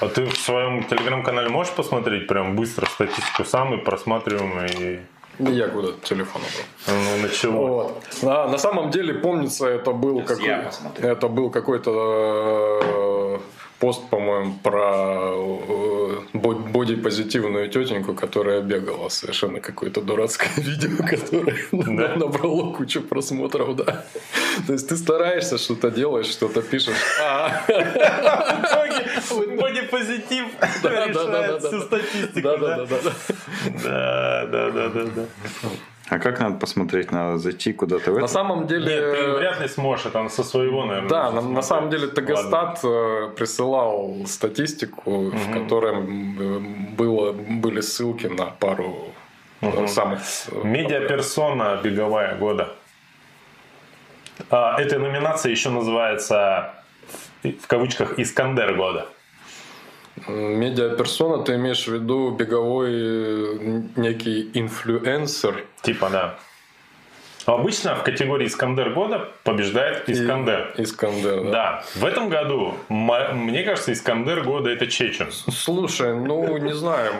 [0.00, 5.00] А ты в своем телеграм-канале можешь посмотреть прям быстро статистику самый просматриваемый
[5.38, 7.04] я куда-то телефон убрал.
[7.16, 7.52] Ну, начало.
[7.52, 8.02] Вот.
[8.22, 10.54] А, на самом деле, помнится, это был, какой,
[10.98, 13.13] это был какой-то э,
[13.84, 15.34] пост, по-моему, про
[16.32, 16.38] э,
[16.72, 19.10] бодипозитивную тетеньку, которая бегала.
[19.10, 22.16] Совершенно какое-то дурацкое видео, которое да?
[22.16, 24.06] набрало кучу просмотров, да.
[24.66, 26.96] То есть ты стараешься, что-то делаешь, что-то пишешь.
[27.20, 27.62] А.
[29.28, 30.46] Бодипозитив
[30.82, 32.40] решает всю статистику.
[32.40, 32.96] Да, да, да.
[33.82, 35.26] Да, да, да, да.
[36.08, 37.12] А как надо посмотреть?
[37.12, 38.20] Надо зайти куда-то в это?
[38.20, 38.94] На самом деле...
[38.94, 41.08] Нет, ты вряд ли сможешь, это со своего, наверное.
[41.08, 45.36] Да, на, на самом деле Тагостат э, присылал статистику, угу.
[45.36, 46.00] в которой
[46.96, 49.12] было, были ссылки на пару
[49.62, 49.88] угу.
[49.88, 50.20] самых...
[50.52, 52.68] Э, Медиаперсона беговая года.
[54.50, 56.74] А, эта номинация еще называется
[57.42, 59.06] в кавычках «Искандер года».
[60.28, 65.64] Медиаперсона, ты имеешь в виду беговой э, некий инфлюенсер?
[65.82, 66.38] Типа, да.
[67.46, 70.72] Обычно в категории Искандер года побеждает Искандер.
[70.78, 71.50] И, Искандер, да.
[71.50, 71.84] Да.
[71.94, 75.30] В этом году, мне кажется, Искандер года это Чечен.
[75.30, 77.12] Слушай, ну не знаю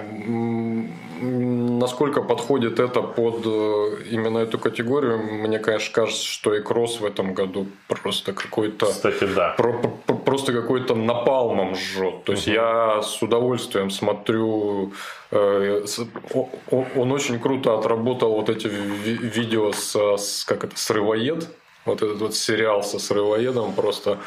[1.79, 7.05] насколько подходит это под э, именно эту категорию, мне, конечно, кажется, что и кросс в
[7.05, 8.87] этом году просто какой-то...
[8.87, 9.55] Кстати, да.
[9.57, 9.73] Про,
[10.07, 12.25] про, просто какой-то напалмом жжет.
[12.25, 12.55] То есть угу.
[12.55, 14.93] я с удовольствием смотрю...
[15.31, 15.85] Э,
[16.97, 21.49] он очень круто отработал вот эти видео с, с как это, срывоед
[21.85, 24.19] вот этот вот сериал со срывоедом просто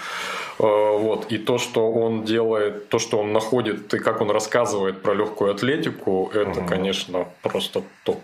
[0.60, 5.02] э, вот и то, что он делает, то, что он находит и как он рассказывает
[5.02, 6.68] про легкую атлетику, это, угу.
[6.68, 8.20] конечно, просто топ.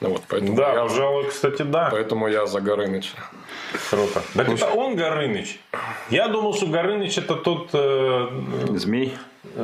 [0.00, 1.88] Ну, вот, поэтому да, я, пожалуй, кстати, да.
[1.90, 3.12] Поэтому я за Горыныч.
[3.88, 4.22] Круто.
[4.34, 5.60] Так Слушай, это он Горыныч.
[6.10, 7.70] Я думал, что Горыныч это тот...
[7.72, 8.28] Э,
[8.70, 9.16] Змей.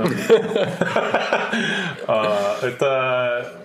[2.06, 3.60] А, это...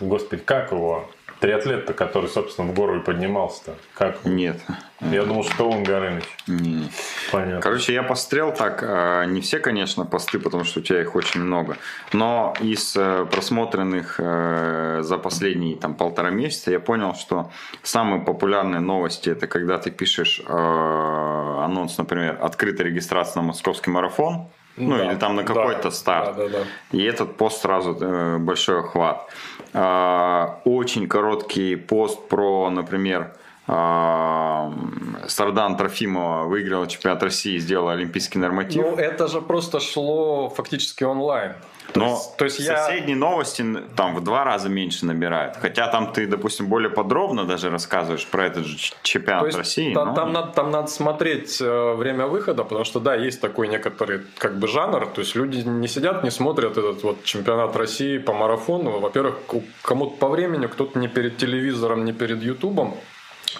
[0.00, 1.08] Господи, как его?
[1.40, 3.74] Триатлет-то, который, собственно, в гору и поднимался-то.
[3.94, 4.24] Как?
[4.24, 4.60] Нет.
[5.00, 6.24] Я думал, что он Горыныч.
[6.46, 6.90] Не.
[7.30, 7.60] Понятно.
[7.60, 8.82] Короче, я пострел так.
[8.82, 11.76] А, не все, конечно, посты, потому что у тебя их очень много.
[12.12, 17.50] Но из э, просмотренных э, за последние там, полтора месяца я понял, что
[17.82, 24.48] самые популярные новости это когда ты пишешь э, анонс, например, открытая регистрация на московский марафон.
[24.76, 26.36] Ну, да, или там на какой-то да, старт.
[26.36, 26.64] Да, да, да.
[26.92, 29.30] И этот пост сразу э, большой охват.
[29.76, 33.34] Э, очень короткий пост про, например,
[33.66, 38.82] Сардан Трофимова выиграла чемпионат России, сделала олимпийский норматив.
[38.82, 41.54] Ну, это же просто шло фактически онлайн.
[41.94, 43.16] Но то есть соседние я...
[43.16, 43.64] новости
[43.96, 45.56] там в два раза меньше набирают.
[45.56, 49.94] Хотя там ты, допустим, более подробно даже рассказываешь про этот же чемпионат то есть, России.
[49.94, 50.14] Та, но...
[50.14, 54.58] там, надо, там надо смотреть э, время выхода, потому что да, есть такой некоторый как
[54.58, 55.06] бы жанр.
[55.06, 58.98] То есть люди не сидят, не смотрят этот вот чемпионат России по марафону.
[58.98, 59.38] Во-первых,
[59.82, 62.94] кому-то по времени, кто-то не перед телевизором, не перед Ютубом.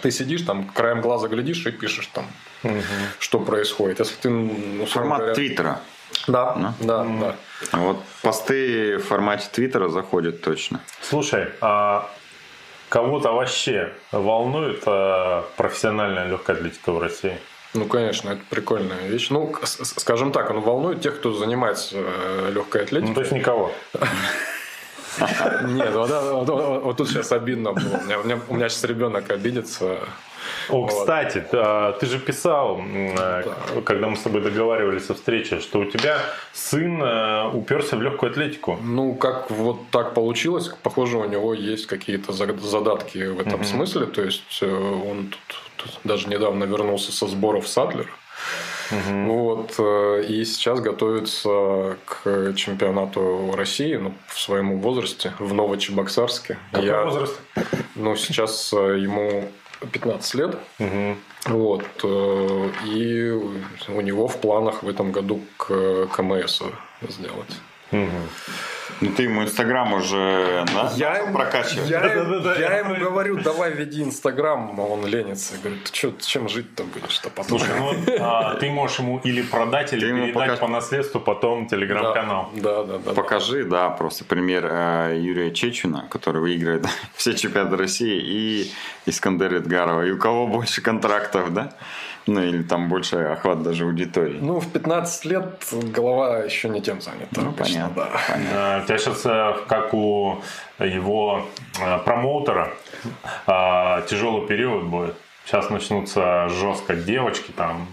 [0.03, 2.27] Ты сидишь там, краем глаза глядишь и пишешь там,
[2.63, 2.75] угу.
[3.19, 4.01] что происходит.
[4.01, 5.81] Если ты, ну, Формат говоря, Твиттера.
[6.29, 7.79] Да, да, да, да.
[7.79, 10.81] Вот посты в формате Твиттера заходят точно.
[11.01, 12.11] Слушай, а
[12.89, 17.39] кого-то вообще волнует а, профессиональная легкая атлетика в России?
[17.75, 19.29] Ну, конечно, это прикольная вещь.
[19.31, 23.09] Ну, скажем так, он волнует тех, кто занимается э, легкой атлетикой.
[23.09, 23.73] Ну, то есть никого.
[25.68, 28.01] Нет, вот, вот тут сейчас обидно было.
[28.48, 29.98] У меня, сейчас ребенок обидится.
[30.68, 30.90] О, вот.
[30.90, 31.44] кстати,
[32.01, 32.80] ты же писал,
[33.16, 33.44] да.
[33.84, 36.18] когда мы с тобой договаривались о встрече, что у тебя
[36.52, 38.78] сын э, уперся в легкую атлетику.
[38.82, 43.64] Ну, как вот так получилось, похоже, у него есть какие-то задатки в этом угу.
[43.64, 44.06] смысле.
[44.06, 45.40] То есть э, он тут,
[45.76, 47.66] тут даже недавно вернулся со сборов
[48.89, 49.27] Садлера.
[49.27, 49.75] Вот.
[49.79, 56.59] Э, и сейчас готовится к чемпионату России ну, в своем возрасте, в Новочебоксарске.
[56.73, 57.41] Какой Я, возраст?
[57.95, 59.51] Ну, сейчас э, ему
[59.93, 60.59] 15 лет.
[60.79, 61.17] Угу.
[61.47, 61.85] Вот.
[62.05, 63.31] Э, и
[63.89, 66.63] у него в планах в этом году к КМС
[67.09, 67.61] сделать.
[67.93, 68.11] Угу.
[69.01, 70.93] Ну ты ему Инстаграм уже да?
[70.97, 71.89] я ему, прокачиваешь.
[71.89, 75.55] Я, да, да, да, я ему говорю, давай веди Инстаграм, а он ленится.
[75.55, 77.59] Я говорю, ты что, чем жить-то будешь-то потом?
[77.59, 80.59] Слушай, ну а, ты можешь ему или продать, или ты передать покаж...
[80.60, 82.51] по наследству потом телеграм-канал.
[82.55, 83.12] Да, да, да.
[83.12, 88.73] Покажи, да, просто пример э, Юрия Чечуна, который выиграет все чемпионаты России, и
[89.05, 90.06] Искандер Эдгарова.
[90.06, 91.73] И у кого больше контрактов, да?
[92.27, 94.39] Ну, или там больше охват даже аудитории.
[94.40, 97.40] Ну, в 15 лет голова еще не тем занята.
[97.40, 97.94] Ну, понятно.
[97.94, 98.09] Да.
[98.28, 98.81] понятно.
[98.82, 100.39] У тебя сейчас, э, как у
[100.81, 101.47] его
[101.81, 102.73] э, промоутера,
[103.47, 105.15] э, тяжелый период будет.
[105.47, 107.86] Сейчас начнутся жестко девочки, там,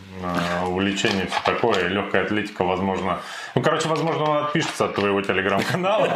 [0.65, 3.19] увлечение, все такое, легкая атлетика, возможно.
[3.53, 6.07] Ну, короче, возможно, он отпишется от твоего телеграм-канала.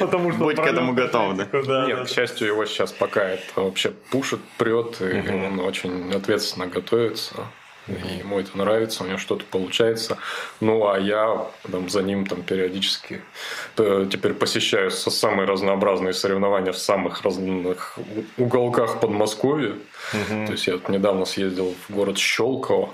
[0.00, 1.86] Потому что Будь к этому готов, да?
[1.86, 7.34] Нет, к счастью, его сейчас пока это вообще пушит, прет, и он очень ответственно готовится.
[7.88, 10.18] И ему это нравится, у него что-то получается.
[10.60, 13.22] Ну, а я там, за ним там периодически
[13.76, 17.98] теперь посещаю самые разнообразные соревнования в самых разных
[18.36, 19.72] уголках Подмосковья.
[20.12, 20.46] Угу.
[20.46, 22.90] То есть я недавно съездил в город Щелково.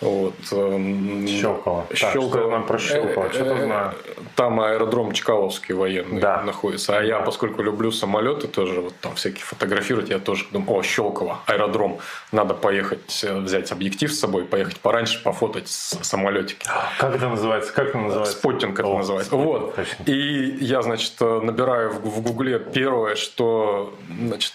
[0.00, 0.34] Вот.
[0.52, 1.86] Эм, Щелково.
[1.94, 2.50] Щелково.
[2.50, 3.32] Так, про Щелково?
[3.32, 3.92] Что-то э, знаю.
[4.34, 6.42] Там аэродром Чкаловский военный да.
[6.42, 6.98] находится.
[6.98, 11.38] А я, поскольку люблю самолеты, тоже вот там всякие фотографировать, я тоже думаю, о, Щелково,
[11.46, 11.98] аэродром.
[12.32, 16.66] Надо поехать, э, взять объектив с собой, поехать пораньше, пофотать самолетики.
[16.98, 17.72] Как это называется?
[17.72, 18.36] Как это называется?
[18.36, 19.30] Споттинг это о, называется.
[19.30, 19.76] Споттинг, вот.
[19.76, 20.04] Точно.
[20.04, 24.52] И я, значит, э, набираю в, в Гугле первое, что значит,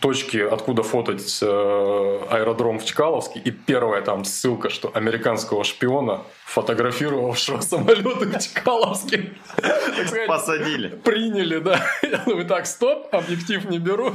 [0.00, 8.26] точки, откуда фотать аэродром в Чкаловске, и первая там ссылка, что американского шпиона, фотографировавшего самолеты
[8.26, 9.32] в Чкаловске.
[10.28, 10.88] Посадили.
[10.88, 11.80] Приняли, да.
[12.02, 14.14] Я думаю, так, стоп, объектив не беру.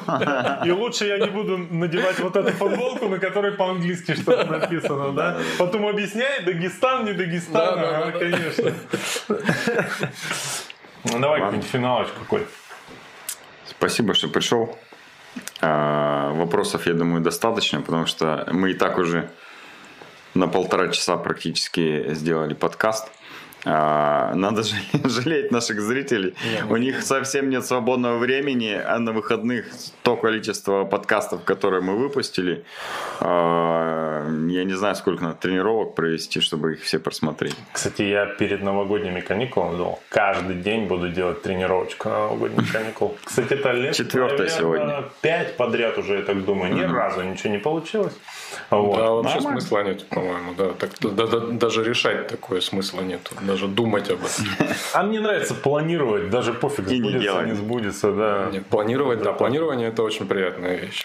[0.65, 5.38] И лучше я не буду надевать вот эту футболку, на которой по-английски что-то написано, да?
[5.57, 8.72] Потом объясняй, Дагестан, не Дагестан, а, конечно.
[11.03, 12.48] Ну, давай какой-нибудь финалочку какой.
[13.65, 14.77] Спасибо, что пришел.
[15.61, 19.30] А, вопросов, я думаю, достаточно, потому что мы и так уже
[20.34, 23.10] на полтора часа практически сделали подкаст.
[23.65, 24.64] А, надо
[25.06, 26.35] жалеть наших зрителей.
[26.52, 29.65] Нет, У них совсем нет свободного времени, а на выходных
[30.02, 32.65] то количество подкастов, которые мы выпустили,
[33.19, 37.56] а, я не знаю, сколько надо тренировок провести, чтобы их все просмотреть.
[37.72, 43.18] Кстати, я перед новогодними каникулами думал, каждый день буду делать тренировочку на новогодних каникул.
[43.23, 45.06] Кстати, это лет, Четвертое сегодня.
[45.22, 46.73] Пять подряд уже, я так думаю.
[46.73, 48.14] Ни разу ничего не получилось.
[48.69, 48.98] Вот.
[48.98, 49.61] Да, вообще Нормально.
[49.61, 50.53] смысла нет, по-моему.
[50.57, 53.30] Да, так, да, да, даже решать такое смысла нет.
[53.53, 54.67] Даже думать об этом.
[54.93, 58.11] А мне нравится планировать, даже пофиг, И сбудется, не, не сбудется.
[58.11, 58.49] Да.
[58.51, 61.03] Нет, планировать, да, планирование это очень приятная вещь.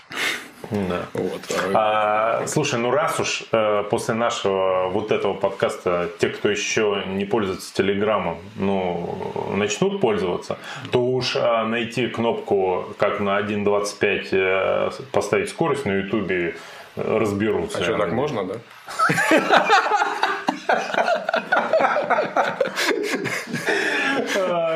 [0.71, 1.03] Да.
[1.13, 1.41] Вот.
[1.75, 7.27] А, слушай, ну раз уж э, после нашего вот этого подкаста те, кто еще не
[7.27, 10.57] пользуется Телеграмом, ну, начнут пользоваться,
[10.91, 16.57] то уж э, найти кнопку, как на 1.25 э, поставить скорость на Ютубе
[16.97, 17.79] разберутся.
[17.79, 18.55] А что, так можно, да?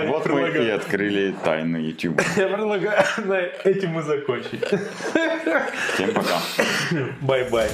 [0.06, 2.20] Вот мы и открыли тайну YouTube.
[2.36, 4.64] Я предлагаю на этим мы закончить.
[5.94, 6.40] Всем пока.
[7.20, 7.70] Bye-bye.